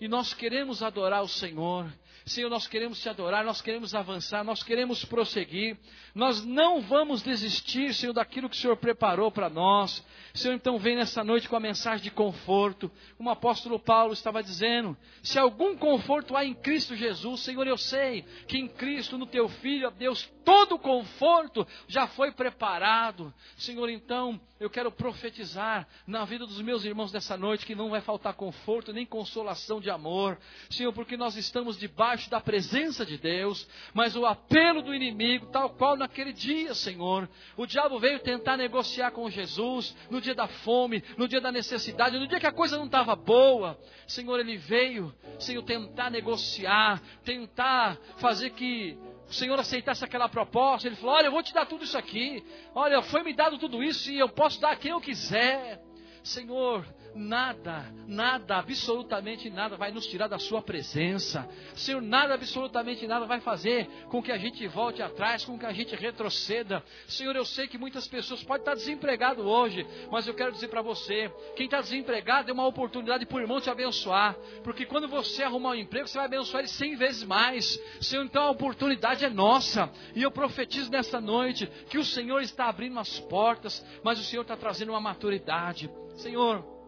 E 0.01 0.07
nós 0.07 0.33
queremos 0.33 0.85
adorar 0.85 1.21
o 1.21 1.29
Senhor. 1.29 1.93
Senhor, 2.27 2.49
nós 2.51 2.67
queremos 2.67 3.01
te 3.01 3.09
adorar, 3.09 3.45
nós 3.45 3.61
queremos 3.61 3.95
avançar, 3.95 4.45
nós 4.45 4.63
queremos 4.63 5.05
prosseguir. 5.05 5.79
Nós 6.15 6.45
não 6.45 6.81
vamos 6.81 7.23
desistir, 7.23 7.95
Senhor, 7.95 8.13
daquilo 8.13 8.49
que 8.49 8.57
o 8.57 8.59
Senhor 8.59 8.77
preparou 8.77 9.31
para 9.31 9.49
nós. 9.49 10.05
Senhor, 10.35 10.55
então 10.55 10.79
vem 10.79 10.97
nessa 10.97 11.25
noite 11.25 11.49
com 11.49 11.57
a 11.57 11.61
mensagem 11.61 12.03
de 12.03 12.11
conforto. 12.11 12.91
Como 13.17 13.29
o 13.29 13.33
apóstolo 13.33 13.79
Paulo 13.79 14.13
estava 14.13 14.43
dizendo, 14.43 14.97
se 15.23 15.39
algum 15.39 15.77
conforto 15.77 16.37
há 16.37 16.45
em 16.45 16.55
Cristo 16.55 16.95
Jesus, 16.95 17.41
Senhor, 17.41 17.67
eu 17.67 17.79
sei 17.79 18.25
que 18.47 18.59
em 18.59 18.69
Cristo, 18.69 19.17
no 19.17 19.27
teu 19.27 19.49
Filho, 19.49 19.89
ó 19.89 19.91
Deus, 19.91 20.31
todo 20.45 20.79
conforto 20.79 21.67
já 21.89 22.07
foi 22.07 22.33
preparado. 22.33 23.33
Senhor, 23.57 23.89
então 23.89 24.41
eu 24.59 24.69
quero 24.69 24.93
profetizar 24.93 25.89
na 26.07 26.25
vida 26.25 26.47
dos 26.47 26.61
meus 26.61 26.85
irmãos 26.85 27.11
dessa 27.11 27.37
noite 27.37 27.65
que 27.65 27.75
não 27.75 27.91
vai 27.91 28.01
faltar 28.01 28.35
conforto 28.35 28.93
nem 28.93 29.07
consolação 29.07 29.81
de 29.81 29.89
amor. 29.89 30.39
Senhor, 30.69 30.93
porque 30.93 31.17
nós 31.17 31.37
estamos 31.37 31.79
debaixo 31.79 32.20
da 32.29 32.41
presença 32.41 33.07
de 33.07 33.17
Deus, 33.17 33.69
mas 33.95 34.17
o 34.17 34.27
apelo 34.27 34.83
do 34.83 34.95
inimigo, 34.95 35.47
tal 35.47 35.71
qual 35.71 35.97
naquele 35.97 36.33
dia, 36.33 36.75
Senhor, 36.75 37.29
o 37.57 37.67
diabo 37.67 37.99
veio 37.99 38.19
tentar 38.19 38.57
negociar 38.57 39.13
com 39.13 39.31
Jesus 39.31 39.97
no 40.11 40.21
dia 40.21 40.35
da 40.35 40.49
fome, 40.49 41.03
no 41.17 41.29
dia 41.29 41.41
da 41.41 41.53
necessidade, 41.53 42.19
no 42.19 42.27
dia 42.27 42.41
que 42.41 42.47
a 42.47 42.53
coisa 42.53 42.77
não 42.77 42.87
estava 42.87 43.15
boa. 43.17 43.79
Senhor, 44.07 44.39
ele 44.41 44.57
veio, 44.57 45.15
Senhor, 45.39 45.63
tentar 45.63 46.11
negociar, 46.11 47.01
tentar 47.25 47.97
fazer 48.17 48.51
que 48.51 48.99
o 49.29 49.33
Senhor 49.33 49.59
aceitasse 49.59 50.05
aquela 50.05 50.29
proposta. 50.29 50.89
Ele 50.89 50.97
falou: 50.97 51.15
Olha, 51.15 51.27
eu 51.27 51.33
vou 51.33 51.43
te 51.43 51.55
dar 51.55 51.65
tudo 51.65 51.85
isso 51.85 51.97
aqui. 51.97 52.45
Olha, 52.75 53.01
foi 53.03 53.23
me 53.23 53.33
dado 53.33 53.59
tudo 53.59 53.83
isso 53.83 54.11
e 54.11 54.19
eu 54.19 54.29
posso 54.29 54.61
dar 54.61 54.73
a 54.73 54.77
quem 54.77 54.91
eu 54.91 55.01
quiser. 55.01 55.81
Senhor, 56.23 56.85
nada, 57.15 57.93
nada, 58.07 58.57
absolutamente 58.57 59.51
nada 59.51 59.77
vai 59.77 59.91
nos 59.91 60.07
tirar 60.07 60.29
da 60.29 60.39
Sua 60.39 60.63
presença. 60.63 61.49
Senhor, 61.75 62.01
nada, 62.01 62.35
absolutamente 62.35 63.07
nada 63.07 63.27
vai 63.27 63.41
fazer 63.41 63.87
com 64.09 64.23
que 64.23 64.33
a 64.33 64.39
gente 64.39 64.67
volte 64.69 65.03
atrás, 65.03 65.45
com 65.45 65.59
que 65.59 65.67
a 65.67 65.73
gente 65.73 65.95
retroceda. 65.95 66.83
Senhor, 67.07 67.35
eu 67.35 67.45
sei 67.45 67.67
que 67.67 67.79
muitas 67.79 68.07
pessoas 68.07 68.43
podem 68.43 68.63
estar 68.63 68.75
desempregadas 68.75 69.45
hoje, 69.45 69.87
mas 70.11 70.27
eu 70.27 70.35
quero 70.35 70.53
dizer 70.53 70.69
para 70.69 70.83
você: 70.83 71.31
quem 71.57 71.67
está 71.67 71.81
desempregado 71.81 72.51
é 72.51 72.53
uma 72.53 72.67
oportunidade 72.67 73.27
para 73.27 73.37
o 73.39 73.41
irmão 73.41 73.61
te 73.61 73.71
abençoar, 73.71 74.37
porque 74.63 74.87
quando 74.87 75.09
você 75.09 75.43
arrumar 75.43 75.71
um 75.71 75.75
emprego, 75.75 76.09
você 76.09 76.19
vai 76.19 76.27
abençoar 76.27 76.61
ele 76.61 76.69
cem 76.69 76.97
vezes 76.97 77.25
mais. 77.25 77.79
Senhor, 78.01 78.25
então 78.25 78.43
a 78.43 78.51
oportunidade 78.51 79.25
é 79.25 79.31
nossa, 79.31 79.91
e 80.15 80.23
eu 80.23 80.31
profetizo 80.31 80.91
nessa 80.91 81.21
noite 81.21 81.67
que 81.89 81.99
o 81.99 82.05
Senhor 82.05 82.41
está 82.41 82.67
abrindo 82.67 82.99
as 82.99 83.19
portas, 83.21 83.85
mas 84.03 84.19
o 84.19 84.25
Senhor 84.25 84.43
está 84.43 84.57
trazendo 84.57 84.91
uma 84.91 85.01
maturidade. 85.01 85.91
Senhor, 86.17 86.80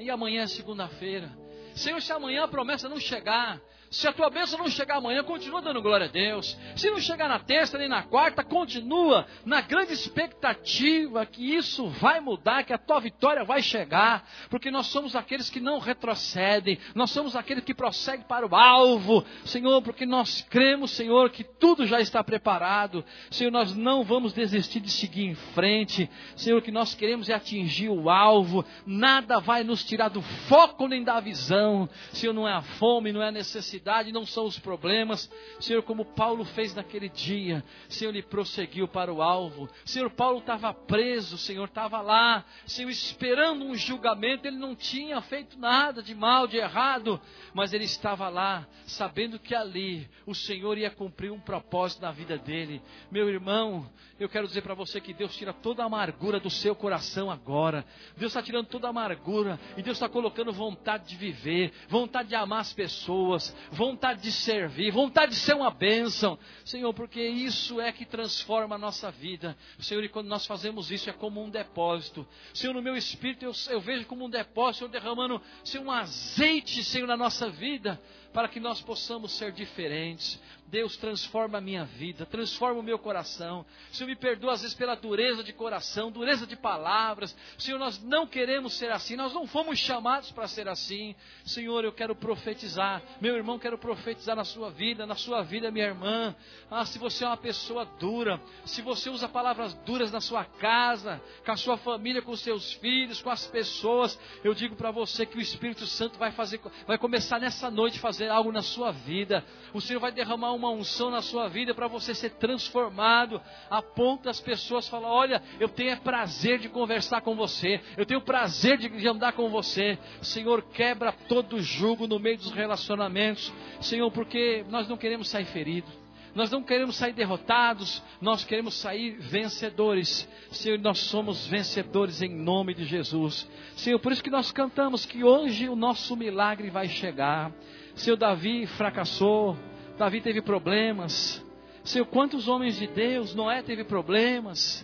e 0.00 0.10
amanhã 0.10 0.42
é 0.42 0.46
segunda-feira. 0.46 1.30
Senhor, 1.74 2.00
se 2.00 2.12
amanhã 2.12 2.44
a 2.44 2.48
promessa 2.48 2.88
não 2.88 2.98
chegar, 2.98 3.60
se 3.90 4.06
a 4.06 4.12
tua 4.12 4.30
bênção 4.30 4.56
não 4.56 4.68
chegar 4.68 4.98
amanhã, 4.98 5.24
continua 5.24 5.60
dando 5.60 5.82
glória 5.82 6.06
a 6.06 6.08
Deus. 6.08 6.56
Se 6.76 6.88
não 6.88 7.00
chegar 7.00 7.28
na 7.28 7.40
terça 7.40 7.76
nem 7.76 7.88
na 7.88 8.04
quarta, 8.04 8.44
continua 8.44 9.26
na 9.44 9.60
grande 9.60 9.92
expectativa 9.92 11.26
que 11.26 11.56
isso 11.56 11.88
vai 11.88 12.20
mudar, 12.20 12.62
que 12.62 12.72
a 12.72 12.78
tua 12.78 13.00
vitória 13.00 13.42
vai 13.42 13.60
chegar, 13.60 14.24
porque 14.48 14.70
nós 14.70 14.86
somos 14.86 15.16
aqueles 15.16 15.50
que 15.50 15.58
não 15.58 15.80
retrocedem, 15.80 16.78
nós 16.94 17.10
somos 17.10 17.34
aqueles 17.34 17.64
que 17.64 17.74
prosseguem 17.74 18.24
para 18.28 18.46
o 18.46 18.54
alvo, 18.54 19.24
Senhor, 19.44 19.82
porque 19.82 20.06
nós 20.06 20.40
cremos, 20.48 20.92
Senhor, 20.92 21.28
que 21.30 21.42
tudo 21.42 21.84
já 21.84 22.00
está 22.00 22.22
preparado. 22.22 23.04
Senhor, 23.28 23.50
nós 23.50 23.74
não 23.74 24.04
vamos 24.04 24.32
desistir 24.32 24.78
de 24.78 24.90
seguir 24.90 25.24
em 25.24 25.34
frente. 25.34 26.08
Senhor, 26.36 26.58
o 26.58 26.62
que 26.62 26.70
nós 26.70 26.94
queremos 26.94 27.28
é 27.28 27.34
atingir 27.34 27.88
o 27.88 28.08
alvo. 28.08 28.64
Nada 28.86 29.40
vai 29.40 29.64
nos 29.64 29.82
tirar 29.82 30.10
do 30.10 30.22
foco 30.22 30.86
nem 30.86 31.02
da 31.02 31.18
visão. 31.18 31.88
Senhor, 32.12 32.32
não 32.32 32.46
é 32.46 32.52
a 32.52 32.62
fome, 32.62 33.12
não 33.12 33.20
é 33.20 33.28
a 33.28 33.32
necessidade 33.32 33.79
não 34.12 34.26
são 34.26 34.46
os 34.46 34.58
problemas. 34.58 35.30
Senhor, 35.58 35.82
como 35.82 36.04
Paulo 36.04 36.44
fez 36.44 36.74
naquele 36.74 37.08
dia, 37.08 37.64
Senhor, 37.88 38.10
ele 38.10 38.22
prosseguiu 38.22 38.86
para 38.88 39.12
o 39.12 39.22
alvo. 39.22 39.68
Senhor, 39.84 40.10
Paulo 40.10 40.38
estava 40.38 40.72
preso, 40.72 41.38
Senhor, 41.38 41.66
estava 41.66 42.00
lá, 42.00 42.44
Senhor, 42.66 42.90
esperando 42.90 43.64
um 43.64 43.74
julgamento. 43.74 44.46
Ele 44.46 44.56
não 44.56 44.74
tinha 44.74 45.20
feito 45.20 45.58
nada 45.58 46.02
de 46.02 46.14
mal, 46.14 46.46
de 46.46 46.56
errado, 46.56 47.20
mas 47.54 47.72
ele 47.72 47.84
estava 47.84 48.28
lá, 48.28 48.66
sabendo 48.86 49.38
que 49.38 49.54
ali 49.54 50.08
o 50.26 50.34
Senhor 50.34 50.76
ia 50.78 50.90
cumprir 50.90 51.30
um 51.30 51.40
propósito 51.40 52.02
na 52.02 52.10
vida 52.10 52.36
dele. 52.38 52.82
Meu 53.10 53.28
irmão, 53.28 53.90
eu 54.18 54.28
quero 54.28 54.46
dizer 54.46 54.62
para 54.62 54.74
você 54.74 55.00
que 55.00 55.14
Deus 55.14 55.34
tira 55.36 55.52
toda 55.52 55.82
a 55.82 55.86
amargura 55.86 56.38
do 56.38 56.50
seu 56.50 56.74
coração 56.74 57.30
agora. 57.30 57.84
Deus 58.16 58.32
está 58.32 58.42
tirando 58.42 58.66
toda 58.66 58.86
a 58.86 58.90
amargura 58.90 59.58
e 59.76 59.82
Deus 59.82 59.96
está 59.96 60.08
colocando 60.08 60.52
vontade 60.52 61.08
de 61.08 61.16
viver, 61.16 61.72
vontade 61.88 62.28
de 62.28 62.34
amar 62.34 62.60
as 62.60 62.72
pessoas, 62.72 63.56
vontade 63.70 64.22
de 64.22 64.32
servir, 64.32 64.90
vontade 64.90 65.32
de 65.32 65.38
ser 65.38 65.54
uma 65.54 65.70
bênção. 65.70 66.38
Senhor, 66.64 66.92
porque 66.92 67.22
isso 67.22 67.80
é 67.80 67.92
que 67.92 68.04
transforma 68.04 68.74
a 68.74 68.78
nossa 68.78 69.10
vida. 69.10 69.56
Senhor, 69.78 70.02
e 70.02 70.08
quando 70.08 70.28
nós 70.28 70.46
fazemos 70.46 70.90
isso 70.90 71.08
é 71.08 71.12
como 71.12 71.42
um 71.42 71.50
depósito. 71.50 72.26
Senhor, 72.52 72.72
no 72.72 72.82
meu 72.82 72.96
espírito 72.96 73.44
eu, 73.44 73.52
eu 73.68 73.80
vejo 73.80 74.06
como 74.06 74.24
um 74.24 74.30
depósito, 74.30 74.78
Senhor, 74.78 74.90
derramando 74.90 75.40
Senhor, 75.64 75.84
um 75.84 75.90
azeite, 75.90 76.82
Senhor, 76.84 77.06
na 77.06 77.16
nossa 77.16 77.48
vida 77.48 78.00
para 78.32 78.48
que 78.48 78.60
nós 78.60 78.80
possamos 78.80 79.32
ser 79.32 79.52
diferentes. 79.52 80.40
Deus 80.70 80.96
transforma 80.96 81.58
a 81.58 81.60
minha 81.60 81.84
vida, 81.84 82.24
transforma 82.24 82.78
o 82.78 82.82
meu 82.82 82.98
coração. 82.98 83.66
Senhor, 83.90 84.08
me 84.08 84.14
perdoa 84.14 84.52
às 84.52 84.62
vezes 84.62 84.76
pela 84.76 84.94
dureza 84.94 85.42
de 85.42 85.52
coração, 85.52 86.12
dureza 86.12 86.46
de 86.46 86.54
palavras. 86.54 87.36
Senhor, 87.58 87.78
nós 87.78 88.00
não 88.00 88.24
queremos 88.24 88.74
ser 88.74 88.92
assim, 88.92 89.16
nós 89.16 89.34
não 89.34 89.48
fomos 89.48 89.80
chamados 89.80 90.30
para 90.30 90.46
ser 90.46 90.68
assim. 90.68 91.16
Senhor, 91.44 91.84
eu 91.84 91.92
quero 91.92 92.14
profetizar. 92.14 93.02
Meu 93.20 93.34
irmão, 93.36 93.58
quero 93.58 93.76
profetizar 93.76 94.36
na 94.36 94.44
sua 94.44 94.70
vida, 94.70 95.04
na 95.06 95.16
sua 95.16 95.42
vida, 95.42 95.72
minha 95.72 95.86
irmã. 95.86 96.36
Ah, 96.70 96.84
se 96.84 96.98
você 97.00 97.24
é 97.24 97.26
uma 97.26 97.36
pessoa 97.36 97.84
dura, 97.98 98.40
se 98.64 98.80
você 98.80 99.10
usa 99.10 99.28
palavras 99.28 99.74
duras 99.84 100.12
na 100.12 100.20
sua 100.20 100.44
casa, 100.44 101.20
com 101.44 101.50
a 101.50 101.56
sua 101.56 101.76
família, 101.78 102.22
com 102.22 102.30
os 102.30 102.42
seus 102.42 102.74
filhos, 102.74 103.20
com 103.20 103.30
as 103.30 103.44
pessoas, 103.44 104.16
eu 104.44 104.54
digo 104.54 104.76
para 104.76 104.92
você 104.92 105.26
que 105.26 105.36
o 105.36 105.40
Espírito 105.40 105.84
Santo 105.86 106.16
vai 106.16 106.30
fazer, 106.30 106.60
vai 106.86 106.96
começar 106.96 107.40
nessa 107.40 107.68
noite 107.68 107.98
fazer 107.98 108.28
algo 108.28 108.52
na 108.52 108.62
sua 108.62 108.92
vida. 108.92 109.44
O 109.74 109.80
Senhor 109.80 109.98
vai 109.98 110.12
derramar 110.12 110.52
um 110.52 110.59
uma 110.60 110.70
unção 110.70 111.10
na 111.10 111.22
sua 111.22 111.48
vida 111.48 111.74
para 111.74 111.88
você 111.88 112.14
ser 112.14 112.30
transformado, 112.34 113.40
a 113.68 113.82
ponto 113.82 114.24
das 114.24 114.40
pessoas 114.40 114.88
falar: 114.88 115.08
Olha, 115.08 115.42
eu 115.58 115.68
tenho 115.68 115.98
prazer 116.00 116.58
de 116.58 116.68
conversar 116.68 117.22
com 117.22 117.34
você, 117.34 117.80
eu 117.96 118.06
tenho 118.06 118.20
prazer 118.20 118.78
de 118.78 119.08
andar 119.08 119.32
com 119.32 119.48
você. 119.48 119.98
Senhor, 120.20 120.62
quebra 120.62 121.12
todo 121.12 121.60
jugo 121.60 122.06
no 122.06 122.18
meio 122.18 122.36
dos 122.36 122.52
relacionamentos, 122.52 123.52
Senhor, 123.80 124.10
porque 124.10 124.64
nós 124.68 124.86
não 124.86 124.96
queremos 124.96 125.28
sair 125.28 125.46
feridos. 125.46 126.00
Nós 126.34 126.50
não 126.50 126.62
queremos 126.62 126.96
sair 126.96 127.12
derrotados, 127.12 128.02
nós 128.20 128.44
queremos 128.44 128.74
sair 128.74 129.18
vencedores. 129.18 130.28
Senhor, 130.52 130.78
nós 130.78 130.98
somos 131.00 131.46
vencedores 131.46 132.22
em 132.22 132.28
nome 132.28 132.72
de 132.72 132.84
Jesus. 132.84 133.48
Senhor, 133.74 133.98
por 133.98 134.12
isso 134.12 134.22
que 134.22 134.30
nós 134.30 134.52
cantamos 134.52 135.04
que 135.04 135.24
hoje 135.24 135.68
o 135.68 135.74
nosso 135.74 136.16
milagre 136.16 136.70
vai 136.70 136.88
chegar. 136.88 137.52
Senhor, 137.96 138.16
Davi 138.16 138.66
fracassou, 138.66 139.56
Davi 140.00 140.22
teve 140.22 140.40
problemas. 140.40 141.44
Senhor, 141.84 142.06
quantos 142.06 142.48
homens 142.48 142.78
de 142.78 142.86
Deus, 142.86 143.34
Noé 143.34 143.60
teve 143.60 143.84
problemas. 143.84 144.82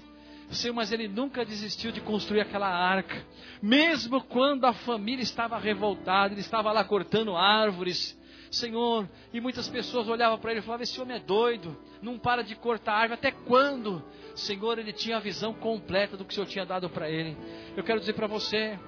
Senhor, 0.51 0.75
mas 0.75 0.93
ele 0.93 1.09
nunca 1.09 1.43
desistiu 1.43 1.91
de 1.91 2.03
construir 2.03 2.43
aquela 2.43 2.69
arca. 2.69 3.25
Mesmo 3.63 4.23
quando 4.25 4.67
a 4.67 4.75
família 4.75 5.23
estava 5.23 5.59
revoltada, 5.59 6.35
ele 6.35 6.43
estava 6.43 6.71
lá 6.71 6.85
cortando 6.85 7.35
árvores. 7.35 8.15
Senhor, 8.51 9.09
e 9.33 9.41
muitas 9.41 9.67
pessoas 9.71 10.07
olhavam 10.07 10.39
para 10.39 10.51
ele 10.51 10.61
e 10.61 10.63
falavam: 10.63 10.83
Esse 10.83 11.01
homem 11.01 11.17
é 11.17 11.21
doido, 11.21 11.75
não 12.03 12.19
para 12.19 12.45
de 12.45 12.55
cortar 12.55 12.93
árvore, 12.93 13.15
até 13.15 13.31
quando? 13.31 14.05
Senhor, 14.35 14.79
ele 14.79 14.93
tinha 14.93 15.17
a 15.17 15.21
visão 15.21 15.55
completa 15.55 16.19
do 16.19 16.27
que 16.27 16.33
o 16.33 16.35
Senhor 16.35 16.47
tinha 16.47 16.67
dado 16.67 16.91
para 16.91 17.09
ele. 17.09 17.35
Eu 17.75 17.83
quero 17.83 18.01
dizer 18.01 18.13
para 18.13 18.27
você: 18.27 18.79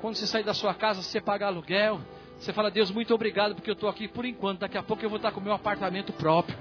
quando 0.00 0.16
você 0.16 0.26
sair 0.26 0.42
da 0.42 0.54
sua 0.54 0.74
casa, 0.74 1.02
você 1.02 1.20
pagar 1.20 1.46
aluguel, 1.46 2.00
você 2.42 2.52
fala, 2.52 2.72
Deus, 2.72 2.90
muito 2.90 3.14
obrigado 3.14 3.54
porque 3.54 3.70
eu 3.70 3.74
estou 3.74 3.88
aqui 3.88 4.08
por 4.08 4.24
enquanto. 4.24 4.60
Daqui 4.60 4.76
a 4.76 4.82
pouco 4.82 5.04
eu 5.04 5.08
vou 5.08 5.16
estar 5.16 5.30
com 5.30 5.38
o 5.38 5.42
meu 5.42 5.52
apartamento 5.52 6.12
próprio. 6.12 6.58